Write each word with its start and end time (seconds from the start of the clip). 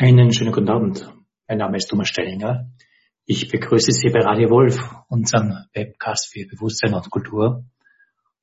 Einen 0.00 0.32
schönen 0.32 0.52
guten 0.52 0.70
Abend. 0.70 1.12
Mein 1.48 1.58
Name 1.58 1.76
ist 1.76 1.88
Thomas 1.88 2.08
Stellinger. 2.08 2.70
Ich 3.26 3.50
begrüße 3.50 3.90
Sie 3.90 4.10
bei 4.10 4.20
Radio 4.20 4.48
Wolf, 4.48 4.78
unserem 5.08 5.64
Webcast 5.74 6.32
für 6.32 6.46
Bewusstsein 6.46 6.94
und 6.94 7.10
Kultur. 7.10 7.64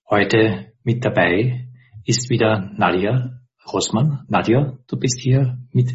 Heute 0.09 0.73
mit 0.83 1.05
dabei 1.05 1.69
ist 2.03 2.29
wieder 2.29 2.59
Nadia 2.75 3.39
Rossmann. 3.71 4.25
Nadia, 4.27 4.77
du 4.85 4.99
bist 4.99 5.21
hier 5.21 5.57
mit 5.71 5.93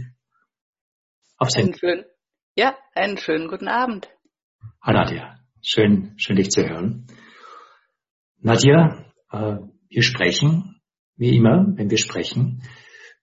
auf 1.37 1.51
Sendung. 1.51 1.75
Schön. 1.75 2.05
Ja, 2.57 2.75
einen 2.95 3.19
schönen 3.19 3.47
guten 3.47 3.69
Abend. 3.69 4.09
Hallo 4.81 5.01
Nadia, 5.01 5.41
schön, 5.61 6.15
schön 6.17 6.37
dich 6.37 6.49
zu 6.49 6.67
hören. 6.67 7.07
Nadia, 8.39 9.13
äh, 9.31 9.57
wir 9.91 10.03
sprechen, 10.03 10.81
wie 11.17 11.37
immer, 11.37 11.67
wenn 11.77 11.91
wir 11.91 11.99
sprechen, 11.99 12.63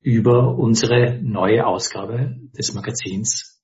über 0.02 0.58
unsere 0.58 1.20
neue 1.22 1.66
Ausgabe 1.66 2.38
des 2.58 2.74
Magazins 2.74 3.62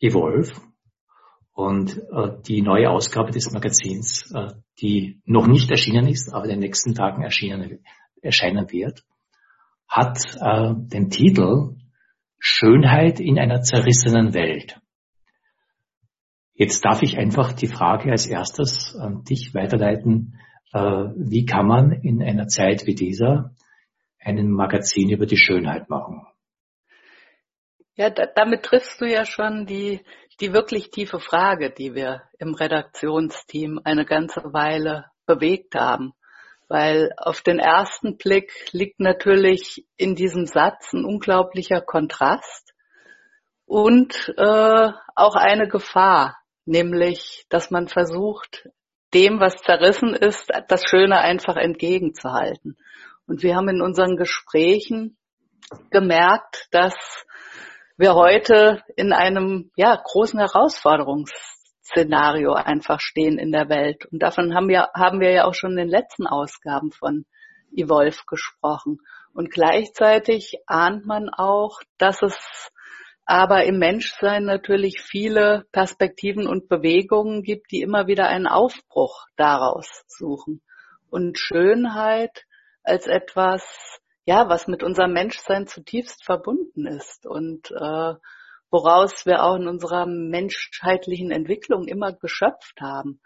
Evolve. 0.00 0.52
Und 1.52 1.98
äh, 1.98 2.40
die 2.46 2.62
neue 2.62 2.88
Ausgabe 2.88 3.32
des 3.32 3.50
Magazins, 3.50 4.32
äh, 4.32 4.52
die 4.80 5.20
noch 5.24 5.48
nicht 5.48 5.70
erschienen 5.70 6.06
ist, 6.06 6.32
aber 6.32 6.44
in 6.44 6.50
den 6.50 6.60
nächsten 6.60 6.94
Tagen 6.94 7.22
erschienen, 7.22 7.80
erscheinen 8.22 8.70
wird, 8.70 9.02
hat 9.88 10.18
äh, 10.40 10.74
den 10.76 11.10
Titel 11.10 11.76
Schönheit 12.38 13.18
in 13.18 13.38
einer 13.38 13.62
zerrissenen 13.62 14.34
Welt. 14.34 14.80
Jetzt 16.54 16.84
darf 16.84 17.02
ich 17.02 17.18
einfach 17.18 17.52
die 17.52 17.66
Frage 17.66 18.10
als 18.10 18.26
erstes 18.26 18.94
an 18.96 19.24
dich 19.24 19.54
weiterleiten. 19.54 20.38
Äh, 20.72 20.80
wie 20.80 21.44
kann 21.44 21.66
man 21.66 21.92
in 21.92 22.22
einer 22.22 22.46
Zeit 22.46 22.86
wie 22.86 22.94
dieser 22.94 23.54
einen 24.20 24.50
Magazin 24.50 25.10
über 25.10 25.26
die 25.26 25.36
Schönheit 25.36 25.88
machen. 25.88 26.26
Ja, 27.94 28.10
da, 28.10 28.26
damit 28.26 28.62
triffst 28.62 29.00
du 29.00 29.06
ja 29.06 29.24
schon 29.24 29.66
die, 29.66 30.04
die 30.40 30.52
wirklich 30.52 30.90
tiefe 30.90 31.18
Frage, 31.18 31.70
die 31.70 31.94
wir 31.94 32.22
im 32.38 32.54
Redaktionsteam 32.54 33.80
eine 33.82 34.04
ganze 34.04 34.40
Weile 34.52 35.06
bewegt 35.26 35.74
haben. 35.74 36.12
Weil 36.68 37.12
auf 37.16 37.40
den 37.40 37.58
ersten 37.58 38.16
Blick 38.16 38.52
liegt 38.72 39.00
natürlich 39.00 39.86
in 39.96 40.14
diesem 40.14 40.46
Satz 40.46 40.92
ein 40.92 41.04
unglaublicher 41.04 41.80
Kontrast 41.80 42.72
und 43.64 44.32
äh, 44.36 44.92
auch 45.14 45.34
eine 45.34 45.66
Gefahr, 45.66 46.38
nämlich, 46.66 47.46
dass 47.48 47.70
man 47.70 47.88
versucht, 47.88 48.68
dem, 49.14 49.40
was 49.40 49.56
zerrissen 49.62 50.14
ist, 50.14 50.52
das 50.68 50.84
Schöne 50.84 51.18
einfach 51.18 51.56
entgegenzuhalten. 51.56 52.76
Und 53.28 53.42
wir 53.42 53.54
haben 53.54 53.68
in 53.68 53.82
unseren 53.82 54.16
Gesprächen 54.16 55.18
gemerkt, 55.90 56.66
dass 56.70 56.94
wir 57.98 58.14
heute 58.14 58.82
in 58.96 59.12
einem 59.12 59.70
ja, 59.76 60.00
großen 60.02 60.40
Herausforderungsszenario 60.40 62.54
einfach 62.54 63.00
stehen 63.00 63.38
in 63.38 63.52
der 63.52 63.68
Welt. 63.68 64.06
Und 64.06 64.22
davon 64.22 64.54
haben 64.54 64.68
wir, 64.68 64.88
haben 64.94 65.20
wir 65.20 65.30
ja 65.30 65.44
auch 65.44 65.52
schon 65.52 65.72
in 65.72 65.76
den 65.76 65.88
letzten 65.88 66.26
Ausgaben 66.26 66.90
von 66.90 67.26
Evolve 67.76 68.16
gesprochen. 68.26 69.02
Und 69.34 69.50
gleichzeitig 69.50 70.54
ahnt 70.66 71.04
man 71.04 71.28
auch, 71.28 71.82
dass 71.98 72.22
es 72.22 72.70
aber 73.26 73.64
im 73.64 73.78
Menschsein 73.78 74.44
natürlich 74.44 75.02
viele 75.02 75.66
Perspektiven 75.70 76.46
und 76.46 76.70
Bewegungen 76.70 77.42
gibt, 77.42 77.72
die 77.72 77.82
immer 77.82 78.06
wieder 78.06 78.26
einen 78.26 78.46
Aufbruch 78.46 79.26
daraus 79.36 80.02
suchen. 80.06 80.62
Und 81.10 81.38
Schönheit 81.38 82.46
als 82.88 83.06
etwas, 83.06 84.00
ja, 84.24 84.48
was 84.48 84.66
mit 84.66 84.82
unserem 84.82 85.12
Menschsein 85.12 85.66
zutiefst 85.66 86.24
verbunden 86.24 86.86
ist 86.86 87.26
und 87.26 87.70
äh, 87.70 88.14
woraus 88.70 89.24
wir 89.26 89.42
auch 89.42 89.56
in 89.56 89.68
unserer 89.68 90.06
menschheitlichen 90.06 91.30
Entwicklung 91.30 91.86
immer 91.86 92.12
geschöpft 92.12 92.80
haben, 92.80 93.20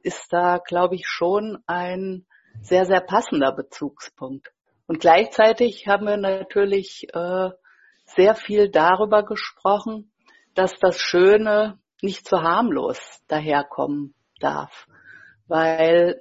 ist 0.00 0.32
da, 0.32 0.58
glaube 0.58 0.94
ich, 0.94 1.06
schon 1.06 1.58
ein 1.66 2.26
sehr, 2.60 2.86
sehr 2.86 3.00
passender 3.00 3.52
Bezugspunkt. 3.52 4.48
Und 4.86 5.00
gleichzeitig 5.00 5.86
haben 5.86 6.06
wir 6.06 6.16
natürlich 6.16 7.06
äh, 7.12 7.50
sehr 8.04 8.34
viel 8.34 8.70
darüber 8.70 9.24
gesprochen, 9.24 10.10
dass 10.54 10.78
das 10.78 10.98
Schöne 10.98 11.78
nicht 12.00 12.26
zu 12.26 12.42
harmlos 12.42 13.22
daherkommen 13.28 14.14
darf. 14.40 14.86
Weil 15.46 16.20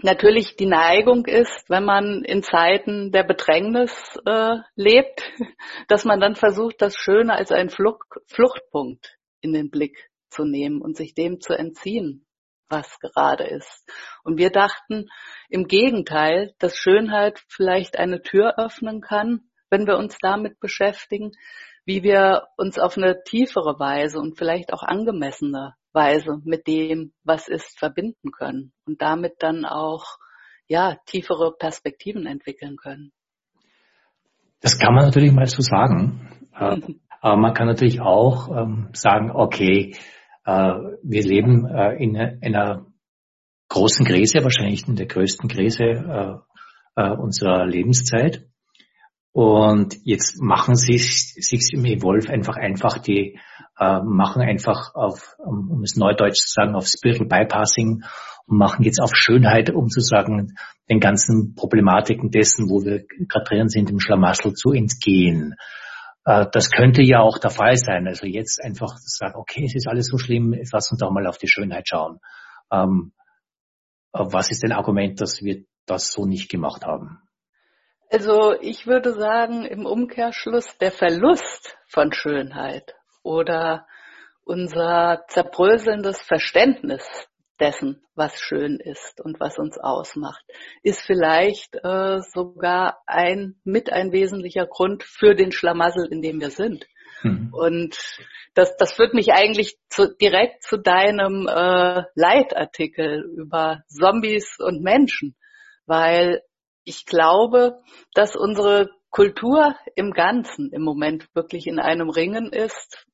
natürlich 0.00 0.56
die 0.56 0.66
Neigung 0.66 1.26
ist, 1.26 1.68
wenn 1.68 1.84
man 1.84 2.24
in 2.24 2.42
Zeiten 2.42 3.12
der 3.12 3.24
Bedrängnis 3.24 4.18
äh, 4.24 4.56
lebt, 4.74 5.22
dass 5.88 6.04
man 6.04 6.20
dann 6.20 6.34
versucht, 6.34 6.80
das 6.80 6.96
Schöne 6.96 7.34
als 7.34 7.52
einen 7.52 7.70
Flucht, 7.70 8.06
Fluchtpunkt 8.26 9.18
in 9.40 9.52
den 9.52 9.70
Blick 9.70 10.10
zu 10.30 10.44
nehmen 10.44 10.80
und 10.80 10.96
sich 10.96 11.14
dem 11.14 11.40
zu 11.40 11.52
entziehen, 11.52 12.26
was 12.68 12.98
gerade 13.00 13.44
ist. 13.44 13.86
Und 14.24 14.38
wir 14.38 14.50
dachten 14.50 15.08
im 15.48 15.66
Gegenteil, 15.66 16.54
dass 16.58 16.76
Schönheit 16.76 17.42
vielleicht 17.48 17.98
eine 17.98 18.22
Tür 18.22 18.58
öffnen 18.58 19.00
kann, 19.00 19.50
wenn 19.68 19.86
wir 19.86 19.98
uns 19.98 20.16
damit 20.20 20.58
beschäftigen, 20.58 21.32
wie 21.84 22.02
wir 22.02 22.48
uns 22.56 22.78
auf 22.78 22.96
eine 22.96 23.22
tiefere 23.24 23.78
Weise 23.78 24.18
und 24.18 24.38
vielleicht 24.38 24.72
auch 24.72 24.82
angemessene 24.82 25.74
Weise 25.92 26.40
mit 26.44 26.66
dem, 26.66 27.12
was 27.24 27.48
ist, 27.48 27.78
verbinden 27.78 28.32
können 28.32 28.72
und 28.86 29.02
damit 29.02 29.34
dann 29.40 29.64
auch 29.64 30.18
ja 30.66 30.96
tiefere 31.06 31.54
Perspektiven 31.58 32.26
entwickeln 32.26 32.76
können. 32.76 33.12
Das 34.60 34.78
kann 34.78 34.94
man 34.94 35.04
natürlich 35.06 35.32
mal 35.32 35.46
so 35.46 35.60
sagen. 35.60 36.48
Äh, 36.54 36.80
aber 37.20 37.36
man 37.36 37.54
kann 37.54 37.66
natürlich 37.66 38.00
auch 38.00 38.48
ähm, 38.48 38.88
sagen, 38.92 39.30
okay, 39.32 39.96
äh, 40.44 40.72
wir 41.02 41.22
leben 41.22 41.66
äh, 41.66 41.94
in 42.02 42.16
einer 42.16 42.86
großen 43.68 44.06
Krise, 44.06 44.42
wahrscheinlich 44.42 44.86
in 44.86 44.96
der 44.96 45.06
größten 45.06 45.48
Krise 45.48 46.42
unserer 46.94 47.64
Lebenszeit. 47.64 48.44
Und 49.32 49.96
jetzt 50.04 50.40
machen 50.40 50.76
sie 50.76 50.98
sich 50.98 51.72
im 51.72 51.86
Evolve 51.86 52.30
einfach 52.30 52.56
einfach 52.56 52.98
die, 52.98 53.38
äh, 53.78 54.00
machen 54.02 54.42
einfach 54.42 54.94
auf, 54.94 55.36
um 55.38 55.82
es 55.82 55.96
neudeutsch 55.96 56.36
zu 56.36 56.52
sagen, 56.52 56.74
auf 56.74 56.86
Spiritual 56.86 57.28
Bypassing 57.28 58.04
und 58.46 58.58
machen 58.58 58.84
jetzt 58.84 59.00
auf 59.00 59.12
Schönheit, 59.14 59.70
um 59.70 59.88
zu 59.88 60.00
sagen, 60.00 60.54
den 60.90 61.00
ganzen 61.00 61.54
Problematiken 61.54 62.30
dessen, 62.30 62.68
wo 62.68 62.84
wir 62.84 63.04
gerade 63.06 63.44
drin 63.46 63.68
sind, 63.68 63.88
im 63.88 64.00
Schlamassel 64.00 64.52
zu 64.52 64.72
entgehen. 64.72 65.54
Äh, 66.26 66.46
das 66.52 66.70
könnte 66.70 67.02
ja 67.02 67.20
auch 67.20 67.38
der 67.38 67.50
Fall 67.50 67.76
sein. 67.76 68.06
Also 68.06 68.26
jetzt 68.26 68.62
einfach 68.62 68.98
sagen, 68.98 69.36
okay, 69.36 69.64
es 69.64 69.74
ist 69.74 69.88
alles 69.88 70.08
so 70.08 70.18
schlimm, 70.18 70.54
lass 70.72 70.90
uns 70.90 71.00
doch 71.00 71.10
mal 71.10 71.26
auf 71.26 71.38
die 71.38 71.48
Schönheit 71.48 71.88
schauen. 71.88 72.18
Ähm, 72.70 73.12
was 74.12 74.50
ist 74.50 74.62
denn 74.62 74.72
Argument, 74.72 75.22
dass 75.22 75.42
wir 75.42 75.64
das 75.86 76.12
so 76.12 76.26
nicht 76.26 76.50
gemacht 76.50 76.84
haben? 76.84 77.22
Also 78.12 78.54
ich 78.60 78.86
würde 78.86 79.14
sagen, 79.14 79.64
im 79.64 79.86
Umkehrschluss 79.86 80.76
der 80.76 80.92
Verlust 80.92 81.78
von 81.88 82.12
Schönheit 82.12 82.94
oder 83.22 83.86
unser 84.44 85.24
zerbröselndes 85.28 86.20
Verständnis 86.20 87.02
dessen, 87.58 88.02
was 88.14 88.38
schön 88.38 88.80
ist 88.80 89.18
und 89.24 89.40
was 89.40 89.58
uns 89.58 89.78
ausmacht, 89.78 90.44
ist 90.82 91.00
vielleicht 91.00 91.74
äh, 91.82 92.18
sogar 92.20 92.98
ein 93.06 93.54
mit 93.64 93.90
ein 93.90 94.12
wesentlicher 94.12 94.66
Grund 94.66 95.04
für 95.04 95.34
den 95.34 95.50
Schlamassel, 95.50 96.06
in 96.10 96.20
dem 96.20 96.38
wir 96.38 96.50
sind. 96.50 96.86
Mhm. 97.22 97.48
Und 97.50 97.96
das, 98.52 98.76
das 98.76 98.92
führt 98.92 99.14
mich 99.14 99.32
eigentlich 99.32 99.78
zu, 99.88 100.14
direkt 100.20 100.64
zu 100.64 100.76
deinem 100.76 101.46
äh, 101.48 102.02
Leitartikel 102.14 103.24
über 103.38 103.84
Zombies 103.86 104.58
und 104.58 104.82
Menschen, 104.82 105.34
weil 105.86 106.42
ich 106.84 107.06
glaube, 107.06 107.80
dass 108.14 108.36
unsere 108.36 108.90
Kultur 109.10 109.76
im 109.94 110.12
Ganzen 110.12 110.70
im 110.72 110.82
Moment 110.82 111.28
wirklich 111.34 111.66
in 111.66 111.78
einem 111.78 112.08
Ringen 112.08 112.52
ist 112.52 113.06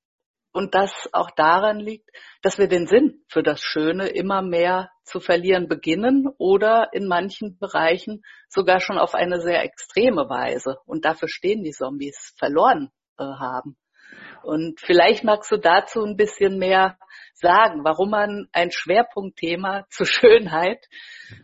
und 0.52 0.74
das 0.74 1.08
auch 1.12 1.30
daran 1.30 1.78
liegt, 1.78 2.10
dass 2.42 2.58
wir 2.58 2.68
den 2.68 2.86
Sinn 2.86 3.24
für 3.28 3.42
das 3.42 3.60
Schöne 3.60 4.08
immer 4.08 4.42
mehr 4.42 4.90
zu 5.04 5.20
verlieren 5.20 5.68
beginnen 5.68 6.28
oder 6.38 6.88
in 6.92 7.06
manchen 7.06 7.58
Bereichen 7.58 8.22
sogar 8.48 8.80
schon 8.80 8.98
auf 8.98 9.14
eine 9.14 9.40
sehr 9.40 9.62
extreme 9.62 10.28
Weise 10.28 10.78
und 10.86 11.04
dafür 11.04 11.28
stehen 11.28 11.62
die 11.62 11.72
Zombies 11.72 12.34
verloren 12.38 12.90
äh, 13.18 13.24
haben. 13.24 13.76
Und 14.48 14.80
vielleicht 14.80 15.24
magst 15.24 15.52
du 15.52 15.58
dazu 15.58 16.02
ein 16.02 16.16
bisschen 16.16 16.58
mehr 16.58 16.96
sagen, 17.34 17.84
warum 17.84 18.10
man 18.10 18.48
ein 18.52 18.70
Schwerpunktthema 18.70 19.84
zur 19.90 20.06
Schönheit 20.06 20.88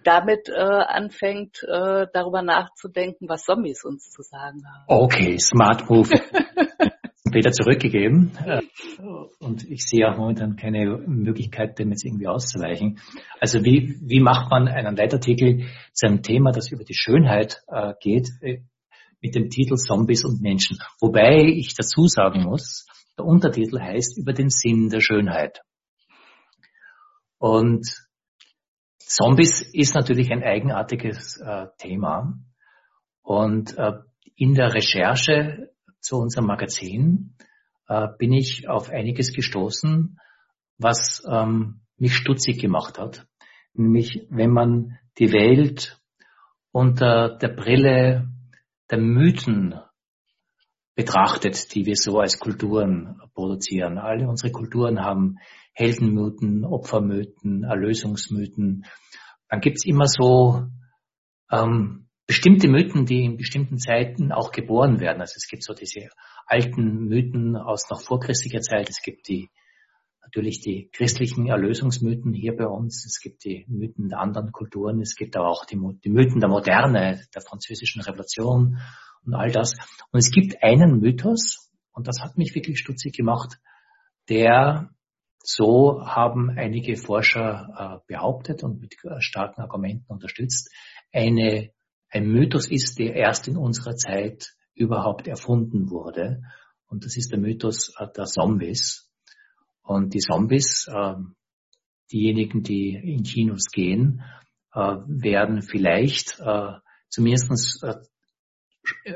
damit 0.05 0.49
äh, 0.49 0.63
anfängt, 0.63 1.63
äh, 1.65 2.07
darüber 2.15 2.41
nachzudenken, 2.41 3.29
was 3.29 3.45
Zombies 3.45 3.85
uns 3.85 4.11
zu 4.11 4.23
sagen 4.23 4.63
haben. 4.67 4.85
Okay, 4.89 5.39
smart 5.39 5.89
move. 5.91 6.09
Peter 7.31 7.51
zurückgegeben 7.51 8.33
äh, 8.47 8.63
und 9.41 9.69
ich 9.69 9.85
sehe 9.85 10.09
auch 10.09 10.17
momentan 10.17 10.57
keine 10.57 10.99
Möglichkeit, 11.07 11.79
dem 11.79 11.91
jetzt 11.91 12.05
irgendwie 12.05 12.29
auszuweichen. 12.29 13.01
Also 13.41 13.65
wie, 13.65 13.99
wie 14.01 14.21
macht 14.21 14.51
man 14.51 14.69
einen 14.69 14.97
Leitartikel 14.97 15.67
zu 15.93 16.07
einem 16.07 16.23
Thema, 16.23 16.53
das 16.53 16.71
über 16.71 16.85
die 16.85 16.95
Schönheit 16.95 17.63
äh, 17.67 17.93
geht? 18.01 18.31
Äh, 18.41 18.63
mit 19.25 19.35
dem 19.35 19.49
Titel 19.49 19.77
Zombies 19.77 20.23
und 20.27 20.43
Menschen. 20.43 20.79
Wobei 21.01 21.43
ich 21.45 21.75
dazu 21.75 22.07
sagen 22.07 22.43
muss, 22.43 22.87
der 23.19 23.25
Untertitel 23.25 23.81
heißt 23.81 24.19
über 24.19 24.33
den 24.33 24.51
Sinn 24.51 24.89
der 24.89 25.01
Schönheit. 25.01 25.61
Und 27.39 27.87
Zombies 28.99 29.61
ist 29.61 29.95
natürlich 29.95 30.33
ein 30.33 30.43
eigenartiges 30.43 31.39
äh, 31.41 31.67
Thema. 31.79 32.39
Und 33.23 33.77
äh, 33.77 33.93
in 34.35 34.55
der 34.55 34.75
Recherche 34.75 35.71
zu 36.01 36.17
unserem 36.17 36.47
Magazin 36.47 37.37
äh, 37.89 38.09
bin 38.19 38.33
ich 38.33 38.69
auf 38.69 38.91
einiges 38.91 39.33
gestoßen, 39.33 40.19
was 40.79 41.23
ähm, 41.31 41.83
mich 41.97 42.15
stutzig 42.15 42.61
gemacht 42.61 42.99
hat. 42.99 43.27
Nämlich, 43.75 44.27
wenn 44.31 44.51
man 44.51 44.99
die 45.19 45.33
Welt 45.33 46.01
unter 46.73 47.37
der 47.39 47.49
Brille 47.49 48.29
der 48.91 48.99
Mythen 48.99 49.75
betrachtet, 50.95 51.75
die 51.75 51.87
wir 51.87 51.97
so 51.97 52.19
als 52.19 52.39
Kulturen 52.39 53.21
produzieren. 53.35 53.99
Alle 53.99 54.29
unsere 54.29 54.53
Kulturen 54.53 55.01
haben 55.01 55.37
Heldenmythen, 55.73 56.65
Opfermythen, 56.65 57.65
Erlösungsmythen. 57.65 58.85
Dann 59.49 59.61
gibt's 59.61 59.85
immer 59.85 60.07
so 60.07 60.67
ähm, 61.51 62.09
bestimmte 62.27 62.69
Mythen, 62.69 63.07
die 63.07 63.25
in 63.25 63.37
bestimmten 63.37 63.79
Zeiten 63.79 64.33
auch 64.33 64.53
geboren 64.53 65.01
werden. 65.01 65.21
Also 65.21 65.35
es 65.37 65.49
gibt 65.49 65.65
so 65.65 65.75
diese 65.75 66.09
alten 66.47 67.07
Mythen 67.07 67.57
aus 67.57 67.91
noch 67.91 68.01
vorchristlicher 68.01 68.61
Zeit. 68.61 68.89
Es 68.89 69.03
gibt 69.03 69.29
die 69.29 69.51
natürlich 70.23 70.61
die 70.61 70.91
christlichen 70.93 71.47
Erlösungsmythen 71.47 72.33
hier 72.33 72.57
bei 72.57 72.67
uns. 72.67 73.05
Es 73.05 73.21
gibt 73.21 73.45
die 73.45 73.67
Mythen 73.69 74.09
der 74.09 74.21
anderen 74.21 74.53
Kulturen. 74.53 75.01
Es 75.01 75.17
gibt 75.17 75.37
aber 75.37 75.49
auch 75.49 75.65
die, 75.65 75.79
die 76.05 76.11
Mythen 76.11 76.41
der 76.41 76.49
Moderne, 76.49 77.23
der 77.35 77.43
französischen 77.43 78.01
Revolution 78.01 78.79
und 79.27 79.35
all 79.35 79.51
das. 79.51 79.75
Und 80.13 80.19
es 80.19 80.31
gibt 80.31 80.63
einen 80.63 81.01
Mythos, 81.01 81.71
und 81.93 82.09
das 82.09 82.21
hat 82.21 82.37
mich 82.37 82.55
wirklich 82.55 82.79
stutzig 82.79 83.17
gemacht, 83.17 83.59
der 84.29 84.91
so 85.43 86.07
haben 86.07 86.51
einige 86.51 86.97
Forscher 86.97 88.01
äh, 88.09 88.13
behauptet 88.13 88.63
und 88.63 88.81
mit 88.81 88.97
äh, 89.05 89.21
starken 89.21 89.61
Argumenten 89.61 90.07
unterstützt, 90.09 90.73
eine, 91.13 91.71
ein 92.09 92.27
Mythos 92.27 92.69
ist, 92.69 92.99
der 92.99 93.15
erst 93.15 93.47
in 93.47 93.57
unserer 93.57 93.95
Zeit 93.95 94.55
überhaupt 94.75 95.29
erfunden 95.29 95.91
wurde. 95.91 96.43
Und 96.87 97.05
das 97.05 97.17
ist 97.17 97.31
der 97.31 97.39
Mythos 97.39 97.93
äh, 97.99 98.07
der 98.17 98.25
Zombies. 98.25 99.11
Und 99.83 100.15
die 100.15 100.21
Zombies, 100.21 100.89
äh, 100.91 101.15
diejenigen, 102.11 102.63
die 102.63 102.95
in 102.95 103.23
Kinos 103.23 103.67
gehen, 103.71 104.23
äh, 104.73 104.97
werden 105.07 105.61
vielleicht 105.61 106.41
äh, 106.41 106.73
zumindest 107.11 107.85
äh, 107.85 107.97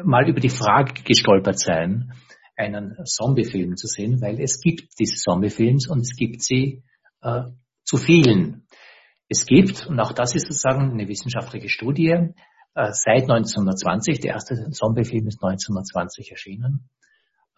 mal 0.05 0.29
über 0.29 0.41
die 0.41 0.49
Frage 0.49 1.03
gestolpert 1.03 1.59
sein, 1.59 2.13
einen 2.57 2.97
Zombie-Film 3.05 3.77
zu 3.77 3.87
sehen, 3.87 4.21
weil 4.21 4.41
es 4.41 4.61
gibt 4.61 4.99
diese 4.99 5.17
Zombie-Films 5.17 5.89
und 5.89 6.01
es 6.01 6.17
gibt 6.17 6.43
sie 6.43 6.83
äh, 7.23 7.43
zu 7.85 7.97
vielen. 7.97 8.67
Es 9.29 9.47
gibt, 9.47 9.87
und 9.87 10.01
auch 10.01 10.13
das 10.13 10.35
ist 10.35 10.49
sozusagen 10.49 10.91
eine 10.93 11.09
wissenschaftliche 11.09 11.69
Studie, 11.69 12.09
äh, 12.11 12.93
seit 12.93 13.23
1920, 13.23 14.21
der 14.21 14.35
erste 14.35 14.71
Zombie-Film 14.71 15.27
ist 15.29 15.43
1920 15.43 16.31
erschienen, 16.31 16.89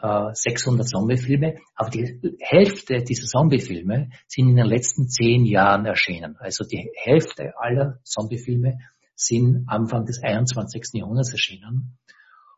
600 0.02 0.86
äh, 0.86 0.88
Zombie-Filme, 0.88 1.56
aber 1.74 1.90
die 1.90 2.18
Hälfte 2.40 3.02
dieser 3.02 3.26
Zombie-Filme 3.26 4.08
sind 4.26 4.48
in 4.48 4.56
den 4.56 4.66
letzten 4.66 5.08
zehn 5.08 5.44
Jahren 5.44 5.84
erschienen. 5.84 6.36
Also 6.38 6.64
die 6.64 6.90
Hälfte 6.96 7.52
aller 7.58 7.98
Zombie-Filme 8.04 8.78
sind 9.20 9.64
Anfang 9.68 10.06
des 10.06 10.22
21. 10.22 10.94
Jahrhunderts 10.94 11.32
erschienen. 11.32 11.98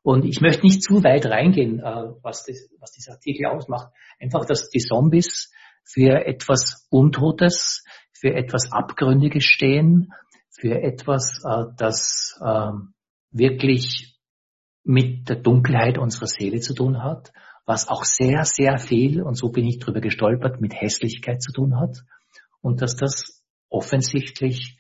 Und 0.03 0.25
ich 0.25 0.41
möchte 0.41 0.63
nicht 0.63 0.83
zu 0.83 1.03
weit 1.03 1.27
reingehen, 1.27 1.81
äh, 1.81 2.13
was, 2.23 2.45
das, 2.45 2.69
was 2.79 2.93
dieser 2.93 3.13
Artikel 3.13 3.47
ausmacht. 3.47 3.93
Einfach, 4.21 4.45
dass 4.45 4.71
die 4.71 4.79
Zombies 4.79 5.53
für 5.85 6.25
etwas 6.25 6.87
Untotes, 6.91 7.85
für 8.13 8.35
etwas 8.35 8.71
Abgründiges 8.71 9.45
stehen, 9.45 10.13
für 10.51 10.81
etwas, 10.81 11.43
äh, 11.45 11.65
das 11.77 12.39
ähm, 12.45 12.95
wirklich 13.33 14.19
mit 14.85 15.29
der 15.29 15.37
Dunkelheit 15.37 15.99
unserer 15.99 16.27
Seele 16.27 16.61
zu 16.61 16.75
tun 16.75 17.03
hat, 17.03 17.33
was 17.67 17.89
auch 17.89 18.05
sehr, 18.05 18.45
sehr 18.45 18.79
viel, 18.79 19.23
und 19.23 19.37
so 19.37 19.51
bin 19.51 19.65
ich 19.67 19.79
drüber 19.79 20.01
gestolpert, 20.01 20.61
mit 20.61 20.75
Hässlichkeit 20.75 21.43
zu 21.43 21.53
tun 21.53 21.79
hat. 21.79 22.05
Und 22.61 22.83
dass 22.83 22.97
das 22.97 23.43
offensichtlich 23.69 24.79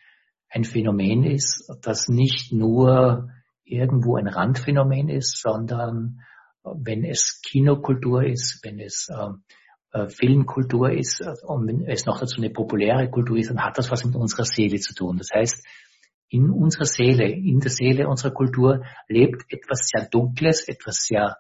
ein 0.53 0.65
Phänomen 0.65 1.25
ist, 1.25 1.73
das 1.83 2.09
nicht 2.09 2.53
nur 2.53 3.31
irgendwo 3.65 4.17
ein 4.17 4.29
Randphänomen 4.29 5.09
ist, 5.09 5.41
sondern 5.41 6.21
wenn 6.63 7.05
es 7.05 7.41
Kinokultur 7.43 8.25
ist, 8.25 8.61
wenn 8.63 8.79
es 8.79 9.09
äh, 9.11 9.99
äh 9.99 10.09
Filmkultur 10.09 10.93
ist 10.93 11.23
und 11.45 11.67
wenn 11.67 11.87
es 11.87 12.07
noch 12.07 12.21
dazu 12.21 12.41
eine 12.41 12.51
populäre 12.51 13.11
Kultur 13.11 13.39
ist, 13.39 13.51
dann 13.51 13.65
hat 13.65 13.79
das 13.79 13.91
was 13.91 14.05
mit 14.05 14.15
unserer 14.15 14.45
Seele 14.45 14.79
zu 14.79 14.95
tun. 14.95 15.17
Das 15.17 15.29
heißt, 15.35 15.67
in 16.29 16.51
unserer 16.51 16.85
Seele, 16.87 17.29
in 17.31 17.61
der 17.61 17.71
Seele 17.71 18.09
unserer 18.09 18.33
Kultur 18.33 18.85
lebt 19.09 19.45
etwas 19.49 19.89
sehr 19.89 20.09
Dunkles, 20.09 20.67
etwas 20.69 21.05
sehr 21.07 21.37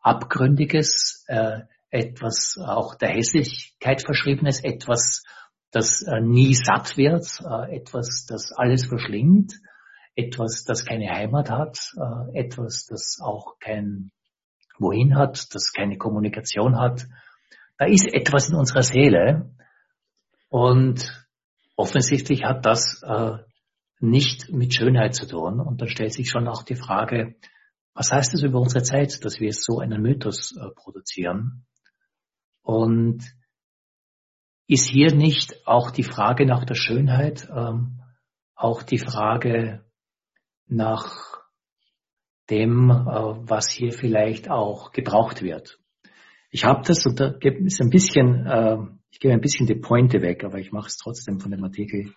Abgründiges, 0.00 1.24
äh, 1.28 1.60
etwas 1.90 2.56
auch 2.58 2.94
der 2.96 3.10
Hässlichkeit 3.10 4.02
verschriebenes, 4.02 4.64
etwas, 4.64 5.22
das 5.72 6.02
äh, 6.02 6.20
nie 6.20 6.54
satt 6.54 6.96
wird, 6.96 7.26
äh, 7.40 7.76
etwas, 7.76 8.26
das 8.26 8.52
alles 8.52 8.86
verschlingt, 8.86 9.54
etwas, 10.14 10.64
das 10.64 10.84
keine 10.84 11.10
Heimat 11.10 11.50
hat, 11.50 11.78
äh, 11.96 12.38
etwas, 12.38 12.86
das 12.86 13.18
auch 13.20 13.58
kein 13.58 14.12
Wohin 14.78 15.16
hat, 15.16 15.54
das 15.54 15.72
keine 15.72 15.96
Kommunikation 15.96 16.78
hat. 16.78 17.06
Da 17.78 17.86
ist 17.86 18.12
etwas 18.12 18.50
in 18.50 18.56
unserer 18.56 18.82
Seele 18.82 19.50
und 20.50 21.26
offensichtlich 21.76 22.44
hat 22.44 22.66
das 22.66 23.02
nicht 23.98 24.50
mit 24.50 24.74
Schönheit 24.74 25.14
zu 25.14 25.26
tun. 25.26 25.60
Und 25.60 25.80
dann 25.80 25.88
stellt 25.88 26.12
sich 26.12 26.30
schon 26.30 26.48
auch 26.48 26.62
die 26.62 26.74
Frage, 26.74 27.36
was 27.94 28.12
heißt 28.12 28.34
es 28.34 28.42
über 28.42 28.60
unsere 28.60 28.84
Zeit, 28.84 29.24
dass 29.24 29.40
wir 29.40 29.52
so 29.52 29.78
einen 29.78 30.02
Mythos 30.02 30.54
produzieren? 30.76 31.64
Und 32.62 33.24
ist 34.72 34.88
hier 34.88 35.14
nicht 35.14 35.66
auch 35.66 35.90
die 35.90 36.02
Frage 36.02 36.46
nach 36.46 36.64
der 36.64 36.74
Schönheit, 36.74 37.48
ähm, 37.54 38.00
auch 38.54 38.82
die 38.82 38.98
Frage 38.98 39.84
nach 40.66 41.12
dem, 42.48 42.90
äh, 42.90 42.94
was 42.94 43.70
hier 43.70 43.92
vielleicht 43.92 44.50
auch 44.50 44.92
gebraucht 44.92 45.42
wird? 45.42 45.78
Ich 46.50 46.64
habe 46.64 46.82
das, 46.86 47.04
und 47.06 47.20
da 47.20 47.34
ist 47.40 47.80
ein 47.80 47.90
bisschen, 47.90 48.46
äh, 48.46 48.78
ich 49.10 49.20
gebe 49.20 49.34
ein 49.34 49.40
bisschen 49.40 49.66
die 49.66 49.74
Pointe 49.74 50.22
weg, 50.22 50.44
aber 50.44 50.58
ich 50.58 50.72
mache 50.72 50.88
es 50.88 50.96
trotzdem 50.96 51.40
von 51.40 51.50
dem 51.50 51.64
Artikel, 51.64 52.14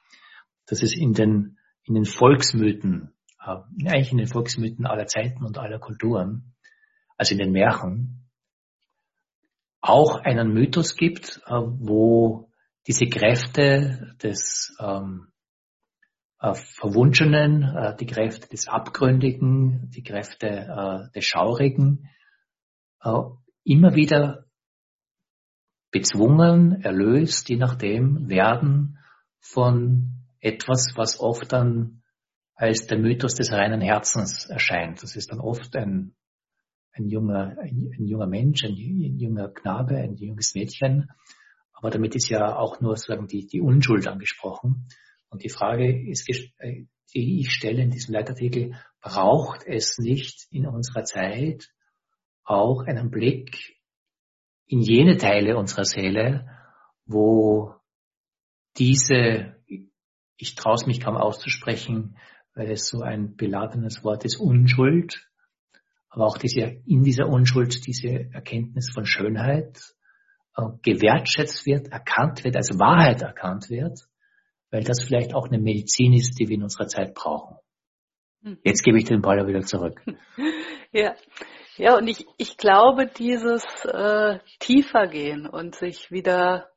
dass 0.65 0.81
es 0.81 0.95
in 0.95 1.13
den 1.13 1.57
in 1.85 1.93
den 1.93 2.05
Volksmythen, 2.05 3.13
äh, 3.39 3.57
eigentlich 3.85 4.11
in 4.11 4.17
den 4.17 4.27
Volksmythen 4.27 4.85
aller 4.85 5.05
Zeiten 5.05 5.43
und 5.43 5.57
aller 5.57 5.79
Kulturen, 5.79 6.55
also 7.17 7.33
in 7.33 7.39
den 7.39 7.51
Märchen, 7.51 8.27
auch 9.81 10.19
einen 10.21 10.51
Mythos 10.51 10.95
gibt, 10.95 11.41
äh, 11.45 11.53
wo 11.53 12.44
diese 12.87 13.07
Kräfte 13.07 14.15
des 14.21 14.75
ähm, 14.79 15.27
äh, 16.39 16.53
Verwunschenen, 16.53 17.63
äh, 17.63 17.95
die 17.95 18.05
Kräfte 18.05 18.47
des 18.47 18.67
Abgründigen, 18.67 19.89
die 19.89 20.03
Kräfte 20.03 20.47
äh, 20.47 21.11
des 21.13 21.25
Schaurigen 21.25 22.09
äh, 23.01 23.11
immer 23.63 23.95
wieder 23.95 24.45
bezwungen, 25.91 26.81
erlöst, 26.81 27.49
je 27.49 27.55
nachdem, 27.55 28.29
werden 28.29 28.99
von 29.39 30.25
etwas, 30.39 30.93
was 30.95 31.19
oft 31.19 31.53
dann 31.53 32.03
als 32.53 32.87
der 32.87 32.99
Mythos 32.99 33.35
des 33.35 33.51
reinen 33.51 33.81
Herzens 33.81 34.45
erscheint. 34.45 35.01
Das 35.03 35.15
ist 35.15 35.31
dann 35.31 35.39
oft 35.39 35.75
ein, 35.75 36.15
ein, 36.91 37.07
junger, 37.07 37.57
ein, 37.59 37.91
ein 37.97 38.05
junger 38.05 38.27
Mensch, 38.27 38.63
ein, 38.63 38.73
ein, 38.73 39.17
junger 39.17 39.49
Knabe, 39.49 39.97
ein 39.97 40.15
junges 40.15 40.53
Mädchen. 40.53 41.09
Aber 41.85 41.91
damit 41.91 42.15
ist 42.15 42.29
ja 42.29 42.55
auch 42.57 42.81
nur 42.81 42.97
sozusagen 42.97 43.27
die, 43.27 43.45
die 43.45 43.61
Unschuld 43.61 44.07
angesprochen. 44.07 44.87
Und 45.29 45.43
die 45.43 45.49
Frage 45.49 46.09
ist, 46.09 46.27
äh, 46.57 46.87
die 47.13 47.41
ich 47.41 47.51
stelle 47.51 47.83
in 47.83 47.91
diesem 47.91 48.15
Leitartikel, 48.15 48.73
braucht 49.01 49.67
es 49.67 49.99
nicht 49.99 50.47
in 50.49 50.65
unserer 50.65 51.03
Zeit 51.03 51.69
auch 52.43 52.87
einen 52.87 53.11
Blick 53.11 53.75
in 54.65 54.81
jene 54.81 55.17
Teile 55.17 55.57
unserer 55.57 55.85
Seele, 55.85 56.49
wo 57.05 57.75
diese 58.79 59.55
ich 60.37 60.55
traue 60.55 60.73
es 60.73 60.87
mich 60.87 61.01
kaum 61.01 61.17
auszusprechen, 61.17 62.17
weil 62.55 62.71
es 62.71 62.87
so 62.87 63.01
ein 63.01 63.35
beladenes 63.35 64.03
Wort 64.03 64.25
ist, 64.25 64.37
Unschuld. 64.37 65.29
Aber 66.09 66.25
auch 66.25 66.39
diese, 66.39 66.61
in 66.87 67.03
dieser 67.03 67.29
Unschuld 67.29 67.85
diese 67.85 68.31
Erkenntnis 68.33 68.89
von 68.91 69.05
Schönheit 69.05 69.95
gewertschätzt 70.81 71.65
wird, 71.65 71.89
erkannt 71.91 72.43
wird, 72.43 72.55
als 72.55 72.79
Wahrheit 72.79 73.21
erkannt 73.21 73.69
wird, 73.69 73.99
weil 74.71 74.83
das 74.83 75.03
vielleicht 75.03 75.33
auch 75.33 75.47
eine 75.47 75.59
Medizin 75.59 76.13
ist, 76.13 76.39
die 76.39 76.47
wir 76.47 76.55
in 76.55 76.63
unserer 76.63 76.87
Zeit 76.87 77.13
brauchen. 77.13 77.57
Hm. 78.43 78.57
Jetzt 78.63 78.83
gebe 78.83 78.97
ich 78.97 79.05
den 79.05 79.21
Ball 79.21 79.45
wieder 79.47 79.61
zurück. 79.61 80.01
ja. 80.91 81.15
Ja, 81.77 81.97
und 81.97 82.07
ich, 82.07 82.25
ich 82.37 82.55
glaube, 82.55 83.05
dieses 83.05 83.65
äh, 83.83 84.39
tiefer 84.59 85.07
gehen 85.07 85.45
und 85.45 85.75
sich 85.75 86.09
wieder 86.09 86.69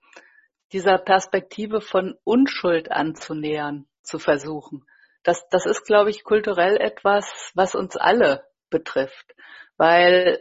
dieser 0.72 0.98
Perspektive 0.98 1.80
von 1.80 2.16
Unschuld 2.24 2.90
anzunähern, 2.90 3.86
zu 4.02 4.18
versuchen. 4.18 4.84
Das, 5.22 5.48
das 5.50 5.66
ist, 5.66 5.84
glaube 5.86 6.10
ich, 6.10 6.24
kulturell 6.24 6.78
etwas, 6.78 7.52
was 7.54 7.74
uns 7.74 7.96
alle 7.96 8.44
betrifft. 8.70 9.34
Weil 9.76 10.40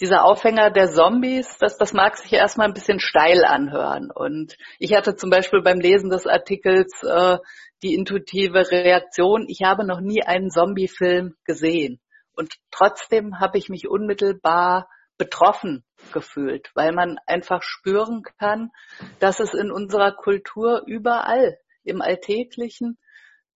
dieser 0.00 0.24
Aufhänger 0.24 0.70
der 0.70 0.88
Zombies, 0.88 1.58
das, 1.58 1.76
das 1.76 1.92
mag 1.92 2.16
sich 2.16 2.32
erstmal 2.32 2.68
ein 2.68 2.74
bisschen 2.74 3.00
steil 3.00 3.44
anhören. 3.44 4.10
Und 4.10 4.56
ich 4.78 4.94
hatte 4.94 5.16
zum 5.16 5.30
Beispiel 5.30 5.62
beim 5.62 5.80
Lesen 5.80 6.10
des 6.10 6.26
Artikels 6.26 7.02
äh, 7.02 7.38
die 7.82 7.94
intuitive 7.94 8.70
Reaktion, 8.70 9.46
ich 9.48 9.62
habe 9.62 9.84
noch 9.84 10.00
nie 10.00 10.22
einen 10.22 10.50
Zombie-Film 10.50 11.34
gesehen. 11.44 12.00
Und 12.34 12.54
trotzdem 12.70 13.40
habe 13.40 13.58
ich 13.58 13.68
mich 13.68 13.88
unmittelbar 13.88 14.88
betroffen 15.16 15.84
gefühlt, 16.12 16.70
weil 16.74 16.92
man 16.92 17.18
einfach 17.26 17.62
spüren 17.62 18.22
kann, 18.38 18.70
dass 19.18 19.40
es 19.40 19.52
in 19.52 19.72
unserer 19.72 20.12
Kultur 20.12 20.84
überall 20.86 21.58
im 21.82 22.00
Alltäglichen 22.00 22.98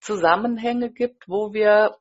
Zusammenhänge 0.01 0.91
gibt, 0.91 1.29
wo 1.29 1.53
wir 1.53 1.97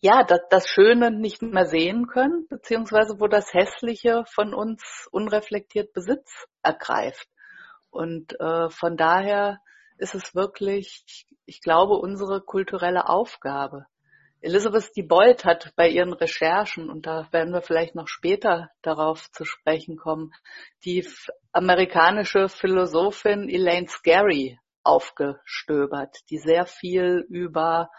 ja 0.00 0.24
das, 0.24 0.40
das 0.50 0.68
Schöne 0.68 1.10
nicht 1.10 1.42
mehr 1.42 1.66
sehen 1.66 2.06
können, 2.06 2.46
beziehungsweise 2.48 3.20
wo 3.20 3.26
das 3.26 3.52
Hässliche 3.52 4.24
von 4.26 4.54
uns 4.54 5.08
unreflektiert 5.10 5.92
Besitz 5.92 6.46
ergreift. 6.62 7.28
Und 7.90 8.38
äh, 8.40 8.70
von 8.70 8.96
daher 8.96 9.60
ist 9.98 10.14
es 10.14 10.34
wirklich, 10.34 11.26
ich 11.44 11.60
glaube, 11.60 11.94
unsere 11.94 12.40
kulturelle 12.40 13.08
Aufgabe. 13.08 13.86
Elizabeth 14.42 14.96
Diebold 14.96 15.44
hat 15.44 15.72
bei 15.76 15.88
ihren 15.88 16.14
Recherchen, 16.14 16.88
und 16.88 17.04
da 17.06 17.28
werden 17.30 17.52
wir 17.52 17.60
vielleicht 17.60 17.94
noch 17.94 18.08
später 18.08 18.70
darauf 18.80 19.30
zu 19.32 19.44
sprechen 19.44 19.98
kommen, 19.98 20.32
die 20.84 21.06
amerikanische 21.52 22.48
Philosophin 22.48 23.50
Elaine 23.50 23.88
Scarry 23.88 24.58
aufgestöbert, 24.82 26.16
die 26.30 26.38
sehr 26.38 26.64
viel 26.64 27.26
über 27.28 27.90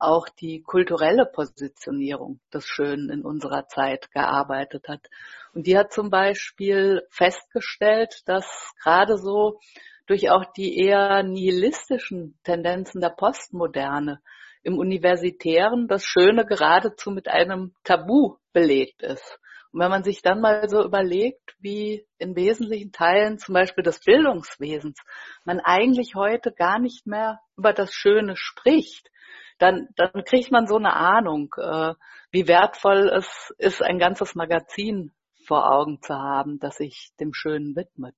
auch 0.00 0.28
die 0.28 0.62
kulturelle 0.62 1.26
Positionierung 1.26 2.40
des 2.52 2.66
Schönen 2.66 3.10
in 3.10 3.22
unserer 3.22 3.68
Zeit 3.68 4.10
gearbeitet 4.12 4.88
hat. 4.88 5.06
Und 5.52 5.66
die 5.66 5.76
hat 5.76 5.92
zum 5.92 6.10
Beispiel 6.10 7.02
festgestellt, 7.10 8.22
dass 8.26 8.72
gerade 8.82 9.18
so 9.18 9.60
durch 10.06 10.30
auch 10.30 10.44
die 10.56 10.78
eher 10.78 11.22
nihilistischen 11.22 12.38
Tendenzen 12.42 13.00
der 13.00 13.10
Postmoderne 13.10 14.20
im 14.62 14.78
Universitären 14.78 15.86
das 15.86 16.04
Schöne 16.04 16.44
geradezu 16.44 17.10
mit 17.10 17.28
einem 17.28 17.74
Tabu 17.84 18.36
belegt 18.52 19.02
ist. 19.02 19.38
Und 19.72 19.80
wenn 19.80 19.90
man 19.90 20.02
sich 20.02 20.22
dann 20.22 20.40
mal 20.40 20.68
so 20.68 20.82
überlegt, 20.84 21.54
wie 21.60 22.04
in 22.18 22.34
wesentlichen 22.34 22.90
Teilen 22.90 23.38
zum 23.38 23.54
Beispiel 23.54 23.84
des 23.84 24.00
Bildungswesens 24.00 24.98
man 25.44 25.60
eigentlich 25.60 26.14
heute 26.16 26.52
gar 26.52 26.80
nicht 26.80 27.06
mehr 27.06 27.38
über 27.56 27.72
das 27.72 27.92
Schöne 27.92 28.34
spricht, 28.36 29.09
dann, 29.60 29.88
dann 29.96 30.24
kriegt 30.24 30.50
man 30.50 30.66
so 30.66 30.76
eine 30.76 30.94
Ahnung, 30.94 31.54
äh, 31.56 31.94
wie 32.32 32.48
wertvoll 32.48 33.10
es 33.14 33.52
ist, 33.58 33.82
ein 33.82 33.98
ganzes 33.98 34.34
Magazin 34.34 35.12
vor 35.46 35.70
Augen 35.70 36.00
zu 36.02 36.14
haben, 36.14 36.58
das 36.58 36.76
sich 36.76 37.10
dem 37.20 37.34
Schönen 37.34 37.76
widmet. 37.76 38.14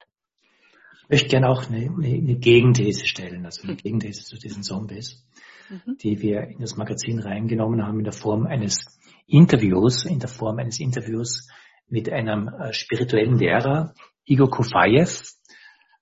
Ich 1.04 1.08
möchte 1.08 1.28
gerne 1.28 1.48
auch 1.48 1.68
eine, 1.68 1.86
eine 1.86 2.36
Gegenthese 2.36 3.06
stellen, 3.06 3.44
also 3.44 3.62
eine 3.64 3.76
Gegenthese 3.76 4.24
zu 4.24 4.38
diesen 4.38 4.62
Zombies, 4.62 5.26
mhm. 5.68 5.96
die 5.98 6.22
wir 6.22 6.42
in 6.44 6.60
das 6.60 6.76
Magazin 6.76 7.18
reingenommen 7.18 7.84
haben 7.84 7.98
in 7.98 8.04
der 8.04 8.12
Form 8.12 8.46
eines 8.46 8.98
Interviews, 9.26 10.04
in 10.04 10.20
der 10.20 10.28
Form 10.28 10.58
eines 10.58 10.78
Interviews 10.78 11.48
mit 11.88 12.10
einem 12.10 12.48
äh, 12.48 12.72
spirituellen 12.72 13.38
Lehrer, 13.38 13.94
Igor 14.24 14.50
Kufayev, 14.50 15.22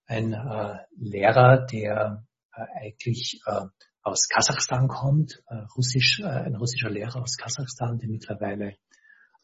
ein 0.06 0.32
äh, 0.32 0.76
Lehrer, 0.96 1.66
der 1.66 2.24
äh, 2.54 2.86
eigentlich 2.86 3.40
äh, 3.46 3.66
aus 4.02 4.28
Kasachstan 4.28 4.88
kommt, 4.88 5.42
äh, 5.48 5.56
Russisch, 5.76 6.20
äh, 6.20 6.26
ein 6.26 6.56
russischer 6.56 6.90
Lehrer 6.90 7.22
aus 7.22 7.36
Kasachstan, 7.36 7.98
der 7.98 8.08
mittlerweile 8.08 8.76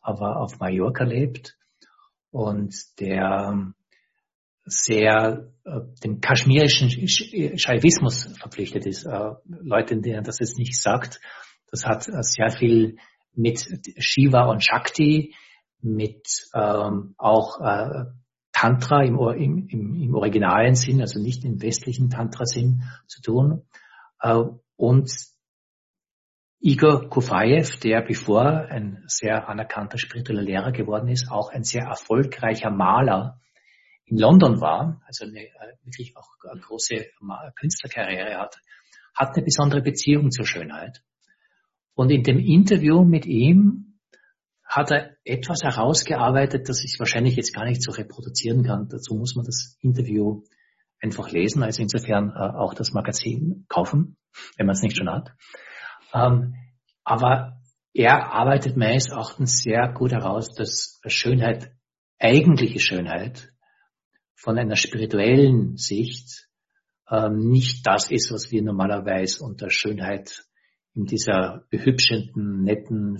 aber 0.00 0.40
auf 0.40 0.58
Mallorca 0.58 1.04
lebt 1.04 1.56
und 2.30 2.74
der 3.00 3.72
sehr 4.64 5.52
äh, 5.64 5.80
dem 6.02 6.20
kaschmirischen 6.20 6.90
Schaivismus 7.08 8.36
verpflichtet 8.38 8.86
ist. 8.86 9.04
Äh, 9.04 9.30
Leute, 9.44 9.96
denen 10.00 10.24
das 10.24 10.38
jetzt 10.40 10.58
nicht 10.58 10.80
sagt, 10.80 11.20
das 11.70 11.86
hat 11.86 12.08
äh, 12.08 12.22
sehr 12.22 12.50
viel 12.50 12.96
mit 13.34 13.66
Shiva 13.98 14.46
und 14.46 14.64
Shakti, 14.64 15.34
mit 15.80 16.26
ähm, 16.54 17.14
auch 17.16 17.60
äh, 17.60 18.06
Tantra 18.52 19.02
im, 19.02 19.18
im, 19.18 19.68
im, 20.00 20.14
originalen 20.14 20.74
Sinn, 20.74 21.00
also 21.00 21.20
nicht 21.20 21.44
im 21.44 21.60
westlichen 21.60 22.08
Tantra-Sinn 22.08 22.82
zu 23.06 23.20
tun. 23.20 23.62
Äh, 24.20 24.42
und 24.76 25.10
Igor 26.60 27.08
Kufayev, 27.08 27.78
der 27.80 28.02
bevor 28.02 28.44
ein 28.46 29.04
sehr 29.06 29.48
anerkannter 29.48 29.98
spiritueller 29.98 30.42
Lehrer 30.42 30.72
geworden 30.72 31.08
ist, 31.08 31.30
auch 31.30 31.50
ein 31.50 31.64
sehr 31.64 31.84
erfolgreicher 31.84 32.70
Maler 32.70 33.40
in 34.04 34.18
London 34.18 34.60
war, 34.60 35.02
also 35.06 35.24
eine 35.24 35.40
äh, 35.40 35.76
wirklich 35.82 36.16
auch 36.16 36.28
eine 36.50 36.60
große 36.60 37.06
Künstlerkarriere 37.58 38.38
hat, 38.38 38.56
hat 39.14 39.34
eine 39.34 39.44
besondere 39.44 39.82
Beziehung 39.82 40.30
zur 40.30 40.46
Schönheit. 40.46 41.02
Und 41.94 42.10
in 42.10 42.22
dem 42.22 42.38
Interview 42.38 43.04
mit 43.04 43.26
ihm 43.26 43.98
hat 44.64 44.90
er 44.90 45.16
etwas 45.24 45.62
herausgearbeitet, 45.62 46.68
das 46.68 46.84
ich 46.84 46.98
wahrscheinlich 46.98 47.36
jetzt 47.36 47.54
gar 47.54 47.64
nicht 47.64 47.82
so 47.82 47.92
reproduzieren 47.92 48.64
kann. 48.64 48.88
Dazu 48.88 49.14
muss 49.14 49.34
man 49.34 49.44
das 49.44 49.76
Interview 49.80 50.42
einfach 51.00 51.30
lesen, 51.30 51.62
also 51.62 51.82
insofern 51.82 52.30
äh, 52.30 52.56
auch 52.56 52.74
das 52.74 52.92
Magazin 52.92 53.66
kaufen, 53.68 54.16
wenn 54.56 54.66
man 54.66 54.74
es 54.74 54.82
nicht 54.82 54.96
schon 54.96 55.10
hat. 55.10 55.32
Ähm, 56.14 56.54
aber 57.04 57.60
er 57.92 58.32
arbeitet 58.32 58.76
meines 58.76 59.08
Erachtens 59.08 59.62
sehr 59.62 59.92
gut 59.92 60.12
heraus, 60.12 60.54
dass 60.54 61.00
Schönheit, 61.06 61.72
eigentliche 62.18 62.80
Schönheit, 62.80 63.52
von 64.34 64.58
einer 64.58 64.76
spirituellen 64.76 65.76
Sicht 65.76 66.48
ähm, 67.10 67.48
nicht 67.50 67.86
das 67.86 68.10
ist, 68.10 68.32
was 68.32 68.50
wir 68.50 68.62
normalerweise 68.62 69.44
unter 69.44 69.70
Schönheit 69.70 70.44
in 70.94 71.04
dieser 71.04 71.64
behübschenden, 71.70 72.62
netten, 72.62 73.18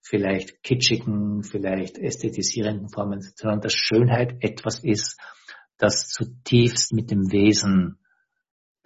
vielleicht 0.00 0.62
kitschigen, 0.62 1.42
vielleicht 1.42 1.98
ästhetisierenden 1.98 2.88
Formen, 2.88 3.20
sondern 3.20 3.60
dass 3.60 3.72
Schönheit 3.72 4.36
etwas 4.40 4.82
ist, 4.84 5.18
das 5.84 6.08
zutiefst 6.08 6.94
mit 6.94 7.10
dem 7.10 7.30
Wesen 7.30 7.98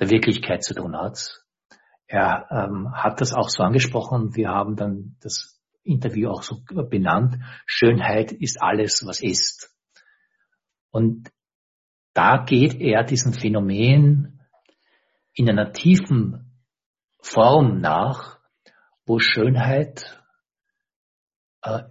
der 0.01 0.11
Wirklichkeit 0.11 0.65
zu 0.65 0.75
tun 0.75 0.97
hat. 0.97 1.45
Er 2.09 2.49
ähm, 2.51 2.93
hat 2.93 3.21
das 3.21 3.35
auch 3.35 3.51
so 3.51 3.63
angesprochen. 3.63 4.35
Wir 4.35 4.49
haben 4.49 4.75
dann 4.75 5.17
das 5.21 5.61
Interview 5.85 6.29
auch 6.31 6.43
so 6.43 6.61
benannt. 6.91 7.37
Schönheit 7.67 8.33
ist 8.33 8.61
alles, 8.61 9.07
was 9.07 9.23
ist. 9.23 9.73
Und 10.91 11.31
da 12.15 12.45
geht 12.45 12.81
er 12.81 13.05
diesem 13.05 13.33
Phänomen 13.33 14.41
in 15.35 15.49
einer 15.49 15.73
tiefen 15.73 16.53
Form 17.21 17.81
nach, 17.81 18.41
wo 19.07 19.21
Schönheit 19.21 20.21
äh, 21.63 21.85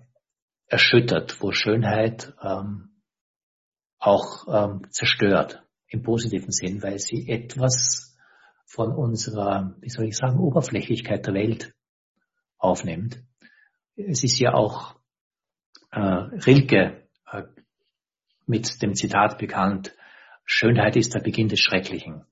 erschüttert, 0.65 1.41
wo 1.41 1.53
Schönheit 1.53 2.33
ähm, 2.43 2.96
auch 3.99 4.47
ähm, 4.47 4.81
zerstört 4.89 5.63
im 5.87 6.03
positiven 6.03 6.51
Sinn, 6.51 6.83
weil 6.83 6.99
sie 6.99 7.27
etwas 7.29 8.17
von 8.65 8.91
unserer, 8.91 9.75
wie 9.79 9.89
soll 9.89 10.05
ich 10.05 10.17
sagen, 10.17 10.39
Oberflächlichkeit 10.39 11.25
der 11.25 11.33
Welt 11.33 11.73
aufnimmt. 12.57 13.23
Es 13.95 14.23
ist 14.23 14.39
ja 14.39 14.53
auch 14.53 14.95
äh, 15.91 15.99
Rilke 15.99 17.07
äh, 17.31 17.43
mit 18.45 18.81
dem 18.81 18.93
Zitat 18.93 19.37
bekannt, 19.37 19.93
Schönheit 20.45 20.95
ist 20.95 21.13
der 21.13 21.19
Beginn 21.19 21.49
des 21.49 21.59
Schrecklichen. 21.59 22.25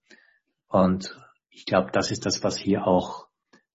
Und 0.67 1.17
ich 1.49 1.65
glaube, 1.65 1.91
das 1.91 2.11
ist 2.11 2.25
das, 2.25 2.43
was 2.43 2.57
hier 2.57 2.87
auch 2.87 3.27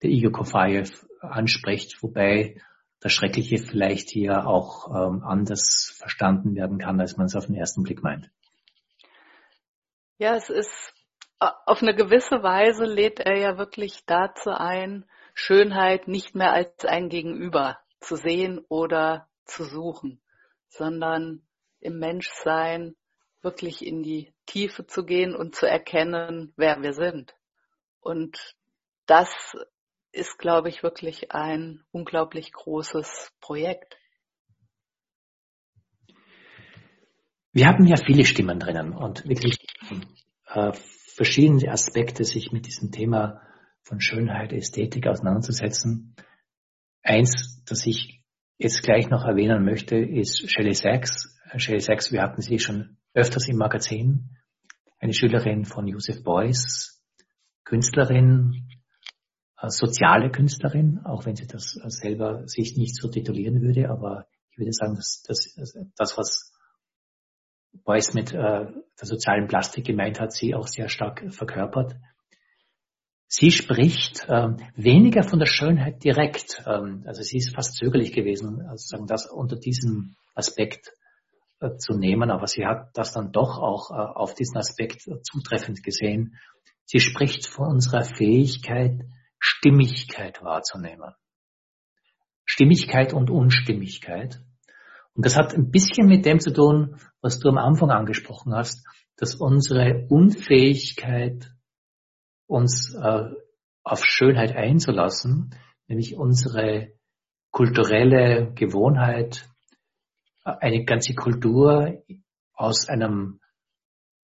der 0.03 0.11
Igor 0.11 0.33
Kofayev 0.33 1.07
anspricht, 1.21 2.03
wobei 2.03 2.61
das 3.01 3.13
Schreckliche 3.13 3.59
vielleicht 3.59 4.11
hier 4.11 4.47
auch 4.47 4.89
ähm, 4.89 5.23
anders 5.25 5.95
verstanden 5.97 6.55
werden 6.55 6.79
kann, 6.79 7.01
als 7.01 7.17
man 7.17 7.27
es 7.27 7.35
auf 7.35 7.47
den 7.47 7.55
ersten 7.55 7.83
Blick 7.83 8.03
meint. 8.03 8.31
Ja, 10.19 10.37
es 10.37 10.51
ist 10.51 10.95
auf 11.41 11.81
eine 11.81 11.95
gewisse 11.95 12.43
Weise 12.43 12.85
lädt 12.85 13.19
er 13.19 13.39
ja 13.39 13.57
wirklich 13.57 14.05
dazu 14.05 14.51
ein, 14.51 15.07
Schönheit 15.33 16.07
nicht 16.07 16.35
mehr 16.35 16.53
als 16.53 16.85
ein 16.85 17.09
Gegenüber 17.09 17.79
zu 18.01 18.17
sehen 18.17 18.59
oder 18.69 19.27
zu 19.47 19.65
suchen, 19.65 20.21
sondern 20.69 21.47
im 21.81 21.99
Menschsein 21.99 22.95
wirklich 23.41 23.87
in 23.87 24.03
die 24.03 24.35
Tiefe 24.45 24.87
zu 24.87 25.05
gehen 25.05 25.35
und 25.35 25.55
zu 25.55 25.67
erkennen, 25.67 26.53
wer 26.57 26.83
wir 26.83 26.93
sind. 26.93 27.35
Und 28.01 28.55
das 29.07 29.57
ist, 30.13 30.39
glaube 30.39 30.69
ich, 30.69 30.83
wirklich 30.83 31.33
ein 31.33 31.83
unglaublich 31.93 32.53
großes 32.53 33.33
Projekt. 33.41 33.97
Wir 37.53 37.67
haben 37.67 37.87
ja 37.87 37.97
viele 37.97 38.25
Stimmen 38.25 38.59
drinnen 38.59 38.95
und 38.95 39.29
wirklich 39.29 39.59
äh, 40.47 40.73
verschiedene 40.73 41.71
Aspekte, 41.71 42.25
sich 42.25 42.53
mit 42.53 42.67
diesem 42.67 42.93
Thema 42.93 43.43
von 43.83 44.01
Schönheit, 44.01 44.53
Ästhetik 44.53 45.07
auseinanderzusetzen. 45.07 46.15
Eins, 47.03 47.65
das 47.67 47.87
ich 47.87 48.23
jetzt 48.57 48.83
gleich 48.83 49.09
noch 49.09 49.25
erwähnen 49.25 49.65
möchte, 49.65 49.97
ist 49.97 50.51
Shelley 50.51 50.75
Sachs. 50.75 51.39
Shelley 51.57 51.81
Sachs, 51.81 52.13
wir 52.13 52.23
hatten 52.23 52.43
sie 52.43 52.59
schon 52.59 52.99
öfters 53.15 53.49
im 53.49 53.57
Magazin. 53.57 54.37
Eine 54.99 55.15
Schülerin 55.15 55.65
von 55.65 55.89
Joseph 55.89 56.23
Beuys, 56.23 57.03
Künstlerin, 57.65 58.69
äh, 58.69 58.80
soziale 59.69 60.31
Künstlerin, 60.31 61.01
auch 61.05 61.27
wenn 61.27 61.37
sie 61.37 61.47
das 61.47 61.73
selber 61.73 62.47
sich 62.47 62.77
nicht 62.77 62.97
so 62.97 63.09
titulieren 63.09 63.61
würde, 63.61 63.91
aber 63.91 64.27
ich 64.51 64.59
würde 64.59 64.73
sagen, 64.73 64.97
dass, 64.97 65.23
dass 65.23 65.55
das, 65.97 66.17
was 66.17 66.53
Beuys 67.85 68.15
mit 68.15 68.33
äh, 68.33 68.37
der 68.37 69.07
sozialen 69.07 69.47
Plastik 69.47 69.87
gemeint 69.87 70.21
hat, 70.21 70.33
sie 70.33 70.55
auch 70.55 70.67
sehr 70.67 70.89
stark 70.89 71.33
verkörpert. 71.33 71.97
Sie 73.27 73.53
spricht 73.53 74.27
ähm, 74.29 74.57
weniger 74.75 75.23
von 75.23 75.39
der 75.39 75.47
Schönheit 75.47 76.03
direkt, 76.03 76.65
ähm, 76.67 77.05
also 77.07 77.23
sie 77.23 77.39
ist 77.39 77.55
fast 77.55 77.77
zögerlich 77.77 78.13
gewesen, 78.13 78.63
also 78.63 78.89
sagen, 78.89 79.07
das 79.07 79.31
unter 79.31 79.57
diesem 79.57 80.17
Aspekt 80.35 80.93
äh, 81.61 81.77
zu 81.77 81.97
nehmen, 81.97 82.33
aber 82.33 82.49
sie 82.49 82.67
hat 82.67 82.91
das 82.95 83.13
dann 83.13 83.31
doch 83.31 83.59
auch 83.59 83.93
äh, 83.93 83.95
auf 83.95 84.35
diesen 84.35 84.57
Aspekt 84.57 85.07
äh, 85.07 85.23
zutreffend 85.23 85.85
gesehen. 85.85 86.39
Sie 86.87 86.99
spricht 86.99 87.47
von 87.47 87.69
unserer 87.69 88.03
Fähigkeit, 88.03 89.05
Stimmigkeit 89.41 90.43
wahrzunehmen. 90.43 91.15
Stimmigkeit 92.45 93.13
und 93.13 93.31
Unstimmigkeit. 93.31 94.41
Und 95.15 95.27
das 95.27 95.37
hat 95.37 95.55
ein 95.55 95.71
bisschen 95.71 96.07
mit 96.07 96.25
dem 96.25 96.41
zu 96.41 96.53
tun, 96.53 96.97
was 97.21 97.41
du 97.41 97.49
am 97.49 97.59
Anfang 97.59 97.91
angesprochen 97.91 98.55
hast, 98.55 98.87
dass 99.17 99.35
unsere 99.35 100.07
Unfähigkeit 100.09 101.53
uns 102.47 102.95
äh, 102.95 103.31
auf 103.83 104.05
Schönheit 104.05 104.55
einzulassen, 104.55 105.55
nämlich 105.89 106.17
unsere 106.17 106.93
kulturelle 107.51 108.53
Gewohnheit, 108.55 109.49
eine 110.45 110.85
ganze 110.85 111.15
Kultur 111.15 112.03
aus 112.55 112.89
einem 112.89 113.41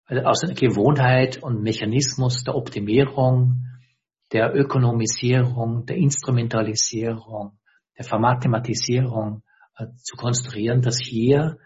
also 0.05 0.21
aus 0.23 0.43
einer 0.43 0.53
Gewohnheit 0.53 1.41
und 1.41 1.63
Mechanismus 1.63 2.43
der 2.43 2.55
Optimierung, 2.55 3.65
der 4.31 4.55
Ökonomisierung, 4.55 5.85
der 5.85 5.97
Instrumentalisierung, 5.97 7.59
der 7.97 8.05
Vermathematisierung 8.05 9.43
äh, 9.77 9.87
zu 9.97 10.15
konstruieren, 10.17 10.81
dass 10.81 10.99
hier 10.99 11.57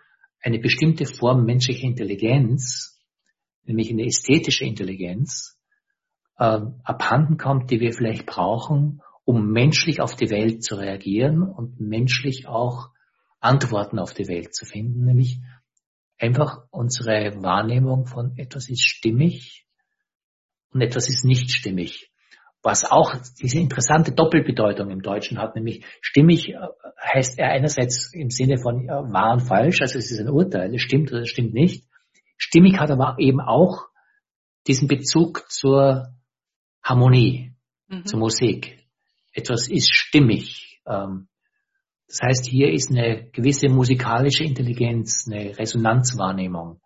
eine 0.42 0.60
bestimmte 0.60 1.06
Form 1.06 1.46
menschlicher 1.46 1.86
Intelligenz, 1.86 3.00
nämlich 3.63 3.92
eine 3.92 4.06
ästhetische 4.06 4.66
Intelligenz, 4.66 5.58
äh, 6.38 6.60
abhanden 6.84 7.38
kommt, 7.38 7.72
die 7.72 7.80
wir 7.80 7.94
vielleicht 7.94 8.25
brauchen, 8.25 9.01
um 9.25 9.51
menschlich 9.51 10.01
auf 10.01 10.16
die 10.16 10.30
Welt 10.30 10.63
zu 10.63 10.75
reagieren 10.75 11.44
und 11.44 11.80
menschlich 11.80 12.48
auch 12.48 12.89
Antworten 13.39 14.00
auf 14.00 14.13
die 14.13 14.28
Welt 14.28 14.54
zu 14.54 14.66
finden, 14.66 15.06
nämlich 15.06 15.39
einfach 16.18 16.63
unsere 16.72 17.42
Wahrnehmung 17.42 18.06
von 18.06 18.38
etwas 18.38 18.70
ist 18.70 18.84
stimmig 18.84 19.66
und 20.72 20.82
etwas 20.82 21.10
ist 21.10 21.24
nicht 21.24 21.51
stimmig. 21.51 22.09
Was 22.62 22.84
auch 22.84 23.16
diese 23.42 23.60
interessante 23.60 24.12
Doppelbedeutung 24.12 24.89
im 24.89 25.01
Deutschen 25.01 25.38
hat, 25.39 25.56
nämlich 25.56 25.86
stimmig 26.01 26.50
äh, 26.50 26.58
heißt 27.01 27.39
er 27.39 27.51
einerseits 27.51 28.13
im 28.13 28.30
Sinne 28.30 28.58
von 28.58 28.86
ja, 28.86 29.01
wahr 29.12 29.34
und 29.34 29.42
falsch, 29.42 29.82
also 29.82 29.98
es 29.98 30.12
ist 30.12 30.20
ein 30.20 30.30
Urteil, 30.30 30.75
es 30.75 30.82
stimmt 30.82 31.12
oder 31.12 31.22
es 31.22 31.30
stimmt 31.30 31.54
nicht. 31.54 31.86
Stimmig 32.38 32.80
hat 32.80 32.92
aber 32.92 33.16
eben 33.20 33.39
auch 33.39 33.88
diesen 34.67 34.88
Bezug 34.88 35.50
zur 35.50 36.13
Harmonie, 36.84 37.54
mhm. 37.88 38.06
zur 38.06 38.19
Musik. 38.19 38.78
Etwas 39.34 39.69
ist 39.69 39.93
stimmig. 39.93 40.82
Ähm, 40.86 41.28
das 42.08 42.19
heißt, 42.24 42.45
hier 42.48 42.74
ist 42.74 42.89
eine 42.89 43.30
gewisse 43.32 43.69
musikalische 43.69 44.43
Intelligenz, 44.43 45.26
eine 45.28 45.58
Resonanzwahrnehmung, 45.58 46.82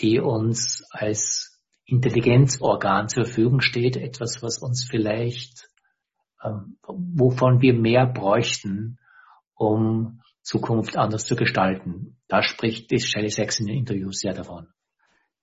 die 0.00 0.20
uns 0.20 0.84
als 0.90 1.53
Intelligenzorgan 1.86 3.08
zur 3.08 3.24
Verfügung 3.24 3.60
steht, 3.60 3.96
etwas, 3.96 4.42
was 4.42 4.58
uns 4.58 4.86
vielleicht, 4.88 5.68
ähm, 6.42 6.78
wovon 6.86 7.60
wir 7.60 7.74
mehr 7.74 8.06
bräuchten, 8.06 8.98
um 9.54 10.20
Zukunft 10.42 10.96
anders 10.96 11.26
zu 11.26 11.36
gestalten. 11.36 12.18
Da 12.28 12.42
spricht 12.42 12.88
Shelley 13.00 13.30
Sachs 13.30 13.60
in 13.60 13.66
den 13.66 13.78
Interviews 13.78 14.18
sehr 14.20 14.34
davon. 14.34 14.68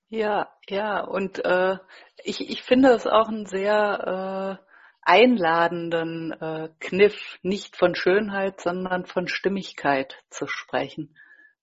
Ja, 0.10 0.50
ja, 0.68 1.02
und 1.02 1.44
äh, 1.46 1.78
ich, 2.24 2.50
ich 2.50 2.64
finde 2.64 2.90
es 2.90 3.08
auch 3.08 3.30
einen 3.30 3.46
sehr 3.46 4.60
äh, 4.60 4.72
einladenden 5.04 6.34
äh, 6.34 6.70
Kniff, 6.80 7.40
nicht 7.44 7.78
von 7.78 7.96
Schönheit, 7.96 8.60
sondern 8.60 9.06
von 9.06 9.28
Stimmigkeit 9.28 10.22
zu 10.30 10.48
sprechen, 10.48 11.16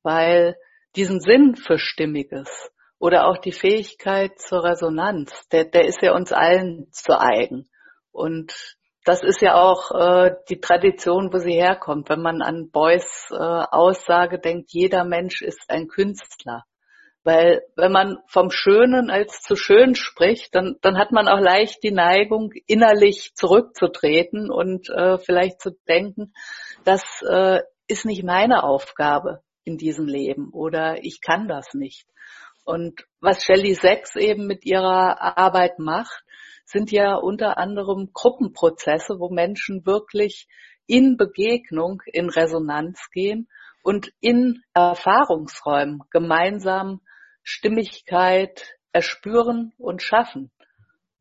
weil 0.02 0.56
diesen 0.96 1.20
Sinn 1.20 1.56
für 1.56 1.78
Stimmiges 1.78 2.72
oder 2.98 3.26
auch 3.26 3.38
die 3.38 3.52
Fähigkeit 3.52 4.38
zur 4.38 4.64
Resonanz, 4.64 5.48
der, 5.48 5.64
der 5.64 5.86
ist 5.86 6.02
ja 6.02 6.14
uns 6.14 6.32
allen 6.32 6.88
zu 6.90 7.18
eigen. 7.18 7.68
Und 8.10 8.76
das 9.04 9.22
ist 9.22 9.40
ja 9.40 9.54
auch 9.54 9.90
äh, 9.92 10.34
die 10.48 10.60
Tradition, 10.60 11.32
wo 11.32 11.38
sie 11.38 11.54
herkommt. 11.54 12.08
Wenn 12.08 12.20
man 12.20 12.42
an 12.42 12.70
Beuys 12.70 13.28
äh, 13.30 13.36
Aussage 13.36 14.38
denkt, 14.38 14.70
jeder 14.72 15.04
Mensch 15.04 15.40
ist 15.40 15.70
ein 15.70 15.88
Künstler. 15.88 16.64
Weil 17.24 17.62
wenn 17.76 17.92
man 17.92 18.18
vom 18.26 18.50
Schönen 18.50 19.10
als 19.10 19.40
zu 19.40 19.56
schön 19.56 19.94
spricht, 19.94 20.54
dann, 20.54 20.76
dann 20.82 20.98
hat 20.98 21.12
man 21.12 21.28
auch 21.28 21.40
leicht 21.40 21.82
die 21.82 21.90
Neigung, 21.90 22.52
innerlich 22.66 23.32
zurückzutreten 23.34 24.50
und 24.50 24.88
äh, 24.88 25.18
vielleicht 25.18 25.60
zu 25.60 25.70
denken, 25.86 26.32
das 26.84 27.02
äh, 27.28 27.60
ist 27.86 28.04
nicht 28.04 28.24
meine 28.24 28.62
Aufgabe 28.62 29.40
in 29.64 29.76
diesem 29.76 30.06
Leben 30.06 30.50
oder 30.52 31.04
ich 31.04 31.20
kann 31.20 31.48
das 31.48 31.74
nicht. 31.74 32.06
Und 32.68 33.06
was 33.22 33.44
Shelley 33.44 33.72
Sachs 33.72 34.14
eben 34.14 34.46
mit 34.46 34.66
ihrer 34.66 35.38
Arbeit 35.38 35.78
macht, 35.78 36.22
sind 36.66 36.92
ja 36.92 37.14
unter 37.14 37.56
anderem 37.56 38.10
Gruppenprozesse, 38.12 39.18
wo 39.18 39.30
Menschen 39.30 39.86
wirklich 39.86 40.46
in 40.86 41.16
Begegnung 41.16 42.02
in 42.04 42.28
Resonanz 42.28 43.08
gehen 43.10 43.48
und 43.82 44.12
in 44.20 44.62
Erfahrungsräumen 44.74 46.02
gemeinsam 46.10 47.00
Stimmigkeit 47.42 48.76
erspüren 48.92 49.72
und 49.78 50.02
schaffen. 50.02 50.50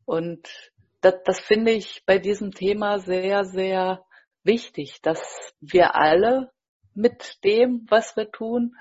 Und 0.04 0.70
das, 1.00 1.14
das 1.24 1.40
finde 1.40 1.70
ich 1.70 2.02
bei 2.04 2.18
diesem 2.18 2.50
Thema 2.50 2.98
sehr, 2.98 3.46
sehr 3.46 4.04
wichtig, 4.44 5.00
dass 5.00 5.54
wir 5.60 5.94
alle 5.94 6.50
mit 6.92 7.42
dem, 7.42 7.86
was 7.88 8.18
wir 8.18 8.30
tun, 8.30 8.76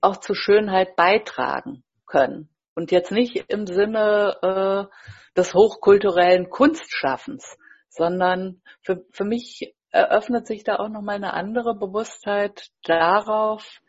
auch 0.00 0.18
zur 0.18 0.36
Schönheit 0.36 0.94
beitragen 0.94 1.82
können. 2.12 2.50
Und 2.74 2.92
jetzt 2.92 3.10
nicht 3.10 3.36
im 3.48 3.66
Sinne 3.66 4.36
äh, 4.42 5.36
des 5.36 5.54
hochkulturellen 5.54 6.50
Kunstschaffens, 6.50 7.56
sondern 7.88 8.60
für, 8.82 9.04
für 9.10 9.24
mich 9.24 9.74
eröffnet 9.90 10.46
sich 10.46 10.62
da 10.62 10.76
auch 10.76 10.88
nochmal 10.88 11.16
eine 11.16 11.32
andere 11.32 11.74
Bewusstheit 11.74 12.68
darauf, 12.84 13.80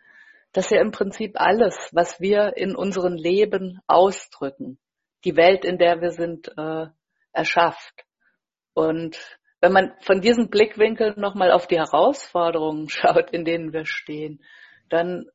dass 0.53 0.69
ja 0.69 0.79
im 0.81 0.91
Prinzip 0.91 1.33
alles, 1.35 1.89
was 1.91 2.19
wir 2.19 2.55
in 2.57 2.75
unserem 2.75 3.13
Leben 3.13 3.79
ausdrücken, 3.87 4.79
die 5.25 5.35
Welt, 5.35 5.65
in 5.65 5.77
der 5.77 6.01
wir 6.01 6.11
sind, 6.11 6.51
äh, 6.57 6.87
erschafft. 7.31 8.05
Und 8.73 9.17
wenn 9.61 9.73
man 9.73 9.93
von 10.01 10.21
diesem 10.21 10.49
Blickwinkel 10.49 11.13
nochmal 11.17 11.51
auf 11.51 11.67
die 11.67 11.77
Herausforderungen 11.77 12.89
schaut, 12.89 13.31
in 13.31 13.43
denen 13.45 13.73
wir 13.73 13.85
stehen, 13.85 14.43
dann 14.89 15.25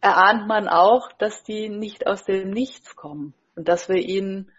erahnt 0.00 0.46
man 0.46 0.68
auch, 0.68 1.12
dass 1.18 1.42
die 1.42 1.68
nicht 1.68 2.06
aus 2.06 2.24
dem 2.24 2.50
Nichts 2.50 2.96
kommen 2.96 3.34
und 3.56 3.68
dass 3.68 3.88
wir 3.88 3.96
ihnen 3.96 4.50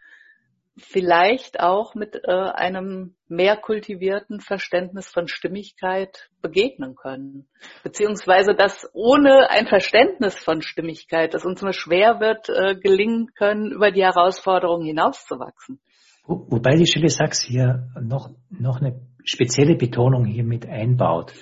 vielleicht 0.80 1.60
auch 1.60 1.94
mit 1.94 2.16
äh, 2.24 2.32
einem 2.32 3.16
mehr 3.28 3.58
kultivierten 3.58 4.40
Verständnis 4.40 5.08
von 5.08 5.28
Stimmigkeit 5.28 6.30
begegnen 6.42 6.96
können. 6.96 7.48
Beziehungsweise, 7.84 8.56
dass 8.56 8.90
ohne 8.94 9.50
ein 9.50 9.68
Verständnis 9.68 10.38
von 10.38 10.62
Stimmigkeit 10.62 11.34
es 11.34 11.46
uns 11.46 11.62
nur 11.62 11.74
schwer 11.74 12.20
wird, 12.20 12.50
äh, 12.50 12.76
gelingen 12.76 13.32
können, 13.36 13.72
über 13.72 13.92
die 13.92 14.04
Herausforderungen 14.04 14.86
hinauszuwachsen. 14.86 15.80
Wo, 16.26 16.46
wobei 16.50 16.76
die 16.76 16.88
Stelle 16.88 17.10
Sachs 17.10 17.42
hier 17.42 17.90
noch, 18.02 18.30
noch 18.50 18.80
eine 18.80 19.02
spezielle 19.24 19.76
Betonung 19.76 20.26
hier 20.26 20.44
mit 20.44 20.66
einbaut, 20.66 21.34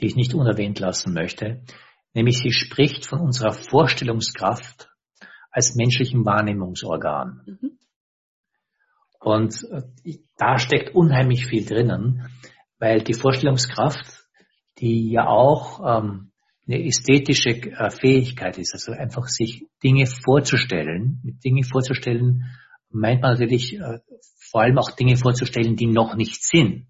die 0.00 0.06
ich 0.06 0.16
nicht 0.16 0.34
unerwähnt 0.34 0.78
lassen 0.78 1.12
möchte. 1.12 1.62
Nämlich 2.16 2.38
sie 2.38 2.50
spricht 2.50 3.04
von 3.04 3.20
unserer 3.20 3.52
Vorstellungskraft 3.52 4.88
als 5.50 5.74
menschlichem 5.74 6.24
Wahrnehmungsorgan. 6.24 7.42
Mhm. 7.44 7.78
Und 9.20 9.62
äh, 9.70 10.16
da 10.38 10.56
steckt 10.56 10.94
unheimlich 10.94 11.44
viel 11.44 11.66
drinnen. 11.66 12.26
weil 12.78 13.02
die 13.02 13.12
Vorstellungskraft, 13.12 14.26
die 14.78 15.10
ja 15.10 15.26
auch 15.26 15.80
ähm, 15.80 16.32
eine 16.66 16.86
ästhetische 16.86 17.50
äh, 17.50 17.90
Fähigkeit 17.90 18.56
ist, 18.56 18.72
also 18.72 18.92
einfach 18.92 19.28
sich 19.28 19.66
Dinge 19.84 20.06
vorzustellen. 20.06 21.20
Mit 21.22 21.44
Dinge 21.44 21.64
vorzustellen 21.64 22.44
meint 22.88 23.20
man 23.20 23.32
natürlich 23.32 23.78
äh, 23.78 23.98
vor 24.50 24.62
allem 24.62 24.78
auch 24.78 24.90
Dinge 24.92 25.18
vorzustellen, 25.18 25.76
die 25.76 25.86
noch 25.86 26.16
nicht 26.16 26.42
sind. 26.42 26.86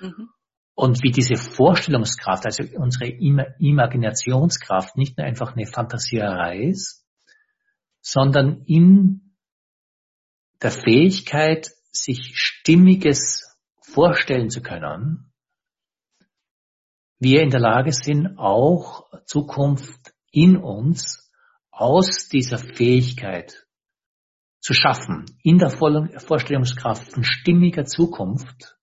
Mhm. 0.00 0.30
Und 0.74 1.02
wie 1.02 1.10
diese 1.10 1.36
Vorstellungskraft, 1.36 2.46
also 2.46 2.64
unsere 2.76 3.10
Imaginationskraft 3.10 4.96
nicht 4.96 5.18
nur 5.18 5.26
einfach 5.26 5.54
eine 5.54 5.66
Fantasierei 5.66 6.62
ist, 6.62 7.06
sondern 8.00 8.62
in 8.64 9.36
der 10.62 10.70
Fähigkeit, 10.70 11.70
sich 11.90 12.32
Stimmiges 12.34 13.56
vorstellen 13.80 14.48
zu 14.48 14.62
können, 14.62 15.32
wir 17.18 17.42
in 17.42 17.50
der 17.50 17.60
Lage 17.60 17.92
sind, 17.92 18.38
auch 18.38 19.08
Zukunft 19.26 20.12
in 20.32 20.56
uns 20.56 21.30
aus 21.70 22.28
dieser 22.28 22.58
Fähigkeit 22.58 23.66
zu 24.60 24.74
schaffen, 24.74 25.26
in 25.42 25.58
der 25.58 25.70
Vorstellungskraft 25.70 27.12
von 27.12 27.24
stimmiger 27.24 27.84
Zukunft, 27.84 28.76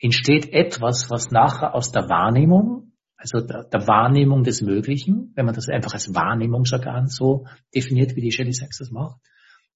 entsteht 0.00 0.52
etwas, 0.52 1.10
was 1.10 1.30
nachher 1.30 1.74
aus 1.74 1.92
der 1.92 2.08
Wahrnehmung, 2.08 2.92
also 3.16 3.40
der, 3.40 3.64
der, 3.64 3.86
Wahrnehmung 3.86 4.44
des 4.44 4.62
Möglichen, 4.62 5.32
wenn 5.34 5.44
man 5.44 5.54
das 5.54 5.68
einfach 5.68 5.92
als 5.92 6.14
Wahrnehmungsorgan 6.14 7.06
so 7.06 7.46
definiert, 7.74 8.16
wie 8.16 8.22
die 8.22 8.32
Shelley 8.32 8.52
Sachs 8.52 8.78
das 8.78 8.90
macht. 8.90 9.20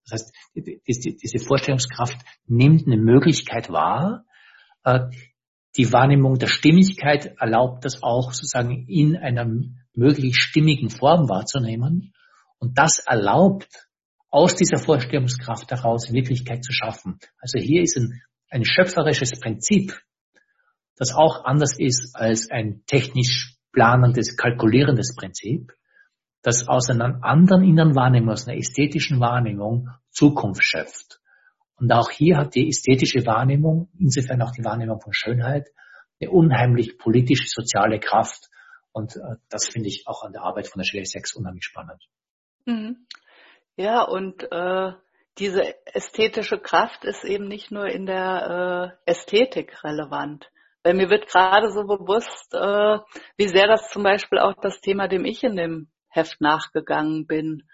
Das 0.05 0.21
heißt, 0.21 0.35
die, 0.55 1.17
diese 1.17 1.45
Vorstellungskraft 1.45 2.19
nimmt 2.47 2.87
eine 2.87 2.97
Möglichkeit 2.97 3.71
wahr, 3.71 4.25
äh, 4.85 5.11
die 5.77 5.93
Wahrnehmung 5.93 6.39
der 6.39 6.47
Stimmigkeit 6.47 7.35
erlaubt 7.39 7.85
das 7.85 8.03
auch 8.03 8.33
sozusagen 8.33 8.87
in 8.87 9.17
einer 9.17 9.51
möglichst 9.95 10.41
stimmigen 10.41 10.89
Form 10.89 11.29
wahrzunehmen. 11.29 12.15
Und 12.59 12.79
das 12.79 13.01
erlaubt 13.01 13.69
aus 14.31 14.55
dieser 14.55 14.79
Vorstellungskraft 14.79 15.71
heraus 15.71 16.13
Wirklichkeit 16.13 16.65
zu 16.65 16.73
schaffen. 16.73 17.19
Also 17.39 17.59
hier 17.59 17.83
ist 17.83 17.97
ein, 17.97 18.23
ein 18.51 18.65
schöpferisches 18.65 19.41
Prinzip, 19.41 20.01
das 20.97 21.15
auch 21.15 21.45
anders 21.45 21.79
ist 21.79 22.15
als 22.15 22.51
ein 22.51 22.83
technisch 22.87 23.57
planendes, 23.73 24.37
kalkulierendes 24.37 25.15
Prinzip, 25.17 25.73
das 26.43 26.69
aus 26.69 26.91
einer 26.91 27.25
anderen 27.25 27.65
inneren 27.65 27.95
Wahrnehmung, 27.95 28.31
aus 28.31 28.47
einer 28.47 28.57
ästhetischen 28.57 29.21
Wahrnehmung 29.21 29.89
Zukunft 30.11 30.63
schöpft. 30.63 31.21
Und 31.77 31.93
auch 31.93 32.11
hier 32.11 32.37
hat 32.37 32.55
die 32.55 32.69
ästhetische 32.69 33.27
Wahrnehmung, 33.27 33.89
insofern 33.99 34.43
auch 34.43 34.53
die 34.53 34.65
Wahrnehmung 34.65 35.01
von 35.01 35.13
Schönheit, 35.13 35.69
eine 36.21 36.31
unheimlich 36.31 36.99
politische, 36.99 37.47
soziale 37.49 37.99
Kraft. 37.99 38.49
Und 38.93 39.17
äh, 39.17 39.37
das 39.49 39.69
finde 39.69 39.89
ich 39.89 40.07
auch 40.07 40.23
an 40.23 40.33
der 40.33 40.43
Arbeit 40.43 40.69
von 40.69 40.81
der 40.81 40.87
Shelley 40.87 41.05
6 41.05 41.35
unheimlich 41.35 41.65
spannend. 41.65 42.03
Mhm. 42.65 43.07
Ja, 43.77 44.03
und 44.03 44.45
äh, 44.53 44.93
diese 45.39 45.75
ästhetische 45.87 46.59
Kraft 46.59 47.05
ist 47.05 47.25
eben 47.25 47.49
nicht 47.49 47.73
nur 47.73 47.87
in 47.87 48.07
der 48.07 48.95
äh, 49.05 49.11
Ästhetik 49.11 49.83
relevant. 49.83 50.49
Weil 50.85 50.95
mir 50.95 51.09
wird 51.09 51.27
gerade 51.27 51.71
so 51.71 51.85
bewusst, 51.85 52.53
äh, 52.53 52.99
wie 53.39 53.49
sehr 53.49 53.67
das 53.67 53.91
zum 53.91 54.03
Beispiel 54.03 54.39
auch 54.39 54.55
das 54.61 54.81
Thema, 54.81 55.09
dem 55.09 55.25
ich 55.25 55.43
in 55.43 55.57
dem 55.57 55.89
Heft 56.09 56.41
nachgegangen 56.41 57.27
bin, 57.27 57.65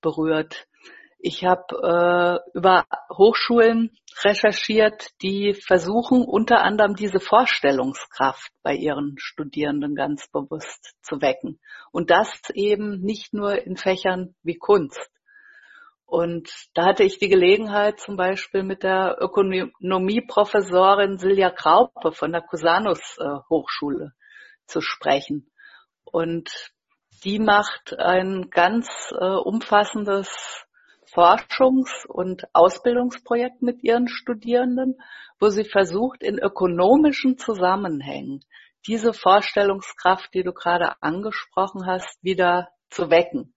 berührt. 0.00 0.66
Ich 1.18 1.44
habe 1.44 2.40
äh, 2.54 2.56
über 2.56 2.86
Hochschulen 3.12 3.90
recherchiert, 4.24 5.10
die 5.20 5.52
versuchen 5.52 6.24
unter 6.24 6.62
anderem 6.62 6.94
diese 6.94 7.20
Vorstellungskraft 7.20 8.50
bei 8.62 8.74
ihren 8.74 9.16
Studierenden 9.18 9.94
ganz 9.94 10.28
bewusst 10.30 10.94
zu 11.02 11.20
wecken. 11.20 11.60
Und 11.90 12.10
das 12.10 12.30
eben 12.54 13.00
nicht 13.00 13.34
nur 13.34 13.62
in 13.66 13.76
Fächern 13.76 14.34
wie 14.42 14.56
Kunst. 14.56 15.10
Und 16.10 16.50
da 16.74 16.86
hatte 16.86 17.04
ich 17.04 17.20
die 17.20 17.28
Gelegenheit, 17.28 18.00
zum 18.00 18.16
Beispiel 18.16 18.64
mit 18.64 18.82
der 18.82 19.16
Ökonomieprofessorin 19.20 21.18
Silja 21.18 21.50
Kraupe 21.50 22.10
von 22.10 22.32
der 22.32 22.42
Cusanus 22.42 23.16
äh, 23.20 23.36
Hochschule 23.48 24.10
zu 24.66 24.80
sprechen. 24.80 25.52
Und 26.02 26.72
die 27.22 27.38
macht 27.38 27.96
ein 27.96 28.50
ganz 28.50 28.88
äh, 29.12 29.24
umfassendes 29.24 30.66
Forschungs- 31.14 32.08
und 32.08 32.42
Ausbildungsprojekt 32.54 33.62
mit 33.62 33.84
ihren 33.84 34.08
Studierenden, 34.08 35.00
wo 35.38 35.50
sie 35.50 35.64
versucht, 35.64 36.24
in 36.24 36.40
ökonomischen 36.40 37.38
Zusammenhängen 37.38 38.44
diese 38.88 39.12
Vorstellungskraft, 39.12 40.34
die 40.34 40.42
du 40.42 40.52
gerade 40.52 41.00
angesprochen 41.02 41.86
hast, 41.86 42.18
wieder 42.20 42.70
zu 42.88 43.10
wecken. 43.10 43.54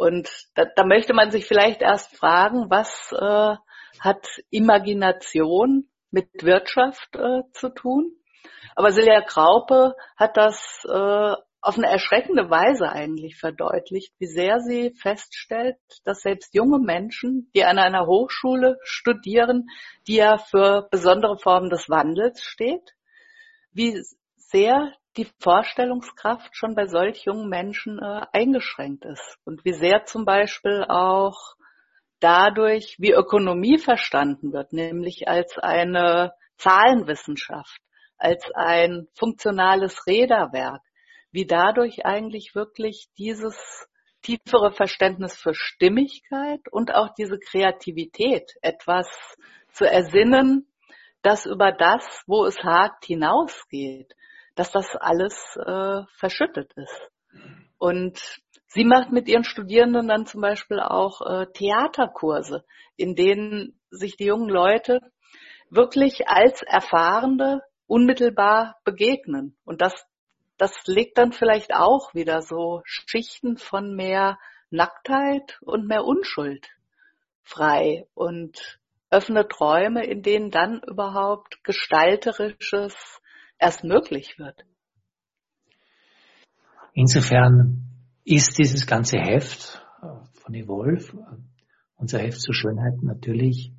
Und 0.00 0.30
da, 0.54 0.64
da 0.64 0.86
möchte 0.86 1.12
man 1.12 1.30
sich 1.30 1.44
vielleicht 1.44 1.82
erst 1.82 2.16
fragen, 2.16 2.70
was 2.70 3.12
äh, 3.12 3.56
hat 4.00 4.26
Imagination 4.48 5.90
mit 6.10 6.42
Wirtschaft 6.42 7.14
äh, 7.16 7.42
zu 7.52 7.68
tun? 7.68 8.16
Aber 8.74 8.92
Silja 8.92 9.20
Kraupe 9.20 9.94
hat 10.16 10.38
das 10.38 10.86
äh, 10.88 11.34
auf 11.60 11.76
eine 11.76 11.88
erschreckende 11.88 12.48
Weise 12.48 12.90
eigentlich 12.90 13.36
verdeutlicht, 13.36 14.14
wie 14.18 14.26
sehr 14.26 14.60
sie 14.60 14.94
feststellt, 14.98 15.76
dass 16.04 16.22
selbst 16.22 16.54
junge 16.54 16.78
Menschen, 16.78 17.50
die 17.54 17.64
an 17.64 17.78
einer 17.78 18.06
Hochschule 18.06 18.78
studieren, 18.82 19.66
die 20.06 20.16
ja 20.16 20.38
für 20.38 20.88
besondere 20.90 21.36
Formen 21.36 21.68
des 21.68 21.90
Wandels 21.90 22.42
steht, 22.42 22.94
wie 23.72 24.00
sehr 24.38 24.94
die 25.16 25.28
Vorstellungskraft 25.40 26.56
schon 26.56 26.74
bei 26.74 26.86
solch 26.86 27.24
jungen 27.24 27.48
Menschen 27.48 27.98
äh, 27.98 28.26
eingeschränkt 28.32 29.04
ist. 29.04 29.38
Und 29.44 29.64
wie 29.64 29.72
sehr 29.72 30.04
zum 30.04 30.24
Beispiel 30.24 30.84
auch 30.88 31.56
dadurch, 32.20 32.96
wie 32.98 33.12
Ökonomie 33.12 33.78
verstanden 33.78 34.52
wird, 34.52 34.72
nämlich 34.72 35.26
als 35.26 35.58
eine 35.58 36.32
Zahlenwissenschaft, 36.58 37.80
als 38.18 38.50
ein 38.54 39.08
funktionales 39.14 40.06
Räderwerk, 40.06 40.82
wie 41.32 41.46
dadurch 41.46 42.04
eigentlich 42.04 42.54
wirklich 42.54 43.08
dieses 43.16 43.88
tiefere 44.22 44.72
Verständnis 44.72 45.34
für 45.34 45.54
Stimmigkeit 45.54 46.60
und 46.70 46.94
auch 46.94 47.14
diese 47.14 47.38
Kreativität, 47.38 48.52
etwas 48.60 49.08
zu 49.72 49.86
ersinnen, 49.86 50.70
das 51.22 51.46
über 51.46 51.72
das, 51.72 52.22
wo 52.26 52.44
es 52.44 52.58
hakt, 52.62 53.06
hinausgeht, 53.06 54.14
dass 54.54 54.70
das 54.72 54.96
alles 54.96 55.56
äh, 55.56 56.02
verschüttet 56.16 56.72
ist. 56.74 57.10
Und 57.78 58.40
sie 58.66 58.84
macht 58.84 59.12
mit 59.12 59.28
ihren 59.28 59.44
Studierenden 59.44 60.08
dann 60.08 60.26
zum 60.26 60.40
Beispiel 60.40 60.80
auch 60.80 61.20
äh, 61.22 61.46
Theaterkurse, 61.52 62.64
in 62.96 63.14
denen 63.14 63.80
sich 63.90 64.16
die 64.16 64.26
jungen 64.26 64.48
Leute 64.48 65.00
wirklich 65.70 66.28
als 66.28 66.62
Erfahrende 66.62 67.62
unmittelbar 67.86 68.76
begegnen. 68.84 69.56
Und 69.64 69.80
das 69.80 70.06
das 70.60 70.86
legt 70.86 71.16
dann 71.16 71.32
vielleicht 71.32 71.74
auch 71.74 72.12
wieder 72.12 72.42
so 72.42 72.82
Schichten 72.84 73.56
von 73.56 73.96
mehr 73.96 74.38
Nacktheit 74.68 75.58
und 75.62 75.86
mehr 75.86 76.04
Unschuld 76.04 76.68
frei 77.42 78.06
und 78.12 78.78
öffnet 79.10 79.58
Räume, 79.58 80.04
in 80.04 80.22
denen 80.22 80.50
dann 80.50 80.82
überhaupt 80.82 81.64
Gestalterisches 81.64 83.19
erst 83.60 83.84
möglich 83.84 84.38
wird. 84.38 84.64
Insofern 86.92 87.86
ist 88.24 88.58
dieses 88.58 88.86
ganze 88.86 89.18
Heft 89.18 89.80
von 90.32 90.54
Evolve, 90.54 91.46
unser 91.96 92.18
Heft 92.18 92.40
zur 92.40 92.54
Schönheit 92.54 93.02
natürlich 93.02 93.72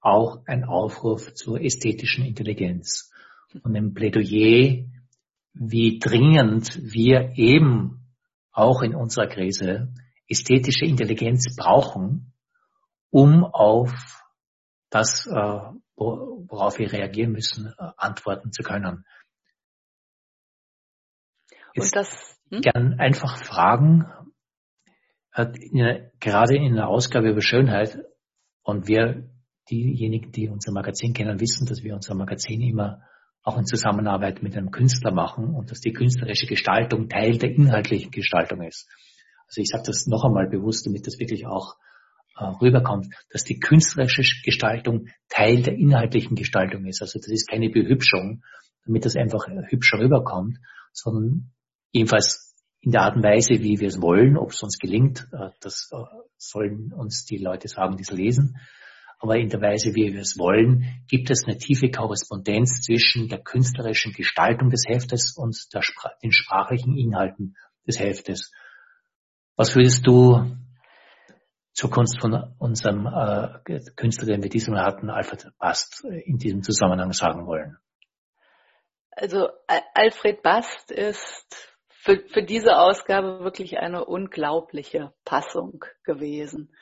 auch 0.00 0.46
ein 0.46 0.64
Aufruf 0.64 1.34
zur 1.34 1.60
ästhetischen 1.60 2.24
Intelligenz 2.24 3.10
und 3.62 3.76
ein 3.76 3.94
Plädoyer 3.94 4.84
wie 5.54 5.98
dringend 6.00 6.80
wir 6.82 7.32
eben 7.36 8.04
auch 8.52 8.82
in 8.82 8.94
unserer 8.94 9.28
Krise 9.28 9.92
ästhetische 10.28 10.84
Intelligenz 10.84 11.54
brauchen, 11.56 12.32
um 13.10 13.44
auf 13.44 14.24
das, 14.90 15.26
äh, 15.26 15.60
worauf 15.96 16.78
wir 16.78 16.92
reagieren 16.92 17.32
müssen, 17.32 17.66
äh, 17.66 17.90
antworten 17.96 18.52
zu 18.52 18.62
können. 18.62 19.04
Und 21.76 21.96
das 21.96 22.38
hm? 22.50 22.60
gern 22.60 23.00
einfach 23.00 23.42
fragen, 23.44 24.06
gerade 25.32 26.56
in 26.56 26.74
der 26.76 26.88
Ausgabe 26.88 27.30
über 27.30 27.42
Schönheit, 27.42 27.98
und 28.64 28.88
wir, 28.88 29.28
diejenigen, 29.70 30.32
die 30.32 30.48
unser 30.48 30.72
Magazin 30.72 31.12
kennen, 31.12 31.38
wissen, 31.40 31.66
dass 31.66 31.82
wir 31.82 31.94
unser 31.94 32.14
Magazin 32.14 32.62
immer 32.62 33.02
auch 33.42 33.58
in 33.58 33.66
Zusammenarbeit 33.66 34.42
mit 34.42 34.56
einem 34.56 34.70
Künstler 34.70 35.12
machen 35.12 35.54
und 35.54 35.70
dass 35.70 35.80
die 35.80 35.92
künstlerische 35.92 36.46
Gestaltung 36.46 37.10
Teil 37.10 37.36
der 37.36 37.50
inhaltlichen 37.50 38.10
Gestaltung 38.10 38.62
ist. 38.62 38.88
Also 39.46 39.60
ich 39.60 39.68
sage 39.68 39.84
das 39.86 40.06
noch 40.06 40.24
einmal 40.24 40.48
bewusst, 40.48 40.86
damit 40.86 41.06
das 41.06 41.18
wirklich 41.18 41.46
auch 41.46 41.74
äh, 42.38 42.44
rüberkommt, 42.44 43.14
dass 43.30 43.44
die 43.44 43.58
künstlerische 43.58 44.22
Gestaltung 44.42 45.08
Teil 45.28 45.62
der 45.62 45.74
inhaltlichen 45.74 46.36
Gestaltung 46.36 46.86
ist. 46.86 47.02
Also 47.02 47.18
das 47.18 47.28
ist 47.28 47.46
keine 47.46 47.68
Behübschung, 47.68 48.42
damit 48.86 49.04
das 49.04 49.14
einfach 49.14 49.46
hübscher 49.68 49.98
rüberkommt, 49.98 50.56
sondern 50.92 51.52
ebenfalls 51.94 52.54
in 52.80 52.90
der 52.90 53.02
Art 53.02 53.16
und 53.16 53.22
Weise, 53.22 53.62
wie 53.62 53.80
wir 53.80 53.88
es 53.88 54.02
wollen, 54.02 54.36
ob 54.36 54.50
es 54.50 54.62
uns 54.62 54.78
gelingt, 54.78 55.26
äh, 55.32 55.50
das 55.60 55.90
äh, 55.92 55.96
sollen 56.36 56.92
uns 56.92 57.24
die 57.24 57.38
Leute 57.38 57.68
sagen, 57.68 57.96
die 57.96 58.02
es 58.02 58.10
lesen. 58.10 58.58
Aber 59.18 59.36
in 59.38 59.48
der 59.48 59.62
Weise, 59.62 59.94
wie 59.94 60.12
wir 60.12 60.20
es 60.20 60.36
wollen, 60.36 61.02
gibt 61.08 61.30
es 61.30 61.44
eine 61.46 61.56
tiefe 61.56 61.90
Korrespondenz 61.90 62.82
zwischen 62.82 63.28
der 63.28 63.38
künstlerischen 63.38 64.12
Gestaltung 64.12 64.68
des 64.68 64.82
Heftes 64.86 65.34
und 65.34 65.56
der, 65.72 65.80
den 66.22 66.32
sprachlichen 66.32 66.98
Inhalten 66.98 67.56
des 67.86 67.98
Heftes. 67.98 68.52
Was 69.56 69.74
würdest 69.74 70.06
du 70.06 70.56
zur 71.72 71.90
Kunst 71.90 72.20
von 72.20 72.54
unserem 72.58 73.06
äh, 73.06 73.80
Künstler, 73.96 74.26
den 74.26 74.42
wir 74.42 74.50
diesmal 74.50 74.84
hatten, 74.84 75.08
Alfred 75.08 75.52
Bast, 75.58 76.04
in 76.04 76.36
diesem 76.36 76.62
Zusammenhang 76.62 77.12
sagen 77.12 77.46
wollen? 77.46 77.78
Also 79.10 79.48
Alfred 79.94 80.42
Bast 80.42 80.90
ist 80.90 81.73
für, 82.04 82.22
für 82.28 82.42
diese 82.42 82.76
Ausgabe 82.76 83.40
wirklich 83.40 83.78
eine 83.78 84.04
unglaubliche 84.04 85.14
Passung 85.24 85.84
gewesen. 86.04 86.76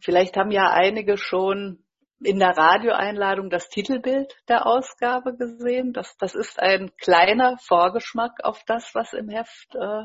Vielleicht 0.00 0.36
haben 0.36 0.52
ja 0.52 0.70
einige 0.70 1.18
schon 1.18 1.84
in 2.22 2.38
der 2.38 2.56
Radioeinladung 2.56 3.50
das 3.50 3.68
Titelbild 3.68 4.36
der 4.48 4.66
Ausgabe 4.66 5.36
gesehen. 5.36 5.92
Das, 5.92 6.16
das 6.18 6.36
ist 6.36 6.60
ein 6.60 6.92
kleiner 6.98 7.58
Vorgeschmack 7.58 8.44
auf 8.44 8.62
das, 8.64 8.94
was 8.94 9.12
im 9.12 9.28
Heft 9.28 9.74
äh, 9.74 10.04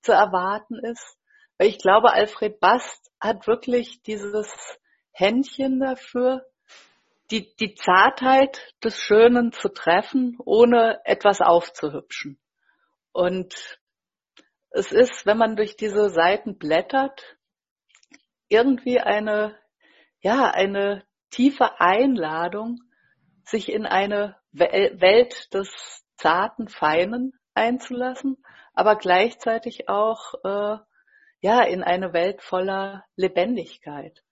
zu 0.00 0.12
erwarten 0.12 0.78
ist. 0.78 1.18
Weil 1.58 1.68
ich 1.68 1.78
glaube, 1.78 2.12
Alfred 2.12 2.60
Bast 2.60 3.12
hat 3.20 3.46
wirklich 3.46 4.00
dieses 4.02 4.48
Händchen 5.10 5.80
dafür, 5.80 6.46
die, 7.30 7.54
die 7.56 7.74
Zartheit 7.74 8.72
des 8.82 8.98
Schönen 8.98 9.52
zu 9.52 9.68
treffen, 9.68 10.38
ohne 10.44 11.00
etwas 11.04 11.40
aufzuhübschen. 11.42 12.38
Und 13.12 13.81
es 14.74 14.90
ist, 14.90 15.26
wenn 15.26 15.36
man 15.36 15.56
durch 15.56 15.76
diese 15.76 16.08
Seiten 16.08 16.56
blättert, 16.56 17.36
irgendwie 18.48 19.00
eine, 19.00 19.56
ja, 20.20 20.50
eine 20.50 21.04
tiefe 21.30 21.80
Einladung, 21.80 22.80
sich 23.44 23.70
in 23.70 23.86
eine 23.86 24.36
Welt 24.52 25.52
des 25.52 26.04
zarten 26.16 26.68
Feinen 26.68 27.32
einzulassen, 27.54 28.42
aber 28.72 28.96
gleichzeitig 28.96 29.88
auch 29.88 30.34
äh, 30.44 30.78
ja 31.40 31.62
in 31.64 31.82
eine 31.82 32.12
Welt 32.12 32.42
voller 32.42 33.04
Lebendigkeit. 33.16 34.22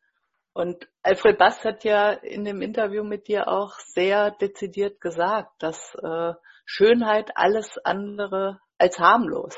Und 0.53 0.88
Alfred 1.03 1.38
Bast 1.38 1.64
hat 1.64 1.85
ja 1.85 2.12
in 2.12 2.44
dem 2.44 2.62
Interview 2.62 3.05
mit 3.05 3.29
dir 3.29 3.48
auch 3.48 3.79
sehr 3.79 4.31
dezidiert 4.31 5.00
gesagt, 5.00 5.62
dass 5.62 5.94
äh, 5.96 6.33
Schönheit 6.64 7.33
alles 7.37 7.79
andere 7.85 8.61
als 8.79 8.98
harmlos 8.98 9.57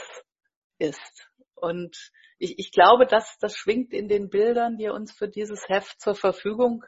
ist. 0.82 1.28
Und 1.54 2.10
ich, 2.38 2.58
ich 2.58 2.72
glaube, 2.72 3.06
dass 3.06 3.38
das 3.40 3.56
schwingt 3.56 3.92
in 3.92 4.08
den 4.08 4.28
Bildern, 4.28 4.76
die 4.76 4.84
er 4.84 4.94
uns 4.94 5.12
für 5.12 5.28
dieses 5.28 5.68
Heft 5.68 6.00
zur 6.00 6.14
Verfügung 6.14 6.84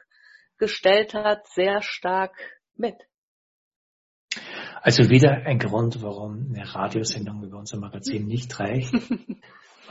gestellt 0.57 1.13
hat, 1.13 1.47
sehr 1.47 1.81
stark 1.81 2.35
mit. 2.75 2.95
Also 4.81 5.09
wieder 5.09 5.31
ein 5.31 5.59
Grund, 5.59 6.01
warum 6.01 6.53
eine 6.53 6.75
Radiosendung 6.75 7.43
über 7.43 7.57
unser 7.57 7.79
Magazin 7.79 8.27
nicht 8.27 8.59
reicht. 8.59 8.93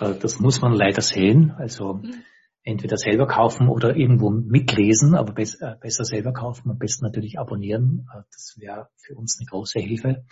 Äh, 0.00 0.18
das 0.18 0.40
muss 0.40 0.60
man 0.60 0.72
leider 0.72 1.02
sehen. 1.02 1.52
Also 1.52 2.02
entweder 2.64 2.96
selber 2.96 3.28
kaufen 3.28 3.68
oder 3.68 3.94
irgendwo 3.94 4.28
mitlesen, 4.28 5.14
aber 5.14 5.38
äh, 5.38 5.76
besser 5.80 6.04
selber 6.04 6.32
kaufen, 6.32 6.68
am 6.68 6.78
besten 6.78 7.04
natürlich 7.04 7.38
abonnieren. 7.38 8.08
Äh, 8.12 8.22
das 8.32 8.56
wäre 8.58 8.88
für 8.96 9.14
uns 9.14 9.38
eine 9.38 9.46
große 9.46 9.78
Hilfe. 9.78 10.24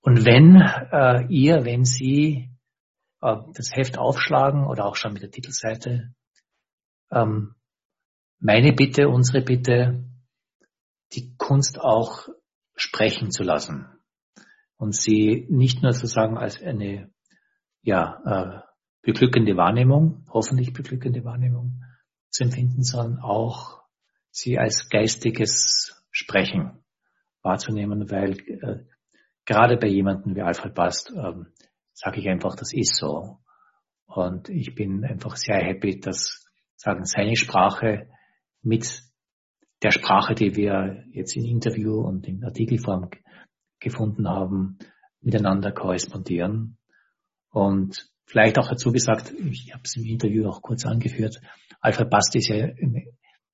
Und 0.00 0.24
wenn 0.24 0.56
äh, 0.56 1.26
ihr, 1.28 1.64
wenn 1.64 1.84
Sie 1.84 2.50
das 3.20 3.74
Heft 3.74 3.98
aufschlagen 3.98 4.66
oder 4.66 4.84
auch 4.84 4.96
schon 4.96 5.12
mit 5.12 5.22
der 5.22 5.30
Titelseite. 5.30 6.14
Ähm, 7.10 7.54
meine 8.38 8.72
Bitte, 8.72 9.08
unsere 9.08 9.42
Bitte, 9.42 10.04
die 11.12 11.34
Kunst 11.36 11.80
auch 11.80 12.28
sprechen 12.76 13.30
zu 13.30 13.42
lassen 13.42 13.86
und 14.76 14.94
sie 14.94 15.46
nicht 15.50 15.82
nur 15.82 15.92
sozusagen 15.92 16.38
als 16.38 16.62
eine 16.62 17.10
ja, 17.82 18.22
äh, 18.24 18.68
beglückende 19.02 19.56
Wahrnehmung, 19.56 20.26
hoffentlich 20.30 20.72
beglückende 20.72 21.24
Wahrnehmung 21.24 21.82
zu 22.30 22.44
empfinden, 22.44 22.82
sondern 22.82 23.20
auch 23.20 23.82
sie 24.30 24.58
als 24.58 24.88
geistiges 24.88 26.04
Sprechen 26.10 26.84
wahrzunehmen, 27.42 28.10
weil 28.10 28.38
äh, 28.38 28.84
gerade 29.44 29.76
bei 29.76 29.88
jemandem 29.88 30.36
wie 30.36 30.42
Alfred 30.42 30.74
Bast 30.74 31.12
ähm, 31.16 31.48
sage 31.98 32.20
ich 32.20 32.28
einfach, 32.28 32.54
das 32.54 32.72
ist 32.72 32.96
so. 32.96 33.38
Und 34.06 34.48
ich 34.48 34.74
bin 34.74 35.04
einfach 35.04 35.36
sehr 35.36 35.58
happy, 35.58 35.98
dass 35.98 36.46
sagen 36.76 37.04
seine 37.04 37.36
Sprache 37.36 38.08
mit 38.62 39.02
der 39.82 39.90
Sprache, 39.90 40.34
die 40.34 40.54
wir 40.56 41.04
jetzt 41.10 41.36
in 41.36 41.44
Interview 41.44 42.00
und 42.00 42.26
in 42.26 42.44
Artikelform 42.44 43.10
gefunden 43.80 44.28
haben, 44.28 44.78
miteinander 45.20 45.72
korrespondieren. 45.72 46.78
Und 47.50 48.08
vielleicht 48.26 48.58
auch 48.58 48.68
dazu 48.68 48.92
gesagt, 48.92 49.32
ich 49.32 49.72
habe 49.72 49.82
es 49.84 49.96
im 49.96 50.04
Interview 50.04 50.48
auch 50.48 50.62
kurz 50.62 50.86
angeführt, 50.86 51.40
Alfred 51.80 52.10
Bast 52.10 52.34
ist 52.36 52.48
ja 52.48 52.66
in, 52.66 53.08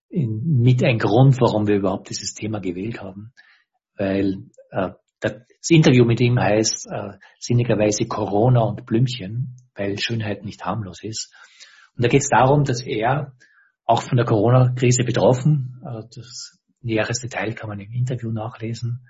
in, 0.08 0.60
mit 0.60 0.82
ein 0.82 0.98
Grund, 0.98 1.40
warum 1.40 1.66
wir 1.66 1.76
überhaupt 1.76 2.10
dieses 2.10 2.34
Thema 2.34 2.60
gewählt 2.60 3.02
haben, 3.02 3.32
weil 3.96 4.50
äh, 4.70 4.90
das 5.30 5.70
Interview 5.70 6.04
mit 6.04 6.20
ihm 6.20 6.38
heißt 6.38 6.88
äh, 6.90 7.18
sinnigerweise 7.38 8.06
Corona 8.06 8.60
und 8.60 8.86
Blümchen, 8.86 9.56
weil 9.74 9.98
Schönheit 9.98 10.44
nicht 10.44 10.64
harmlos 10.64 11.02
ist. 11.02 11.32
Und 11.96 12.04
da 12.04 12.08
geht 12.08 12.22
es 12.22 12.28
darum, 12.28 12.64
dass 12.64 12.82
er 12.82 13.34
auch 13.84 14.02
von 14.02 14.16
der 14.16 14.26
Corona-Krise 14.26 15.04
betroffen, 15.04 15.82
äh, 15.84 16.02
das 16.14 16.58
näheres 16.80 17.20
Detail 17.20 17.54
kann 17.54 17.68
man 17.68 17.80
im 17.80 17.92
Interview 17.92 18.30
nachlesen, 18.30 19.08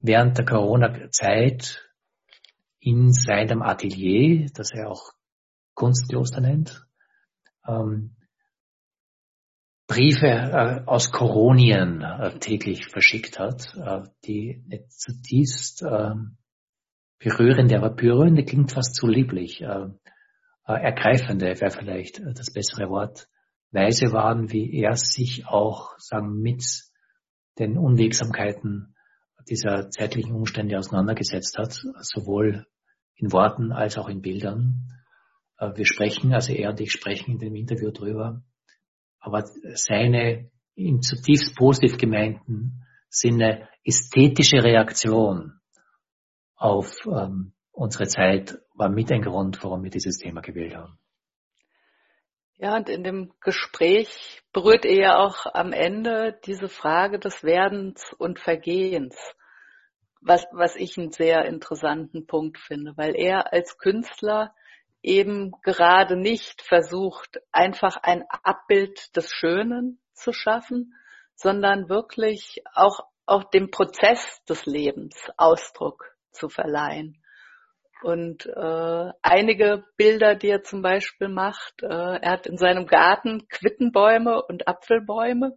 während 0.00 0.38
der 0.38 0.44
Corona-Zeit 0.44 1.82
in 2.78 3.12
seinem 3.12 3.62
Atelier, 3.62 4.50
das 4.54 4.70
er 4.72 4.90
auch 4.90 5.12
Kunstkloster 5.74 6.40
nennt, 6.40 6.86
ähm, 7.66 8.16
Briefe 9.86 10.26
äh, 10.26 10.82
aus 10.86 11.12
Koronien 11.12 12.00
äh, 12.00 12.38
täglich 12.38 12.86
verschickt 12.86 13.38
hat, 13.38 13.74
äh, 13.76 14.02
die 14.24 14.64
eine 14.64 14.86
zutiefst 14.88 15.82
äh, 15.82 16.14
berührende, 17.18 17.76
aber 17.76 17.90
berührende 17.90 18.44
klingt 18.44 18.72
fast 18.72 18.94
zu 18.94 19.06
lieblich, 19.06 19.62
ergreifende 20.66 21.58
wäre 21.58 21.70
vielleicht 21.70 22.20
das 22.20 22.52
bessere 22.52 22.90
Wort, 22.90 23.28
Weise 23.70 24.12
waren, 24.12 24.52
wie 24.52 24.78
er 24.78 24.94
sich 24.96 25.46
auch 25.46 25.98
sagen 25.98 26.42
mit 26.42 26.64
den 27.58 27.78
Unwegsamkeiten 27.78 28.94
dieser 29.48 29.88
zeitlichen 29.88 30.34
Umstände 30.34 30.76
auseinandergesetzt 30.76 31.56
hat, 31.56 31.72
sowohl 32.00 32.66
in 33.14 33.32
Worten 33.32 33.72
als 33.72 33.96
auch 33.96 34.08
in 34.08 34.20
Bildern. 34.20 34.90
Wir 35.58 35.86
sprechen, 35.86 36.34
also 36.34 36.52
er 36.52 36.70
und 36.70 36.80
ich 36.80 36.92
sprechen 36.92 37.32
in 37.32 37.38
dem 37.38 37.54
Interview 37.54 37.90
drüber, 37.90 38.42
aber 39.24 39.44
seine 39.74 40.50
im 40.74 41.00
zutiefst 41.00 41.56
positiv 41.56 41.96
gemeinten 41.96 42.84
Sinne 43.08 43.68
ästhetische 43.84 44.62
Reaktion 44.62 45.60
auf 46.56 47.06
ähm, 47.06 47.54
unsere 47.72 48.06
Zeit 48.06 48.58
war 48.74 48.90
mit 48.90 49.10
ein 49.10 49.22
Grund, 49.22 49.62
warum 49.64 49.82
wir 49.82 49.90
dieses 49.90 50.18
Thema 50.18 50.42
gewählt 50.42 50.74
haben. 50.74 50.98
Ja, 52.56 52.76
und 52.76 52.88
in 52.88 53.02
dem 53.02 53.32
Gespräch 53.40 54.42
berührt 54.52 54.84
er 54.84 54.96
ja 54.96 55.18
auch 55.18 55.46
am 55.52 55.72
Ende 55.72 56.38
diese 56.44 56.68
Frage 56.68 57.18
des 57.18 57.42
Werdens 57.42 58.14
und 58.18 58.38
Vergehens, 58.38 59.16
was, 60.20 60.46
was 60.52 60.76
ich 60.76 60.98
einen 60.98 61.12
sehr 61.12 61.46
interessanten 61.46 62.26
Punkt 62.26 62.58
finde, 62.58 62.92
weil 62.96 63.16
er 63.16 63.52
als 63.52 63.78
Künstler 63.78 64.54
eben 65.04 65.52
gerade 65.62 66.16
nicht 66.16 66.62
versucht, 66.62 67.40
einfach 67.52 67.96
ein 67.96 68.24
Abbild 68.42 69.14
des 69.16 69.30
Schönen 69.30 70.00
zu 70.14 70.32
schaffen, 70.32 70.94
sondern 71.34 71.88
wirklich 71.88 72.62
auch, 72.74 73.00
auch 73.26 73.44
dem 73.44 73.70
Prozess 73.70 74.42
des 74.48 74.66
Lebens 74.66 75.30
Ausdruck 75.36 76.16
zu 76.30 76.48
verleihen. 76.48 77.20
Und 78.02 78.46
äh, 78.46 79.12
einige 79.22 79.84
Bilder, 79.96 80.34
die 80.34 80.48
er 80.48 80.62
zum 80.62 80.82
Beispiel 80.82 81.28
macht, 81.28 81.82
äh, 81.82 81.86
er 81.86 82.32
hat 82.32 82.46
in 82.46 82.58
seinem 82.58 82.86
Garten 82.86 83.46
Quittenbäume 83.48 84.42
und 84.42 84.68
Apfelbäume 84.68 85.56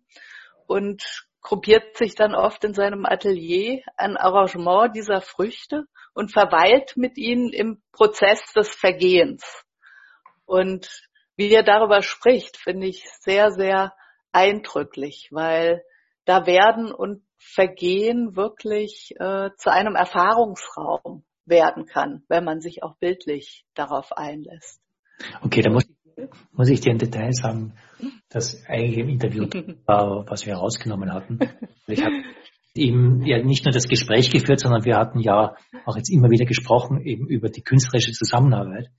und 0.66 1.26
gruppiert 1.42 1.98
sich 1.98 2.16
dann 2.16 2.36
oft 2.36 2.64
in 2.64 2.74
seinem 2.74 3.06
Atelier 3.06 3.82
ein 3.96 4.18
Arrangement 4.18 4.96
dieser 4.96 5.22
Früchte 5.22 5.86
und 6.14 6.32
verweilt 6.32 6.98
mit 6.98 7.18
ihnen 7.18 7.54
im 7.54 7.82
Prozess 7.92 8.54
des 8.54 8.70
Vergehens. 8.70 9.64
Und 10.46 10.90
wie 11.36 11.52
er 11.54 11.64
darüber 11.64 12.02
spricht, 12.02 12.58
finde 12.58 12.88
ich 12.88 13.06
sehr, 13.20 13.52
sehr 13.52 13.94
eindrücklich, 14.32 15.30
weil 15.32 15.84
da 16.26 16.46
werden 16.46 16.92
und 16.92 17.24
Vergehen 17.40 18.36
wirklich 18.36 19.14
äh, 19.20 19.52
zu 19.58 19.72
einem 19.72 19.96
Erfahrungsraum 19.96 21.24
werden 21.46 21.86
kann, 21.86 22.24
wenn 22.28 22.44
man 22.44 22.62
sich 22.62 22.82
auch 22.82 22.98
bildlich 22.98 23.64
darauf 23.76 24.12
einlässt. 24.12 24.82
Okay, 25.44 25.62
da 25.62 25.70
muss, 25.70 25.86
muss 26.52 26.70
ich 26.70 26.82
dir 26.82 26.92
im 26.92 26.98
Detail 26.98 27.32
sagen, 27.34 27.74
dass 28.30 28.66
eigentlich 28.66 28.98
im 28.98 29.10
Interview 29.10 29.46
war, 29.86 30.26
was 30.28 30.46
wir 30.46 30.54
herausgenommen 30.54 31.14
hatten. 31.14 31.40
Ich 31.88 32.04
habe 32.04 32.16
eben 32.76 33.26
ja 33.26 33.44
nicht 33.44 33.66
nur 33.66 33.74
das 33.74 33.88
Gespräch 33.88 34.30
geführt, 34.30 34.60
sondern 34.60 34.86
wir 34.86 34.98
hatten 34.98 35.20
ja 35.20 35.56
auch 35.86 35.98
jetzt 35.98 36.12
immer 36.12 36.30
wieder 36.30 36.46
gesprochen 36.46 37.02
eben 37.02 37.28
über 37.28 37.50
die 37.50 37.62
künstlerische 37.62 38.12
Zusammenarbeit. 38.12 38.90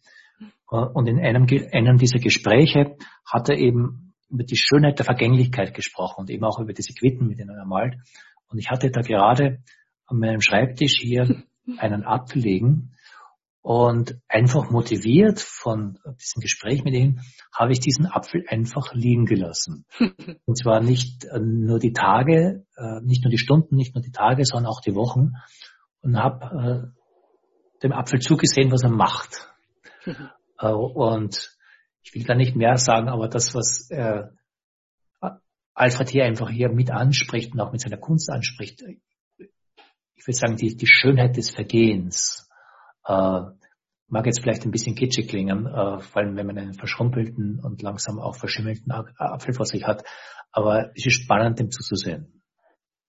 Und 0.68 1.08
in 1.08 1.18
einem, 1.18 1.46
einem 1.72 1.96
dieser 1.96 2.18
Gespräche 2.18 2.96
hat 3.24 3.48
er 3.48 3.56
eben 3.56 4.14
über 4.28 4.44
die 4.44 4.56
Schönheit 4.56 4.98
der 4.98 5.06
Vergänglichkeit 5.06 5.74
gesprochen 5.74 6.22
und 6.22 6.30
eben 6.30 6.44
auch 6.44 6.60
über 6.60 6.72
diese 6.72 6.92
Quitten, 6.92 7.28
mit 7.28 7.38
denen 7.38 7.56
er 7.56 7.64
malt. 7.64 7.94
Und 8.48 8.58
ich 8.58 8.70
hatte 8.70 8.90
da 8.90 9.00
gerade 9.00 9.62
an 10.06 10.18
meinem 10.18 10.40
Schreibtisch 10.40 10.98
hier 11.00 11.42
einen 11.78 12.04
Apfel 12.04 12.42
liegen 12.42 12.92
und 13.60 14.18
einfach 14.28 14.70
motiviert 14.70 15.40
von 15.40 15.98
diesem 16.20 16.40
Gespräch 16.40 16.84
mit 16.84 16.94
ihm 16.94 17.20
habe 17.52 17.72
ich 17.72 17.80
diesen 17.80 18.06
Apfel 18.06 18.44
einfach 18.48 18.94
liegen 18.94 19.26
gelassen. 19.26 19.84
Und 20.46 20.56
zwar 20.56 20.80
nicht 20.80 21.24
äh, 21.24 21.40
nur 21.40 21.78
die 21.78 21.92
Tage, 21.92 22.64
äh, 22.76 23.00
nicht 23.02 23.24
nur 23.24 23.30
die 23.30 23.38
Stunden, 23.38 23.76
nicht 23.76 23.94
nur 23.94 24.02
die 24.02 24.12
Tage, 24.12 24.44
sondern 24.44 24.70
auch 24.70 24.80
die 24.80 24.94
Wochen 24.94 25.32
und 26.00 26.16
habe 26.16 26.92
äh, 26.94 27.82
dem 27.82 27.92
Apfel 27.92 28.20
zugesehen, 28.20 28.70
was 28.70 28.84
er 28.84 28.90
macht. 28.90 29.48
Und 30.60 31.56
ich 32.02 32.14
will 32.14 32.24
da 32.24 32.34
nicht 32.34 32.56
mehr 32.56 32.78
sagen, 32.78 33.08
aber 33.08 33.28
das, 33.28 33.54
was 33.54 33.88
Alfred 35.74 36.08
hier 36.08 36.24
einfach 36.24 36.50
hier 36.50 36.68
mit 36.68 36.90
anspricht 36.90 37.52
und 37.52 37.60
auch 37.60 37.70
mit 37.70 37.80
seiner 37.80 37.98
Kunst 37.98 38.28
anspricht, 38.30 38.82
ich 38.82 40.26
würde 40.26 40.36
sagen, 40.36 40.56
die, 40.56 40.76
die 40.76 40.88
Schönheit 40.88 41.36
des 41.36 41.50
Vergehens, 41.50 42.47
äh, 43.08 43.40
mag 44.08 44.26
jetzt 44.26 44.40
vielleicht 44.40 44.64
ein 44.64 44.70
bisschen 44.70 44.94
kitschig 44.94 45.28
klingen, 45.28 45.66
äh, 45.66 46.00
vor 46.00 46.22
allem 46.22 46.36
wenn 46.36 46.46
man 46.46 46.58
einen 46.58 46.74
verschrumpelten 46.74 47.60
und 47.62 47.82
langsam 47.82 48.20
auch 48.20 48.36
verschimmelten 48.36 48.92
Apfel 48.92 49.54
vor 49.54 49.66
sich 49.66 49.84
hat. 49.86 50.04
Aber 50.52 50.90
es 50.94 51.06
ist 51.06 51.22
spannend, 51.22 51.58
dem 51.58 51.70
zuzusehen. 51.70 52.42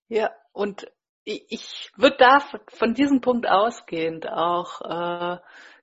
Ja, 0.07 0.31
und 0.51 0.87
ich 1.23 1.91
würde 1.95 2.17
da 2.17 2.39
von 2.69 2.93
diesem 2.93 3.21
Punkt 3.21 3.47
ausgehend 3.47 4.27
auch 4.27 4.81
äh, 4.81 5.37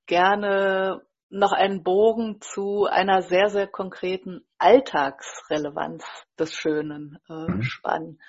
gerne 0.07 1.02
noch 1.29 1.52
einen 1.52 1.83
Bogen 1.83 2.40
zu 2.40 2.87
einer 2.87 3.22
sehr, 3.22 3.48
sehr 3.48 3.66
konkreten 3.66 4.44
Alltagsrelevanz 4.59 6.05
des 6.38 6.55
Schönen 6.55 7.18
äh, 7.29 7.33
mhm. 7.33 7.62
spannen. 7.62 8.20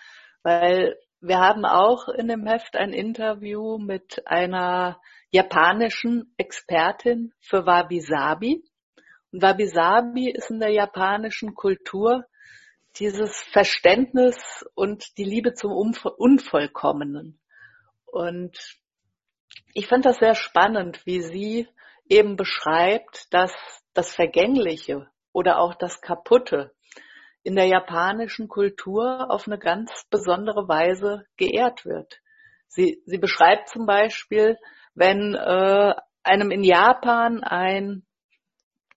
Weil 0.44 0.98
wir 1.20 1.40
haben 1.40 1.66
auch 1.66 2.08
in 2.08 2.28
dem 2.28 2.46
Heft 2.46 2.76
ein 2.76 2.94
Interview 2.94 3.78
mit 3.78 4.24
einer 4.26 5.00
japanischen 5.30 6.34
Expertin 6.38 7.34
für 7.40 7.66
Wabi-Sabi. 7.66 8.64
Und 9.32 9.42
Wabi-Sabi 9.42 10.32
ist 10.32 10.50
in 10.50 10.60
der 10.60 10.72
japanischen 10.72 11.54
Kultur 11.54 12.26
dieses 12.96 13.38
Verständnis 13.52 14.66
und 14.74 15.18
die 15.18 15.24
Liebe 15.24 15.54
zum 15.54 15.72
Unvollkommenen. 15.72 17.40
Und 18.06 18.58
ich 19.74 19.88
fand 19.88 20.06
das 20.06 20.18
sehr 20.18 20.36
spannend, 20.36 21.06
wie 21.06 21.22
sie 21.22 21.68
eben 22.10 22.36
beschreibt, 22.36 23.32
dass 23.34 23.54
das 23.94 24.14
Vergängliche 24.14 25.08
oder 25.34 25.60
auch 25.60 25.76
das 25.76 26.02
Kaputte 26.02 26.74
in 27.44 27.56
der 27.56 27.66
japanischen 27.66 28.48
Kultur 28.48 29.30
auf 29.30 29.48
eine 29.48 29.60
ganz 29.60 30.06
besondere 30.10 30.68
Weise 30.68 31.26
geehrt 31.38 31.86
wird. 31.86 32.22
Sie, 32.68 33.02
sie 33.06 33.18
beschreibt 33.18 33.70
zum 33.70 33.86
Beispiel, 33.86 34.58
wenn 34.98 35.36
äh, 35.36 35.94
einem 36.24 36.52
in 36.52 36.64
Japan 36.64 37.44
ein 37.44 38.04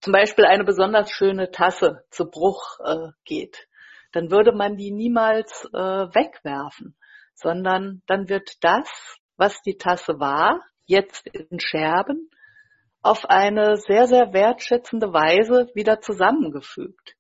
zum 0.01 0.15
Beispiel 0.15 0.47
eine 0.47 0.65
besonders 0.65 1.11
schöne 1.11 1.51
Tasse 1.51 2.05
zu 2.11 2.31
Bruch 2.31 2.79
äh, 2.83 3.11
geht, 3.27 3.69
dann 4.13 4.31
würde 4.31 4.53
man 4.53 4.77
die 4.77 4.93
niemals 4.93 5.69
äh, 5.75 5.79
wegwerfen, 5.79 6.97
sondern 7.35 8.01
dann 8.07 8.31
wird 8.31 8.65
das, 8.65 8.89
was 9.37 9.61
die 9.61 9.77
Tasse 9.77 10.19
war, 10.19 10.61
jetzt 10.87 11.27
in 11.27 11.61
Scherben, 11.61 12.31
auf 13.03 13.27
eine 13.29 13.77
sehr, 13.77 14.07
sehr 14.07 14.33
wertschätzende 14.33 15.13
Weise 15.13 15.71
wieder 15.75 16.01
zusammengefügt. 16.01 17.15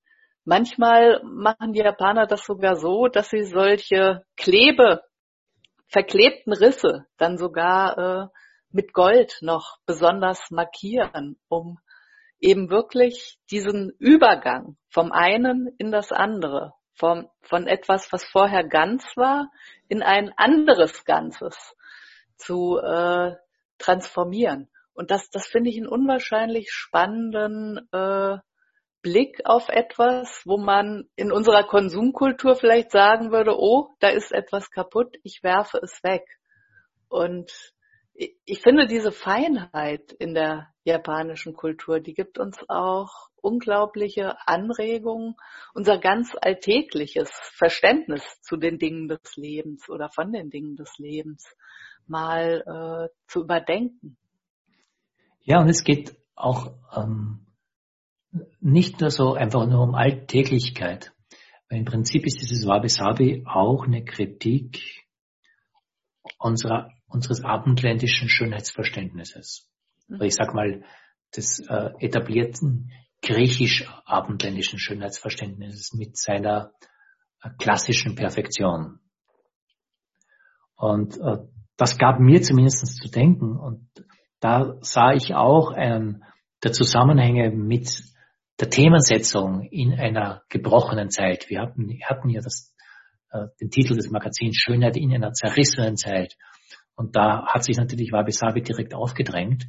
Manchmal 0.44 1.20
machen 1.22 1.74
die 1.74 1.80
Japaner 1.80 2.26
das 2.26 2.44
sogar 2.44 2.76
so, 2.76 3.08
dass 3.08 3.28
sie 3.28 3.44
solche 3.44 4.24
Klebe, 4.38 5.02
verklebten 5.88 6.54
Risse 6.54 7.06
dann 7.18 7.36
sogar 7.36 7.98
äh, 7.98 8.28
mit 8.72 8.92
Gold 8.92 9.38
noch 9.40 9.78
besonders 9.86 10.50
markieren, 10.50 11.38
um 11.48 11.78
eben 12.40 12.70
wirklich 12.70 13.38
diesen 13.50 13.90
Übergang 13.98 14.76
vom 14.88 15.12
einen 15.12 15.68
in 15.78 15.90
das 15.90 16.12
andere, 16.12 16.72
vom, 16.94 17.28
von 17.42 17.66
etwas, 17.66 18.12
was 18.12 18.24
vorher 18.24 18.64
ganz 18.64 19.16
war, 19.16 19.50
in 19.88 20.02
ein 20.02 20.32
anderes 20.36 21.04
Ganzes 21.04 21.74
zu 22.36 22.78
äh, 22.78 23.36
transformieren. 23.78 24.70
Und 24.94 25.10
das, 25.10 25.30
das 25.30 25.46
finde 25.46 25.70
ich 25.70 25.76
einen 25.76 25.88
unwahrscheinlich 25.88 26.70
spannenden 26.70 27.88
äh, 27.92 28.38
Blick 29.02 29.40
auf 29.44 29.68
etwas, 29.68 30.42
wo 30.44 30.58
man 30.58 31.08
in 31.16 31.32
unserer 31.32 31.64
Konsumkultur 31.64 32.54
vielleicht 32.54 32.90
sagen 32.90 33.32
würde, 33.32 33.58
oh, 33.58 33.88
da 34.00 34.08
ist 34.08 34.32
etwas 34.32 34.70
kaputt, 34.70 35.16
ich 35.22 35.42
werfe 35.42 35.78
es 35.82 36.02
weg. 36.02 36.24
Und 37.08 37.72
ich 38.44 38.60
finde 38.60 38.86
diese 38.86 39.12
Feinheit 39.12 40.12
in 40.12 40.34
der 40.34 40.68
japanischen 40.84 41.54
Kultur, 41.54 42.00
die 42.00 42.12
gibt 42.12 42.38
uns 42.38 42.58
auch 42.68 43.30
unglaubliche 43.36 44.36
Anregungen, 44.46 45.36
unser 45.72 45.98
ganz 45.98 46.36
alltägliches 46.38 47.30
Verständnis 47.56 48.22
zu 48.42 48.56
den 48.58 48.78
Dingen 48.78 49.08
des 49.08 49.36
Lebens 49.36 49.88
oder 49.88 50.10
von 50.10 50.32
den 50.32 50.50
Dingen 50.50 50.76
des 50.76 50.98
Lebens 50.98 51.54
mal 52.06 53.08
äh, 53.10 53.14
zu 53.26 53.42
überdenken. 53.42 54.18
Ja, 55.42 55.60
und 55.60 55.68
es 55.70 55.84
geht 55.84 56.16
auch 56.34 56.74
ähm, 56.94 57.46
nicht 58.60 59.00
nur 59.00 59.10
so 59.10 59.32
einfach 59.32 59.66
nur 59.66 59.82
um 59.82 59.94
Alltäglichkeit. 59.94 61.12
Im 61.70 61.84
Prinzip 61.86 62.26
ist 62.26 62.42
dieses 62.42 62.66
Wabi-Sabi 62.66 63.44
auch 63.46 63.86
eine 63.86 64.04
Kritik 64.04 65.06
unserer, 66.40 66.90
unseres 67.06 67.44
abendländischen 67.44 68.28
Schönheitsverständnisses. 68.28 69.70
Mhm. 70.08 70.22
Ich 70.22 70.34
sag 70.34 70.54
mal, 70.54 70.82
des 71.36 71.60
äh, 71.68 71.90
etablierten 72.00 72.90
griechisch-abendländischen 73.22 74.78
Schönheitsverständnisses 74.78 75.92
mit 75.92 76.16
seiner 76.16 76.72
äh, 77.42 77.50
klassischen 77.58 78.14
Perfektion. 78.14 78.98
Und 80.74 81.18
äh, 81.18 81.38
das 81.76 81.98
gab 81.98 82.18
mir 82.18 82.42
zumindest 82.42 82.86
zu 82.86 83.08
denken. 83.10 83.56
Und 83.56 83.88
da 84.40 84.76
sah 84.80 85.12
ich 85.12 85.34
auch 85.34 85.72
einen 85.72 86.24
der 86.62 86.72
Zusammenhänge 86.72 87.50
mit 87.50 88.02
der 88.58 88.70
Themensetzung 88.70 89.62
in 89.62 89.92
einer 89.94 90.42
gebrochenen 90.48 91.10
Zeit. 91.10 91.48
Wir 91.48 91.60
hatten, 91.60 91.98
hatten 92.04 92.30
ja 92.30 92.40
das, 92.40 92.69
den 93.60 93.70
Titel 93.70 93.94
des 93.94 94.10
Magazins 94.10 94.56
Schönheit 94.56 94.96
in 94.96 95.14
einer 95.14 95.32
zerrissenen 95.32 95.96
Zeit. 95.96 96.36
Und 96.96 97.16
da 97.16 97.46
hat 97.46 97.64
sich 97.64 97.76
natürlich 97.76 98.12
Wabi 98.12 98.32
Sabi 98.32 98.62
direkt 98.62 98.94
aufgedrängt, 98.94 99.66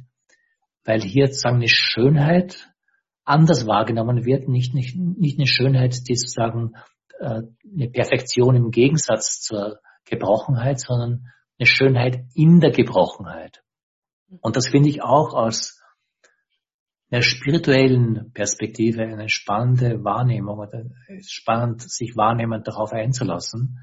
weil 0.84 1.00
hier 1.00 1.26
sozusagen 1.26 1.56
eine 1.56 1.68
Schönheit 1.68 2.68
anders 3.24 3.66
wahrgenommen 3.66 4.24
wird, 4.24 4.48
nicht, 4.48 4.74
nicht, 4.74 4.96
nicht 4.96 5.38
eine 5.38 5.46
Schönheit, 5.46 6.08
die 6.08 6.16
sozusagen 6.16 6.72
äh, 7.20 7.42
eine 7.74 7.88
Perfektion 7.88 8.56
im 8.56 8.70
Gegensatz 8.70 9.40
zur 9.40 9.78
Gebrochenheit, 10.04 10.80
sondern 10.80 11.28
eine 11.58 11.66
Schönheit 11.66 12.24
in 12.34 12.60
der 12.60 12.72
Gebrochenheit. 12.72 13.62
Und 14.40 14.56
das 14.56 14.68
finde 14.68 14.88
ich 14.88 15.02
auch 15.02 15.34
aus 15.34 15.81
einer 17.12 17.22
spirituellen 17.22 18.32
Perspektive 18.32 19.02
eine 19.02 19.28
spannende 19.28 20.02
Wahrnehmung 20.02 20.58
oder 20.58 20.84
spannend, 21.20 21.82
sich 21.82 22.16
wahrnehmend 22.16 22.66
darauf 22.66 22.92
einzulassen, 22.92 23.78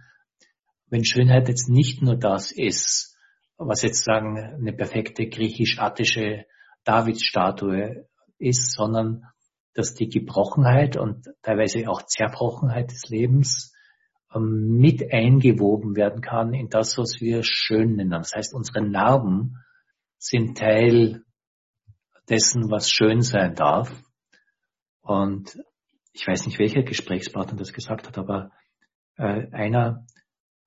wenn 0.88 1.06
Schönheit 1.06 1.48
jetzt 1.48 1.70
nicht 1.70 2.02
nur 2.02 2.16
das 2.18 2.52
ist, 2.52 3.16
was 3.58 3.84
jetzt 3.84 4.04
sagen 4.04 4.40
eine 4.40 4.74
perfekte 4.74 5.28
griechisch-attische 5.28 6.46
Davidsstatue 6.84 8.08
ist, 8.40 8.74
sondern 8.74 9.26
dass 9.76 9.94
die 9.94 10.10
Gebrochenheit 10.10 10.98
und 10.98 11.28
teilweise 11.44 11.88
auch 11.88 12.02
Zerbrochenheit 12.02 12.90
des 12.90 13.10
Lebens 13.10 13.76
ähm, 14.34 14.78
mit 14.80 15.14
eingewoben 15.14 15.96
werden 15.96 16.22
kann 16.22 16.56
in 16.56 16.70
das, 16.70 16.98
was 16.98 17.18
wir 17.20 17.44
schön 17.44 17.96
nennen. 17.96 18.10
Das 18.10 18.34
heißt, 18.34 18.56
unsere 18.56 18.82
Narben 18.82 19.58
sind 20.18 20.58
Teil 20.58 21.24
dessen, 22.30 22.70
was 22.70 22.90
schön 22.90 23.22
sein 23.22 23.56
darf. 23.56 23.92
Und 25.02 25.58
ich 26.14 26.28
weiß 26.28 26.46
nicht, 26.46 26.60
welcher 26.60 26.84
Gesprächspartner 26.84 27.58
das 27.58 27.74
gesagt 27.74 28.08
hat, 28.08 28.18
aber 28.18 28.52
äh, 29.18 29.48
einer 29.52 30.06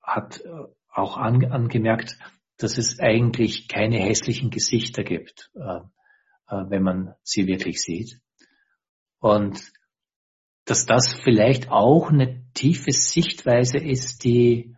hat 0.01 0.41
äh, 0.41 0.49
auch 0.89 1.17
an, 1.17 1.45
angemerkt, 1.45 2.17
dass 2.57 2.77
es 2.77 2.99
eigentlich 2.99 3.67
keine 3.67 3.97
hässlichen 3.97 4.49
Gesichter 4.49 5.03
gibt, 5.03 5.51
äh, 5.55 5.79
äh, 6.47 6.69
wenn 6.69 6.83
man 6.83 7.15
sie 7.23 7.47
wirklich 7.47 7.81
sieht. 7.81 8.19
Und 9.19 9.71
dass 10.65 10.85
das 10.85 11.13
vielleicht 11.13 11.69
auch 11.69 12.09
eine 12.09 12.43
tiefe 12.53 12.91
Sichtweise 12.91 13.77
ist, 13.77 14.23
die 14.23 14.75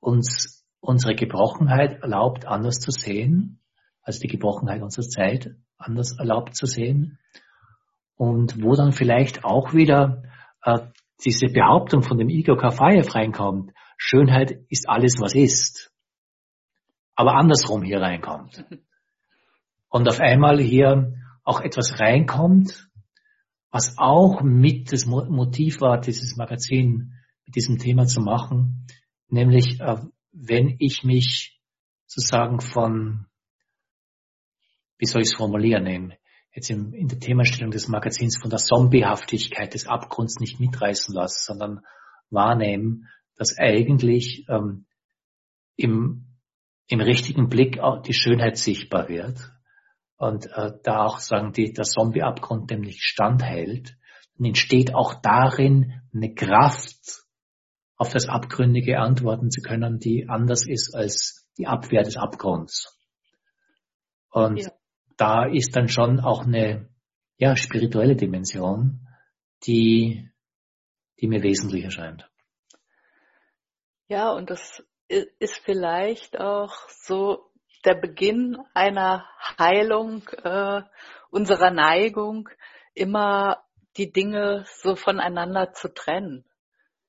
uns 0.00 0.64
unsere 0.80 1.14
Gebrochenheit 1.14 2.02
erlaubt, 2.02 2.44
anders 2.44 2.80
zu 2.80 2.90
sehen, 2.90 3.60
als 4.02 4.18
die 4.18 4.28
Gebrochenheit 4.28 4.82
unserer 4.82 5.06
Zeit 5.06 5.54
anders 5.82 6.18
erlaubt 6.18 6.56
zu 6.56 6.66
sehen. 6.66 7.18
Und 8.16 8.62
wo 8.62 8.74
dann 8.74 8.92
vielleicht 8.92 9.44
auch 9.44 9.72
wieder 9.74 10.22
äh, 10.62 10.78
diese 11.24 11.46
Behauptung 11.46 12.02
von 12.02 12.18
dem 12.18 12.28
Igor 12.28 12.56
Kafayev 12.56 13.14
reinkommt, 13.14 13.72
Schönheit 13.96 14.64
ist 14.68 14.88
alles, 14.88 15.20
was 15.20 15.34
ist, 15.34 15.92
aber 17.14 17.34
andersrum 17.34 17.82
hier 17.82 18.00
reinkommt. 18.00 18.64
Und 19.88 20.08
auf 20.08 20.20
einmal 20.20 20.60
hier 20.60 21.14
auch 21.44 21.60
etwas 21.60 22.00
reinkommt, 22.00 22.88
was 23.70 23.96
auch 23.98 24.42
mit 24.42 24.92
das 24.92 25.06
Motiv 25.06 25.80
war, 25.80 26.00
dieses 26.00 26.36
Magazin 26.36 27.14
mit 27.46 27.56
diesem 27.56 27.78
Thema 27.78 28.06
zu 28.06 28.20
machen, 28.20 28.86
nämlich 29.28 29.80
äh, 29.80 29.96
wenn 30.32 30.76
ich 30.78 31.04
mich 31.04 31.60
sozusagen 32.06 32.60
von, 32.60 33.26
wie 35.02 35.06
soll 35.06 35.22
ich 35.22 35.30
es 35.30 35.36
formulieren, 35.36 36.14
jetzt 36.54 36.70
in, 36.70 36.92
in 36.92 37.08
der 37.08 37.18
Themastellung 37.18 37.72
des 37.72 37.88
Magazins 37.88 38.38
von 38.40 38.50
der 38.50 38.60
Zombiehaftigkeit 38.60 39.74
des 39.74 39.88
Abgrunds 39.88 40.38
nicht 40.38 40.60
mitreißen 40.60 41.12
lasse, 41.12 41.42
sondern 41.42 41.80
wahrnehmen, 42.30 43.08
dass 43.34 43.58
eigentlich 43.58 44.46
ähm, 44.48 44.86
im, 45.74 46.28
im 46.86 47.00
richtigen 47.00 47.48
Blick 47.48 47.80
auch 47.80 48.00
die 48.02 48.14
Schönheit 48.14 48.58
sichtbar 48.58 49.08
wird 49.08 49.50
und 50.18 50.46
äh, 50.52 50.70
da 50.84 51.04
auch 51.04 51.18
sagen 51.18 51.52
die, 51.52 51.72
der 51.72 51.84
Zombie-Abgrund 51.84 52.70
nämlich 52.70 53.02
standhält, 53.02 53.96
dann 54.38 54.46
entsteht 54.46 54.94
auch 54.94 55.14
darin 55.14 56.00
eine 56.14 56.32
Kraft, 56.32 57.24
auf 57.96 58.12
das 58.12 58.28
Abgründige 58.28 59.00
antworten 59.00 59.50
zu 59.50 59.62
können, 59.62 59.98
die 59.98 60.28
anders 60.28 60.64
ist 60.64 60.94
als 60.94 61.48
die 61.58 61.66
Abwehr 61.66 62.04
des 62.04 62.16
Abgrunds. 62.16 62.96
Und 64.30 64.58
ja. 64.58 64.70
Da 65.22 65.44
ist 65.44 65.76
dann 65.76 65.88
schon 65.88 66.18
auch 66.18 66.44
eine 66.44 66.88
ja, 67.36 67.54
spirituelle 67.54 68.16
Dimension, 68.16 69.06
die, 69.64 70.28
die 71.20 71.28
mir 71.28 71.44
wesentlich 71.44 71.84
erscheint. 71.84 72.28
Ja, 74.08 74.32
und 74.32 74.50
das 74.50 74.84
ist 75.06 75.58
vielleicht 75.58 76.40
auch 76.40 76.74
so 76.88 77.52
der 77.84 77.94
Beginn 77.94 78.58
einer 78.74 79.24
Heilung 79.60 80.24
äh, 80.42 80.82
unserer 81.30 81.70
Neigung, 81.70 82.48
immer 82.92 83.62
die 83.96 84.10
Dinge 84.10 84.64
so 84.66 84.96
voneinander 84.96 85.72
zu 85.72 85.94
trennen, 85.94 86.44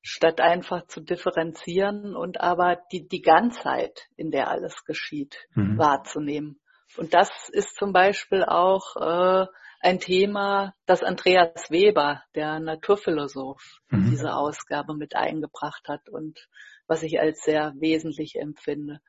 statt 0.04 0.40
einfach 0.40 0.86
zu 0.86 1.02
differenzieren 1.02 2.16
und 2.16 2.42
aber 2.42 2.80
die, 2.92 3.08
die 3.08 3.22
Ganzheit, 3.22 4.08
in 4.16 4.30
der 4.30 4.50
alles 4.50 4.86
geschieht, 4.86 5.48
mhm. 5.56 5.80
wahrzunehmen. 5.80 6.60
Und 6.98 7.14
das 7.14 7.50
ist 7.50 7.76
zum 7.76 7.94
Beispiel 7.94 8.44
auch 8.44 8.96
äh, 8.96 9.48
ein 9.80 10.00
Thema, 10.00 10.74
das 10.86 11.04
Andreas 11.04 11.70
Weber, 11.70 12.24
der 12.36 12.60
Naturphilosoph, 12.60 13.80
mhm. 13.90 14.12
diese 14.12 14.34
Ausgabe 14.34 14.96
mit 14.96 15.16
eingebracht 15.16 15.88
hat 15.88 16.08
und 16.10 16.48
was 16.88 17.04
ich 17.04 17.20
als 17.20 17.44
sehr 17.44 17.74
wesentlich 17.78 18.36
empfinde. 18.36 19.02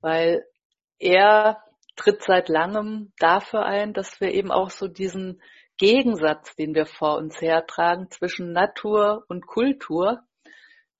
Weil 0.00 0.44
er 0.98 1.62
tritt 1.96 2.22
seit 2.22 2.48
langem 2.48 3.12
dafür 3.18 3.64
ein, 3.64 3.92
dass 3.92 4.20
wir 4.20 4.32
eben 4.32 4.50
auch 4.50 4.70
so 4.70 4.88
diesen 4.88 5.40
Gegensatz, 5.76 6.56
den 6.56 6.74
wir 6.74 6.86
vor 6.86 7.16
uns 7.16 7.40
hertragen 7.40 8.10
zwischen 8.10 8.52
Natur 8.52 9.24
und 9.28 9.46
Kultur, 9.46 10.20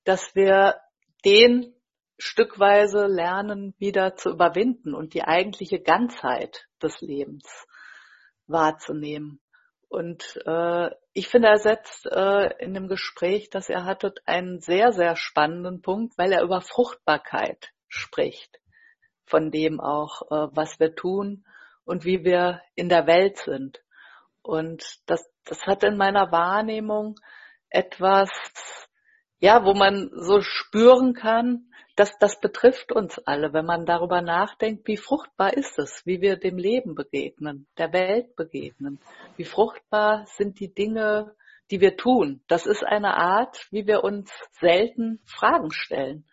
dass 0.04 0.34
wir 0.34 0.76
den 1.24 1.74
stückweise 2.18 3.06
lernen 3.06 3.74
wieder 3.78 4.16
zu 4.16 4.30
überwinden 4.30 4.94
und 4.94 5.14
die 5.14 5.22
eigentliche 5.22 5.80
Ganzheit 5.80 6.66
des 6.82 7.00
Lebens 7.00 7.66
wahrzunehmen. 8.46 9.40
Und 9.88 10.38
äh, 10.44 10.90
ich 11.14 11.28
finde, 11.28 11.48
er 11.48 11.58
setzt 11.58 12.06
äh, 12.06 12.50
in 12.58 12.74
dem 12.74 12.88
Gespräch, 12.88 13.48
das 13.48 13.70
er 13.70 13.84
hatte, 13.84 14.14
einen 14.26 14.60
sehr, 14.60 14.92
sehr 14.92 15.16
spannenden 15.16 15.80
Punkt, 15.80 16.18
weil 16.18 16.32
er 16.32 16.42
über 16.42 16.60
Fruchtbarkeit 16.60 17.70
spricht 17.88 18.58
von 19.28 19.50
dem 19.50 19.80
auch, 19.80 20.22
äh, 20.30 20.48
was 20.54 20.80
wir 20.80 20.94
tun 20.94 21.44
und 21.84 22.04
wie 22.04 22.24
wir 22.24 22.62
in 22.74 22.88
der 22.88 23.06
Welt 23.06 23.38
sind. 23.38 23.82
Und 24.42 24.84
das, 25.06 25.28
das 25.44 25.66
hat 25.66 25.84
in 25.84 25.96
meiner 25.96 26.32
Wahrnehmung 26.32 27.16
etwas, 27.70 28.87
ja, 29.40 29.64
wo 29.64 29.74
man 29.74 30.10
so 30.12 30.40
spüren 30.40 31.14
kann, 31.14 31.70
dass 31.96 32.16
das 32.18 32.40
betrifft 32.40 32.92
uns 32.92 33.18
alle, 33.18 33.52
wenn 33.52 33.66
man 33.66 33.84
darüber 33.84 34.22
nachdenkt, 34.22 34.86
wie 34.86 34.96
fruchtbar 34.96 35.54
ist 35.54 35.78
es, 35.78 36.06
wie 36.06 36.20
wir 36.20 36.36
dem 36.36 36.56
Leben 36.56 36.94
begegnen, 36.94 37.66
der 37.76 37.92
Welt 37.92 38.36
begegnen. 38.36 39.00
Wie 39.36 39.44
fruchtbar 39.44 40.24
sind 40.26 40.60
die 40.60 40.72
Dinge, 40.72 41.34
die 41.70 41.80
wir 41.80 41.96
tun. 41.96 42.42
Das 42.46 42.66
ist 42.66 42.84
eine 42.84 43.16
Art, 43.16 43.66
wie 43.70 43.86
wir 43.86 44.04
uns 44.04 44.32
selten 44.52 45.20
Fragen 45.24 45.70
stellen. 45.72 46.24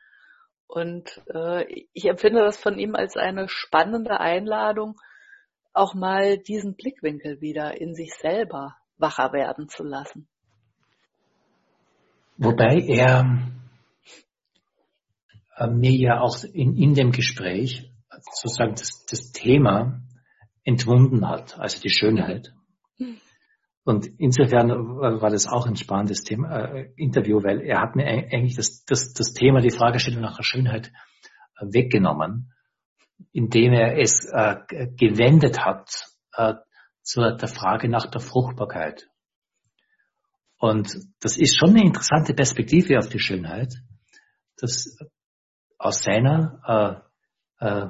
Und 0.67 1.21
äh, 1.33 1.65
ich 1.93 2.05
empfinde 2.05 2.41
das 2.41 2.57
von 2.57 2.77
ihm 2.77 2.95
als 2.95 3.17
eine 3.17 3.49
spannende 3.49 4.19
Einladung, 4.19 4.99
auch 5.73 5.93
mal 5.93 6.37
diesen 6.37 6.75
Blickwinkel 6.75 7.41
wieder 7.41 7.79
in 7.79 7.95
sich 7.95 8.13
selber 8.15 8.75
wacher 8.97 9.33
werden 9.33 9.67
zu 9.67 9.83
lassen. 9.83 10.27
Wobei 12.37 12.81
er 12.81 13.51
äh, 15.57 15.67
mir 15.67 15.91
ja 15.91 16.19
auch 16.21 16.43
in, 16.43 16.75
in 16.75 16.93
dem 16.93 17.11
Gespräch 17.11 17.91
sozusagen 18.21 18.75
das, 18.75 19.05
das 19.05 19.31
Thema 19.31 20.01
entwunden 20.63 21.27
hat, 21.27 21.57
also 21.59 21.79
die 21.81 21.89
Schönheit. 21.89 22.53
Und 23.85 24.07
insofern 24.17 24.69
war 24.69 25.29
das 25.29 25.47
auch 25.47 25.67
ein 25.67 25.75
spannendes 25.75 26.23
Thema, 26.23 26.73
äh, 26.73 26.91
Interview, 26.95 27.43
weil 27.43 27.61
er 27.61 27.81
hat 27.81 27.95
mir 27.95 28.05
eigentlich 28.07 28.55
das, 28.55 28.83
das, 28.83 29.13
das 29.13 29.33
Thema, 29.33 29.61
die 29.61 29.69
Fragestellung 29.69 30.21
nach 30.21 30.35
der 30.35 30.43
Schönheit 30.43 30.91
äh, 31.59 31.65
weggenommen, 31.67 32.51
indem 33.31 33.73
er 33.73 33.99
es 33.99 34.25
äh, 34.25 34.55
gewendet 34.97 35.63
hat 35.63 36.07
äh, 36.33 36.55
zur 37.03 37.37
der 37.37 37.47
Frage 37.47 37.87
nach 37.87 38.07
der 38.07 38.21
Fruchtbarkeit. 38.21 39.07
Und 40.57 40.97
das 41.19 41.37
ist 41.37 41.57
schon 41.57 41.71
eine 41.71 41.85
interessante 41.85 42.33
Perspektive 42.33 42.97
auf 42.97 43.09
die 43.09 43.19
Schönheit, 43.19 43.73
dass 44.57 44.97
aus 45.77 46.03
seiner 46.03 47.03
äh, 47.59 47.65
äh, 47.65 47.87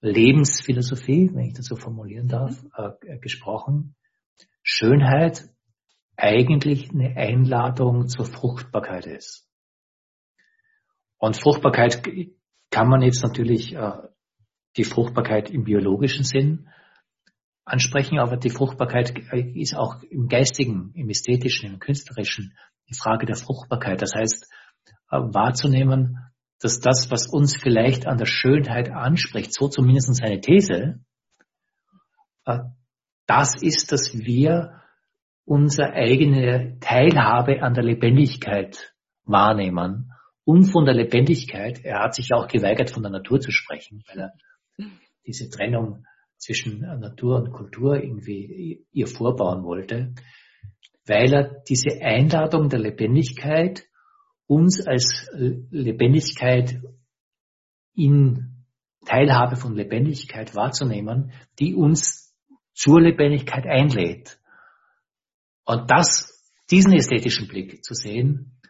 Lebensphilosophie, 0.00 1.30
wenn 1.32 1.46
ich 1.46 1.54
das 1.54 1.66
so 1.66 1.76
formulieren 1.76 2.28
darf, 2.28 2.64
äh, 2.76 3.18
gesprochen, 3.18 3.94
Schönheit 4.62 5.48
eigentlich 6.16 6.90
eine 6.90 7.16
Einladung 7.16 8.08
zur 8.08 8.24
Fruchtbarkeit 8.24 9.06
ist. 9.06 9.46
Und 11.18 11.36
Fruchtbarkeit 11.36 12.02
kann 12.70 12.88
man 12.88 13.02
jetzt 13.02 13.22
natürlich 13.22 13.74
äh, 13.74 13.92
die 14.76 14.84
Fruchtbarkeit 14.84 15.50
im 15.50 15.64
biologischen 15.64 16.24
Sinn 16.24 16.68
ansprechen, 17.66 18.18
aber 18.18 18.36
die 18.36 18.50
Fruchtbarkeit 18.50 19.12
ist 19.54 19.76
auch 19.76 20.02
im 20.08 20.28
geistigen, 20.28 20.92
im 20.94 21.10
ästhetischen, 21.10 21.74
im 21.74 21.78
künstlerischen 21.78 22.56
die 22.88 22.94
Frage 22.94 23.26
der 23.26 23.36
Fruchtbarkeit. 23.36 24.00
Das 24.00 24.14
heißt, 24.14 24.50
äh, 25.10 25.16
wahrzunehmen, 25.18 26.18
dass 26.60 26.80
das, 26.80 27.10
was 27.10 27.26
uns 27.26 27.56
vielleicht 27.56 28.06
an 28.06 28.18
der 28.18 28.26
Schönheit 28.26 28.90
anspricht, 28.90 29.52
so 29.52 29.68
zumindest 29.68 30.14
seine 30.14 30.40
These, 30.40 31.00
äh, 32.44 32.58
das 33.26 33.60
ist, 33.60 33.90
dass 33.90 34.16
wir 34.16 34.80
unsere 35.44 35.92
eigene 35.92 36.78
Teilhabe 36.80 37.62
an 37.62 37.74
der 37.74 37.84
Lebendigkeit 37.84 38.94
wahrnehmen 39.24 40.12
und 40.44 40.66
von 40.66 40.84
der 40.84 40.94
Lebendigkeit, 40.94 41.84
er 41.84 42.04
hat 42.04 42.14
sich 42.14 42.32
auch 42.32 42.46
geweigert, 42.46 42.90
von 42.90 43.02
der 43.02 43.10
Natur 43.10 43.40
zu 43.40 43.50
sprechen, 43.50 44.04
weil 44.06 44.20
er 44.20 44.32
diese 45.26 45.50
Trennung 45.50 46.04
zwischen 46.38 46.80
Natur 46.80 47.36
und 47.36 47.52
Kultur 47.52 48.02
irgendwie 48.02 48.86
ihr 48.92 49.06
vorbauen 49.06 49.64
wollte, 49.64 50.14
weil 51.06 51.32
er 51.32 51.62
diese 51.68 52.00
Einladung 52.02 52.68
der 52.68 52.80
Lebendigkeit 52.80 53.84
uns 54.46 54.86
als 54.86 55.28
Lebendigkeit 55.32 56.80
in 57.94 58.64
Teilhabe 59.04 59.56
von 59.56 59.74
Lebendigkeit 59.74 60.54
wahrzunehmen, 60.54 61.32
die 61.58 61.74
uns 61.74 62.34
zur 62.74 63.00
Lebendigkeit 63.00 63.64
einlädt. 63.66 64.38
Und 65.64 65.90
das, 65.90 66.42
diesen 66.70 66.92
ästhetischen 66.92 67.48
Blick 67.48 67.84
zu 67.84 67.94
sehen, 67.94 68.60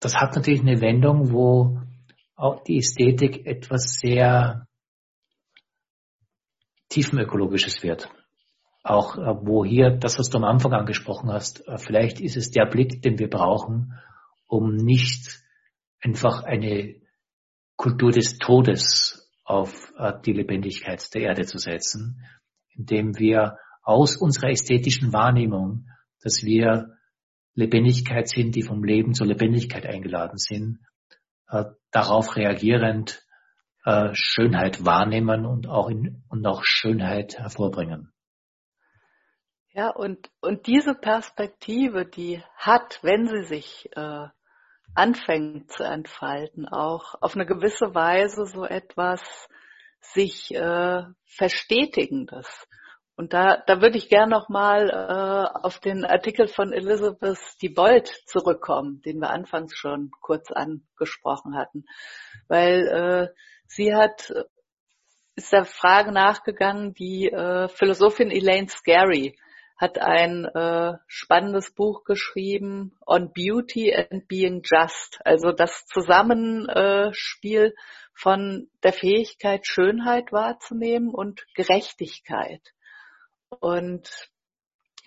das 0.00 0.16
hat 0.16 0.34
natürlich 0.34 0.60
eine 0.60 0.80
Wendung, 0.80 1.32
wo 1.32 1.80
auch 2.34 2.62
die 2.64 2.78
Ästhetik 2.78 3.46
etwas 3.46 3.98
sehr 4.00 4.66
tiefenökologisches 6.90 7.82
wird. 7.82 8.10
Auch 8.82 9.16
äh, 9.16 9.46
wo 9.46 9.64
hier 9.64 9.90
das, 9.90 10.18
was 10.18 10.28
du 10.28 10.38
am 10.38 10.44
Anfang 10.44 10.72
angesprochen 10.72 11.32
hast, 11.32 11.66
äh, 11.66 11.78
vielleicht 11.78 12.20
ist 12.20 12.36
es 12.36 12.50
der 12.50 12.66
Blick, 12.66 13.02
den 13.02 13.18
wir 13.18 13.28
brauchen, 13.28 13.94
um 14.46 14.74
nicht 14.74 15.42
einfach 16.00 16.44
eine 16.44 16.96
Kultur 17.76 18.10
des 18.10 18.38
Todes 18.38 19.30
auf 19.44 19.92
äh, 19.96 20.12
die 20.24 20.32
Lebendigkeit 20.32 21.14
der 21.14 21.22
Erde 21.22 21.44
zu 21.44 21.58
setzen, 21.58 22.24
indem 22.74 23.18
wir 23.18 23.58
aus 23.82 24.16
unserer 24.16 24.50
ästhetischen 24.50 25.12
Wahrnehmung, 25.12 25.86
dass 26.22 26.42
wir 26.42 26.96
Lebendigkeit 27.54 28.28
sind, 28.28 28.54
die 28.54 28.62
vom 28.62 28.84
Leben 28.84 29.14
zur 29.14 29.26
Lebendigkeit 29.26 29.84
eingeladen 29.84 30.38
sind, 30.38 30.78
darauf 31.90 32.36
reagierend 32.36 33.24
Schönheit 34.12 34.84
wahrnehmen 34.84 35.46
und 35.46 35.68
auch, 35.68 35.88
in, 35.88 36.22
und 36.28 36.46
auch 36.46 36.62
Schönheit 36.64 37.38
hervorbringen. 37.38 38.12
Ja, 39.72 39.90
und, 39.90 40.30
und 40.40 40.66
diese 40.66 40.94
Perspektive, 40.94 42.04
die 42.04 42.42
hat, 42.56 42.98
wenn 43.02 43.26
sie 43.26 43.44
sich 43.44 43.88
äh, 43.96 44.26
anfängt 44.94 45.70
zu 45.70 45.84
entfalten, 45.84 46.66
auch 46.68 47.14
auf 47.20 47.36
eine 47.36 47.46
gewisse 47.46 47.94
Weise 47.94 48.46
so 48.46 48.64
etwas 48.64 49.48
sich 50.00 50.54
äh, 50.54 51.04
Verstetigendes. 51.24 52.66
Und 53.16 53.34
da, 53.34 53.62
da 53.66 53.82
würde 53.82 53.98
ich 53.98 54.08
gern 54.08 54.30
nochmal 54.30 54.88
äh, 54.88 55.58
auf 55.62 55.78
den 55.78 56.04
Artikel 56.04 56.48
von 56.48 56.72
Elizabeth 56.72 57.38
Diebold 57.60 58.08
zurückkommen, 58.26 59.02
den 59.02 59.18
wir 59.18 59.30
anfangs 59.30 59.76
schon 59.76 60.10
kurz 60.20 60.50
angesprochen 60.50 61.54
hatten. 61.54 61.84
Weil 62.48 62.88
äh, 62.88 63.28
sie 63.70 63.94
hat 63.94 64.32
ist 65.36 65.52
der 65.52 65.64
Frage 65.64 66.12
nachgegangen, 66.12 66.92
die 66.92 67.30
äh, 67.30 67.68
Philosophin 67.68 68.30
Elaine 68.30 68.68
Scarry 68.68 69.38
hat 69.76 69.98
ein 69.98 70.44
äh, 70.44 70.98
spannendes 71.06 71.72
Buch 71.72 72.04
geschrieben 72.04 72.98
on 73.06 73.32
Beauty 73.32 73.94
and 73.94 74.28
Being 74.28 74.62
Just, 74.62 75.18
also 75.24 75.52
das 75.52 75.86
Zusammenspiel 75.86 77.74
von 78.12 78.68
der 78.82 78.92
Fähigkeit, 78.92 79.66
Schönheit 79.66 80.32
wahrzunehmen 80.32 81.08
und 81.14 81.46
Gerechtigkeit. 81.54 82.60
Und 83.60 84.28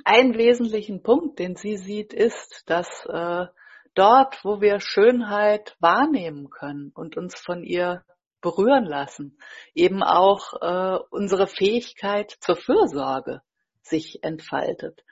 ein 0.05 0.35
wesentlichen 0.35 1.03
Punkt, 1.03 1.37
den 1.37 1.55
sie 1.55 1.77
sieht, 1.77 2.11
ist, 2.11 2.63
dass 2.65 3.05
äh, 3.05 3.45
dort, 3.93 4.43
wo 4.43 4.59
wir 4.59 4.79
Schönheit 4.79 5.75
wahrnehmen 5.79 6.49
können 6.49 6.91
und 6.95 7.15
uns 7.15 7.39
von 7.39 7.63
ihr 7.63 8.03
berühren 8.43 8.85
lassen, 8.85 9.39
eben 9.73 10.03
auch 10.03 10.53
äh, 10.61 10.99
unsere 11.09 11.47
Fähigkeit 11.47 12.29
zur 12.41 12.55
Fürsorge 12.55 13.41
sich 13.81 14.23
entfaltet. 14.23 15.03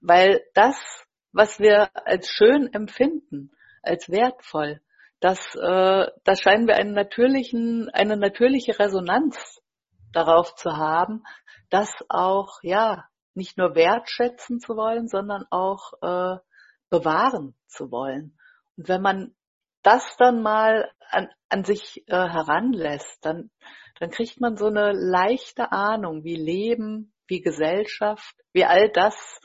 Weil 0.00 0.44
das, 0.54 0.76
was 1.32 1.58
wir 1.58 1.90
als 2.06 2.28
schön 2.28 2.72
empfinden, 2.72 3.50
als 3.82 4.08
wertvoll, 4.08 4.80
das, 5.18 5.38
äh, 5.56 6.06
das 6.22 6.40
scheinen 6.40 6.68
wir 6.68 6.76
einen 6.76 6.92
natürlichen, 6.92 7.88
eine 7.90 8.16
natürliche 8.16 8.78
Resonanz 8.78 9.60
darauf 10.12 10.54
zu 10.54 10.76
haben, 10.76 11.24
das 11.70 11.90
auch, 12.08 12.58
ja, 12.62 13.06
nicht 13.34 13.58
nur 13.58 13.74
wertschätzen 13.74 14.60
zu 14.60 14.76
wollen, 14.76 15.08
sondern 15.08 15.44
auch 15.50 15.92
äh, 16.00 16.38
bewahren 16.90 17.54
zu 17.66 17.90
wollen. 17.90 18.38
Und 18.76 18.88
wenn 18.88 19.02
man 19.02 19.34
das 19.86 20.16
dann 20.16 20.42
mal 20.42 20.90
an, 21.10 21.28
an 21.48 21.64
sich 21.64 22.02
äh, 22.08 22.12
heranlässt, 22.12 23.24
dann, 23.24 23.50
dann 24.00 24.10
kriegt 24.10 24.40
man 24.40 24.56
so 24.56 24.66
eine 24.66 24.92
leichte 24.92 25.72
Ahnung, 25.72 26.24
wie 26.24 26.36
Leben 26.36 27.12
wie 27.28 27.40
Gesellschaft, 27.40 28.36
wie 28.52 28.64
all 28.64 28.88
das, 28.90 29.40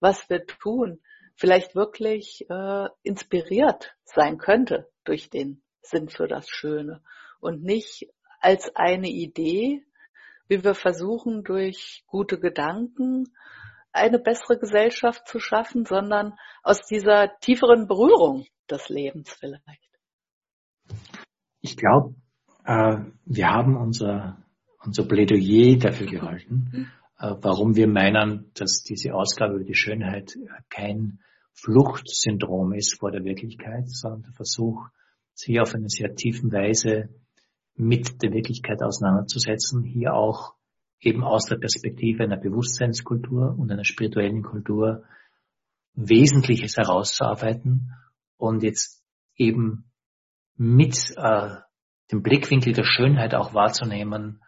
was 0.00 0.28
wir 0.28 0.46
tun, 0.46 1.00
vielleicht 1.36 1.74
wirklich 1.74 2.46
äh, 2.48 2.88
inspiriert 3.02 3.94
sein 4.04 4.38
könnte 4.38 4.90
durch 5.04 5.30
den 5.30 5.62
Sinn 5.80 6.08
für 6.08 6.28
das 6.28 6.48
Schöne 6.48 7.02
und 7.40 7.62
nicht 7.62 8.08
als 8.40 8.74
eine 8.76 9.08
Idee, 9.08 9.84
wie 10.48 10.62
wir 10.62 10.74
versuchen, 10.74 11.44
durch 11.44 12.04
gute 12.06 12.38
Gedanken 12.38 13.34
eine 13.92 14.18
bessere 14.18 14.58
Gesellschaft 14.58 15.26
zu 15.28 15.38
schaffen, 15.38 15.84
sondern 15.84 16.34
aus 16.62 16.86
dieser 16.86 17.38
tieferen 17.40 17.86
Berührung 17.86 18.46
des 18.70 18.88
Lebens 18.88 19.32
vielleicht. 19.38 19.90
Ich 21.60 21.76
glaube, 21.76 22.14
äh, 22.64 22.98
wir 23.24 23.48
haben 23.48 23.76
unser, 23.76 24.38
unser 24.84 25.06
Plädoyer 25.06 25.78
dafür 25.78 26.06
gehalten. 26.10 26.90
Äh, 27.18 27.34
warum 27.40 27.76
wir 27.76 27.86
meinen, 27.86 28.50
dass 28.54 28.82
diese 28.82 29.14
Ausgabe 29.14 29.54
über 29.54 29.64
die 29.64 29.74
Schönheit 29.74 30.36
kein 30.70 31.20
Fluchtsyndrom 31.54 32.72
ist 32.72 32.98
vor 32.98 33.10
der 33.10 33.24
Wirklichkeit, 33.24 33.88
sondern 33.88 34.22
der 34.22 34.32
Versuch, 34.32 34.88
sich 35.34 35.60
auf 35.60 35.74
eine 35.74 35.88
sehr 35.88 36.14
tiefen 36.14 36.52
Weise 36.52 37.08
mit 37.74 38.22
der 38.22 38.32
Wirklichkeit 38.32 38.82
auseinanderzusetzen, 38.82 39.82
hier 39.82 40.14
auch 40.14 40.54
eben 41.02 41.22
aus 41.24 41.44
der 41.44 41.56
Perspektive 41.56 42.22
einer 42.22 42.38
Bewusstseinskultur 42.38 43.54
und 43.58 43.70
einer 43.70 43.84
spirituellen 43.84 44.42
Kultur 44.42 45.04
Wesentliches 45.94 46.78
herauszuarbeiten 46.78 47.92
und 48.38 48.62
jetzt 48.62 49.04
eben 49.36 49.90
mit 50.56 50.96
äh, 51.16 51.56
dem 52.10 52.22
Blickwinkel 52.22 52.72
der 52.72 52.84
Schönheit 52.84 53.34
auch 53.34 53.52
wahrzunehmen, 53.52 54.42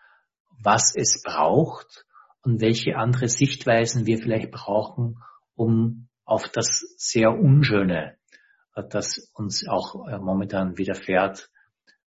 was 0.63 0.95
es 0.97 1.23
braucht, 1.23 2.07
und 2.45 2.61
welche 2.61 2.97
andere 2.97 3.29
Sichtweisen 3.29 4.07
wir 4.07 4.19
vielleicht 4.19 4.51
brauchen, 4.51 5.19
um 5.55 6.09
auf 6.25 6.49
das 6.49 6.81
sehr 6.97 7.31
Unschöne, 7.31 8.17
das 8.91 9.31
uns 9.35 9.67
auch 9.67 10.07
äh, 10.07 10.19
momentan 10.19 10.77
widerfährt, 10.77 11.51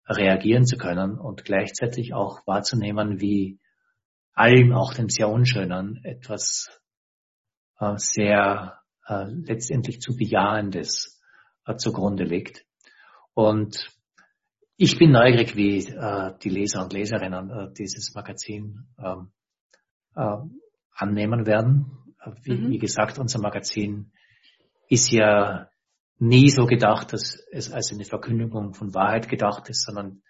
reagieren 0.08 0.66
zu 0.66 0.78
können 0.78 1.18
und 1.18 1.46
gleichzeitig 1.46 2.14
auch 2.14 2.46
wahrzunehmen, 2.46 3.20
wie 3.22 3.60
allem, 4.36 4.74
auch 4.74 4.94
dem 4.94 5.10
sehr 5.10 5.30
Unschönen, 5.30 6.04
etwas 6.04 6.70
äh, 7.80 7.94
sehr 7.98 8.80
letztendlich 9.08 10.00
zu 10.00 10.18
Bejahendes 10.18 11.22
zugrunde 11.78 12.24
liegt. 12.24 12.66
Und 13.36 13.94
ich 14.78 14.98
bin 14.98 15.12
neugierig, 15.12 15.56
wie 15.56 15.86
die 16.42 16.50
Leser 16.50 16.82
und 16.82 16.92
Leserinnen 16.92 17.72
dieses 17.78 18.16
Magazin 18.16 18.88
ähm, 18.98 19.32
äh, 20.16 20.38
annehmen 20.96 21.46
werden. 21.46 22.16
Wie, 22.42 22.56
mhm. 22.56 22.70
wie 22.72 22.78
gesagt, 22.80 23.20
unser 23.20 23.40
Magazin 23.40 24.12
ist 24.88 25.12
ja 25.12 25.70
nie 26.18 26.50
so 26.50 26.66
gedacht, 26.66 27.14
dass 27.14 27.38
es 27.52 27.72
als 27.72 27.92
eine 27.92 28.06
Verkündigung 28.06 28.74
von 28.74 28.94
Wahrheit 28.94 29.28
gedacht 29.28 29.70
ist, 29.70 29.84
sondern 29.86 30.22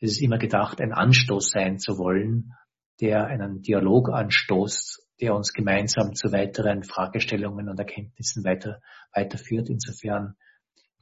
es 0.00 0.12
ist 0.12 0.22
immer 0.22 0.38
gedacht, 0.38 0.80
ein 0.80 0.92
Anstoß 0.92 1.50
sein 1.50 1.78
zu 1.78 1.98
wollen, 1.98 2.52
der 3.00 3.26
einen 3.26 3.62
Dialog 3.62 4.10
anstoßt, 4.10 5.04
der 5.20 5.34
uns 5.34 5.52
gemeinsam 5.52 6.14
zu 6.14 6.32
weiteren 6.32 6.82
Fragestellungen 6.82 7.68
und 7.68 7.78
Erkenntnissen 7.78 8.44
weiter, 8.44 8.80
weiterführt. 9.12 9.68
Insofern 9.68 10.36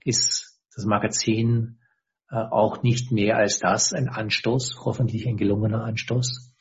ist 0.05 0.61
das 0.75 0.85
Magazin 0.85 1.79
äh, 2.31 2.37
auch 2.37 2.83
nicht 2.83 3.13
mehr 3.13 3.37
als 3.37 3.59
das, 3.59 3.93
ein 3.93 4.09
Anstoß, 4.09 4.81
hoffentlich 4.85 5.27
ein 5.27 5.37
gelungener 5.37 5.85
Anstoß. 5.85 6.53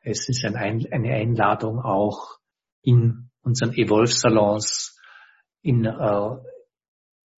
Es 0.00 0.28
ist 0.28 0.44
ein 0.44 0.56
ein, 0.56 0.86
eine 0.90 1.14
Einladung 1.14 1.80
auch 1.80 2.38
in 2.82 3.30
unseren 3.42 3.74
Evolve-Salons, 3.74 4.98
in, 5.62 5.84
äh, 5.84 6.36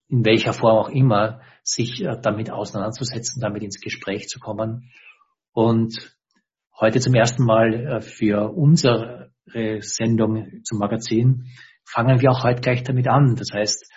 in 0.07 0.25
welcher 0.25 0.53
Form 0.53 0.77
auch 0.77 0.89
immer, 0.89 1.41
sich 1.63 2.01
äh, 2.03 2.17
damit 2.21 2.51
auseinanderzusetzen, 2.51 3.41
damit 3.41 3.63
ins 3.63 3.79
Gespräch 3.79 4.27
zu 4.27 4.39
kommen. 4.39 4.91
Und 5.51 6.14
heute 6.79 6.99
zum 6.99 7.13
ersten 7.13 7.43
Mal 7.43 7.73
äh, 7.73 8.01
für 8.01 8.51
unsere 8.51 9.31
Sendung 9.79 10.63
zum 10.63 10.79
Magazin 10.79 11.45
fangen 11.85 12.19
wir 12.19 12.31
auch 12.31 12.43
heute 12.43 12.61
gleich 12.61 12.83
damit 12.83 13.07
an. 13.07 13.35
Das 13.35 13.49
heißt, 13.53 13.91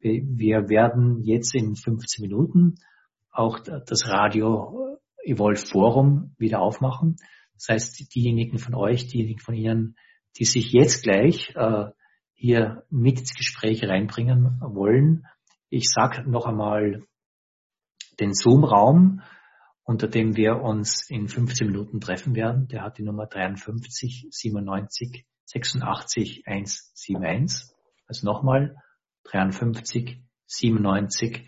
wir 0.00 0.68
werden 0.68 1.22
jetzt 1.22 1.54
in 1.54 1.74
15 1.74 2.22
Minuten 2.22 2.74
auch 3.30 3.58
das 3.60 4.08
Radio 4.08 4.98
Evolve 5.24 5.66
Forum 5.66 6.34
wieder 6.38 6.60
aufmachen. 6.60 7.16
Das 7.54 7.68
heißt, 7.68 8.14
diejenigen 8.14 8.58
von 8.58 8.74
euch, 8.74 9.08
diejenigen 9.08 9.40
von 9.40 9.54
Ihnen, 9.54 9.96
die 10.38 10.44
sich 10.44 10.72
jetzt 10.72 11.02
gleich 11.02 11.54
äh, 11.56 11.86
hier 12.34 12.84
mit 12.88 13.20
ins 13.20 13.34
Gespräch 13.34 13.84
reinbringen 13.84 14.60
wollen, 14.60 15.26
ich 15.68 15.88
sage 15.90 16.28
noch 16.28 16.46
einmal 16.46 17.02
den 18.18 18.32
Zoom-Raum, 18.32 19.22
unter 19.90 20.06
dem 20.06 20.36
wir 20.36 20.62
uns 20.62 21.10
in 21.10 21.26
15 21.26 21.66
Minuten 21.66 22.00
treffen 22.00 22.36
werden. 22.36 22.68
Der 22.68 22.82
hat 22.84 22.98
die 22.98 23.02
Nummer 23.02 23.26
53 23.26 24.28
97 24.30 25.26
86 25.46 26.44
171. 26.46 27.74
Also 28.06 28.24
nochmal 28.24 28.76
53 29.24 30.22
97 30.46 31.44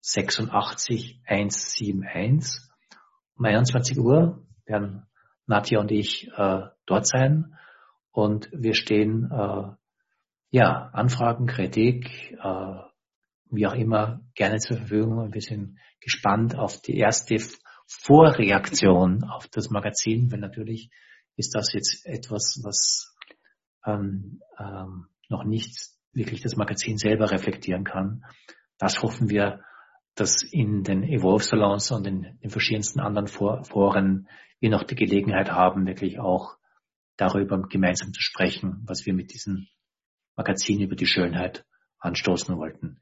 86 0.00 1.22
171. 1.24 2.62
Um 3.36 3.44
21 3.44 3.96
Uhr 3.96 4.44
werden 4.66 5.06
Nadja 5.46 5.78
und 5.78 5.92
ich 5.92 6.28
äh, 6.36 6.62
dort 6.84 7.06
sein 7.06 7.54
und 8.10 8.50
wir 8.52 8.74
stehen 8.74 9.30
äh, 9.30 9.68
ja 10.50 10.90
Anfragen, 10.92 11.46
Kritik, 11.46 12.32
äh, 12.42 12.74
wie 13.52 13.68
auch 13.68 13.74
immer 13.74 14.20
gerne 14.34 14.58
zur 14.58 14.78
Verfügung 14.78 15.18
und 15.18 15.32
wir 15.32 15.42
sind 15.42 15.78
gespannt 16.00 16.58
auf 16.58 16.82
die 16.82 16.98
erste 16.98 17.38
Vorreaktion 17.88 19.24
auf 19.24 19.48
das 19.48 19.70
Magazin, 19.70 20.30
weil 20.30 20.40
natürlich 20.40 20.90
ist 21.36 21.54
das 21.54 21.72
jetzt 21.72 22.04
etwas, 22.06 22.60
was 22.62 23.16
ähm, 23.86 24.42
ähm, 24.58 25.06
noch 25.28 25.44
nicht 25.44 25.74
wirklich 26.12 26.42
das 26.42 26.56
Magazin 26.56 26.98
selber 26.98 27.30
reflektieren 27.30 27.84
kann. 27.84 28.24
Das 28.76 29.02
hoffen 29.02 29.30
wir, 29.30 29.62
dass 30.14 30.42
in 30.42 30.82
den 30.82 31.02
Evolve 31.02 31.44
Salons 31.44 31.90
und 31.90 32.06
in 32.06 32.38
den 32.42 32.50
verschiedensten 32.50 33.00
anderen 33.00 33.28
Foren 33.28 34.28
wir 34.60 34.70
noch 34.70 34.82
die 34.82 34.96
Gelegenheit 34.96 35.50
haben, 35.50 35.86
wirklich 35.86 36.18
auch 36.18 36.56
darüber 37.16 37.62
gemeinsam 37.62 38.12
zu 38.12 38.20
sprechen, 38.20 38.82
was 38.86 39.06
wir 39.06 39.14
mit 39.14 39.32
diesem 39.32 39.68
Magazin 40.36 40.80
über 40.80 40.96
die 40.96 41.06
Schönheit 41.06 41.64
anstoßen 41.98 42.56
wollten. 42.56 43.00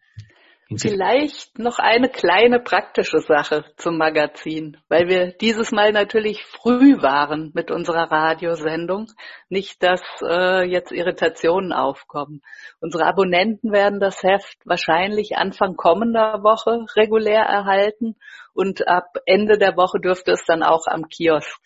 Vielleicht 0.74 1.60
noch 1.60 1.78
eine 1.78 2.08
kleine 2.08 2.58
praktische 2.58 3.20
Sache 3.20 3.64
zum 3.76 3.98
Magazin, 3.98 4.76
weil 4.88 5.06
wir 5.06 5.30
dieses 5.30 5.70
Mal 5.70 5.92
natürlich 5.92 6.44
früh 6.44 7.00
waren 7.00 7.52
mit 7.54 7.70
unserer 7.70 8.10
Radiosendung. 8.10 9.06
Nicht, 9.48 9.80
dass 9.84 10.02
äh, 10.22 10.68
jetzt 10.68 10.90
Irritationen 10.90 11.72
aufkommen. 11.72 12.42
Unsere 12.80 13.06
Abonnenten 13.06 13.70
werden 13.70 14.00
das 14.00 14.24
Heft 14.24 14.58
wahrscheinlich 14.64 15.36
Anfang 15.36 15.76
kommender 15.76 16.42
Woche 16.42 16.84
regulär 16.96 17.42
erhalten 17.42 18.16
und 18.52 18.88
ab 18.88 19.18
Ende 19.24 19.58
der 19.58 19.76
Woche 19.76 20.00
dürfte 20.00 20.32
es 20.32 20.44
dann 20.46 20.64
auch 20.64 20.88
am 20.88 21.06
Kiosk 21.06 21.60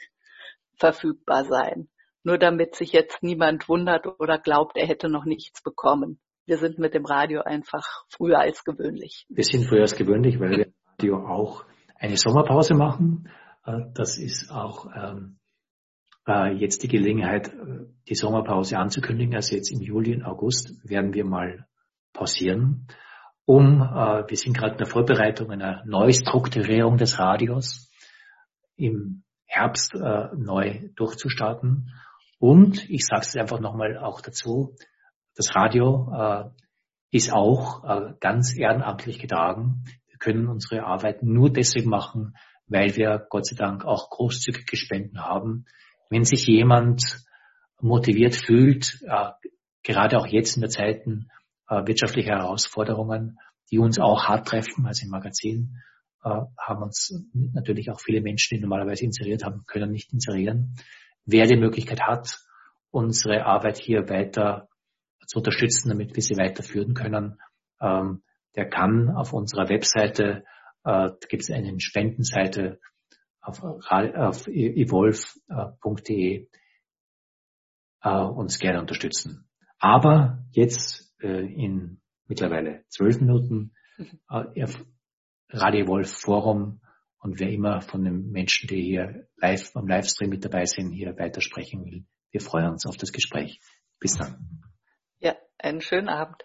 verfügbar 0.76 1.44
sein. 1.44 1.88
Nur 2.22 2.36
damit 2.36 2.74
sich 2.74 2.92
jetzt 2.92 3.22
niemand 3.22 3.66
wundert 3.66 4.06
oder 4.20 4.38
glaubt, 4.38 4.76
er 4.76 4.86
hätte 4.86 5.08
noch 5.08 5.24
nichts 5.24 5.62
bekommen 5.62 6.20
wir 6.50 6.58
sind 6.58 6.80
mit 6.80 6.94
dem 6.94 7.04
Radio 7.04 7.42
einfach 7.42 7.86
früher 8.08 8.40
als 8.40 8.64
gewöhnlich. 8.64 9.24
Wir 9.28 9.44
sind 9.44 9.68
früher 9.68 9.82
als 9.82 9.94
gewöhnlich, 9.94 10.40
weil 10.40 10.50
wir 10.50 10.66
Radio 10.98 11.24
auch 11.24 11.64
eine 11.94 12.16
Sommerpause 12.16 12.74
machen. 12.74 13.30
Äh, 13.64 13.82
das 13.94 14.18
ist 14.18 14.50
auch 14.50 14.88
ähm, 14.92 15.38
äh, 16.26 16.52
jetzt 16.54 16.82
die 16.82 16.88
Gelegenheit, 16.88 17.54
äh, 17.54 17.86
die 18.08 18.16
Sommerpause 18.16 18.78
anzukündigen. 18.78 19.36
Also 19.36 19.54
jetzt 19.54 19.70
im 19.70 19.80
Juli 19.80 20.12
und 20.12 20.24
August 20.24 20.72
werden 20.82 21.14
wir 21.14 21.24
mal 21.24 21.68
pausieren, 22.12 22.88
um, 23.46 23.80
wir 23.80 24.36
sind 24.36 24.56
gerade 24.56 24.72
in 24.72 24.78
der 24.78 24.86
Vorbereitung 24.86 25.50
einer 25.50 25.82
Neustrukturierung 25.84 26.98
des 26.98 27.18
Radios 27.18 27.90
im 28.76 29.24
Herbst 29.44 29.94
neu 29.94 30.90
durchzustarten. 30.94 31.90
Und 32.38 32.88
ich 32.88 33.04
sage 33.06 33.22
es 33.22 33.36
einfach 33.36 33.58
nochmal 33.58 33.98
auch 33.98 34.20
dazu, 34.20 34.76
das 35.40 35.56
Radio 35.56 36.12
äh, 36.14 36.44
ist 37.12 37.32
auch 37.32 37.82
äh, 37.82 38.12
ganz 38.20 38.54
ehrenamtlich 38.54 39.18
getragen. 39.18 39.84
Wir 40.06 40.18
können 40.18 40.48
unsere 40.48 40.84
Arbeit 40.84 41.22
nur 41.22 41.50
deswegen 41.50 41.88
machen, 41.88 42.34
weil 42.66 42.94
wir 42.96 43.26
Gott 43.30 43.46
sei 43.46 43.56
Dank 43.56 43.86
auch 43.86 44.10
großzügige 44.10 44.76
Spenden 44.76 45.22
haben. 45.22 45.64
Wenn 46.10 46.24
sich 46.24 46.46
jemand 46.46 47.24
motiviert 47.80 48.36
fühlt, 48.36 49.00
äh, 49.06 49.30
gerade 49.82 50.18
auch 50.18 50.26
jetzt 50.26 50.56
in 50.56 50.60
der 50.60 50.68
Zeiten 50.68 51.28
äh, 51.70 51.86
wirtschaftlicher 51.86 52.34
Herausforderungen, 52.34 53.38
die 53.70 53.78
uns 53.78 53.98
auch 53.98 54.24
hart 54.24 54.46
treffen, 54.46 54.86
also 54.86 55.06
im 55.06 55.10
Magazin, 55.10 55.78
äh, 56.22 56.28
haben 56.28 56.82
uns 56.82 57.14
natürlich 57.32 57.90
auch 57.90 58.00
viele 58.00 58.20
Menschen, 58.20 58.56
die 58.56 58.60
normalerweise 58.60 59.06
inseriert 59.06 59.42
haben, 59.42 59.64
können 59.66 59.90
nicht 59.90 60.12
inserieren. 60.12 60.74
Wer 61.24 61.46
die 61.46 61.56
Möglichkeit 61.56 62.02
hat, 62.02 62.40
unsere 62.90 63.46
Arbeit 63.46 63.78
hier 63.78 64.10
weiter 64.10 64.68
zu 65.30 65.38
unterstützen, 65.38 65.90
damit 65.90 66.16
wir 66.16 66.22
sie 66.22 66.36
weiterführen 66.36 66.94
können. 66.94 67.38
Ähm, 67.80 68.22
der 68.56 68.68
kann 68.68 69.10
auf 69.10 69.32
unserer 69.32 69.68
Webseite, 69.68 70.44
äh, 70.84 71.10
gibt 71.28 71.44
es 71.44 71.50
eine 71.52 71.78
Spendenseite 71.78 72.80
auf, 73.40 73.62
auf 73.62 74.48
evolve.de 74.48 75.28
äh, 78.02 78.10
uns 78.10 78.58
gerne 78.58 78.80
unterstützen. 78.80 79.48
Aber 79.78 80.44
jetzt 80.50 81.14
äh, 81.22 81.46
in 81.46 82.00
mittlerweile 82.26 82.84
zwölf 82.88 83.20
Minuten 83.20 83.72
äh, 84.28 84.66
Radio 85.50 85.84
Evolve 85.84 86.08
Forum 86.08 86.80
und 87.18 87.38
wer 87.38 87.50
immer 87.50 87.82
von 87.82 88.02
den 88.02 88.32
Menschen, 88.32 88.66
die 88.66 88.82
hier 88.82 89.28
live 89.36 89.76
am 89.76 89.86
Livestream 89.86 90.30
mit 90.30 90.44
dabei 90.44 90.64
sind, 90.64 90.90
hier 90.90 91.16
weitersprechen 91.16 91.84
will. 91.84 92.04
Wir 92.32 92.40
freuen 92.40 92.70
uns 92.70 92.84
auf 92.84 92.96
das 92.96 93.12
Gespräch. 93.12 93.60
Bis 94.00 94.16
dann. 94.16 94.69
Ja, 95.20 95.36
einen 95.58 95.82
schönen 95.82 96.08
Abend. 96.08 96.44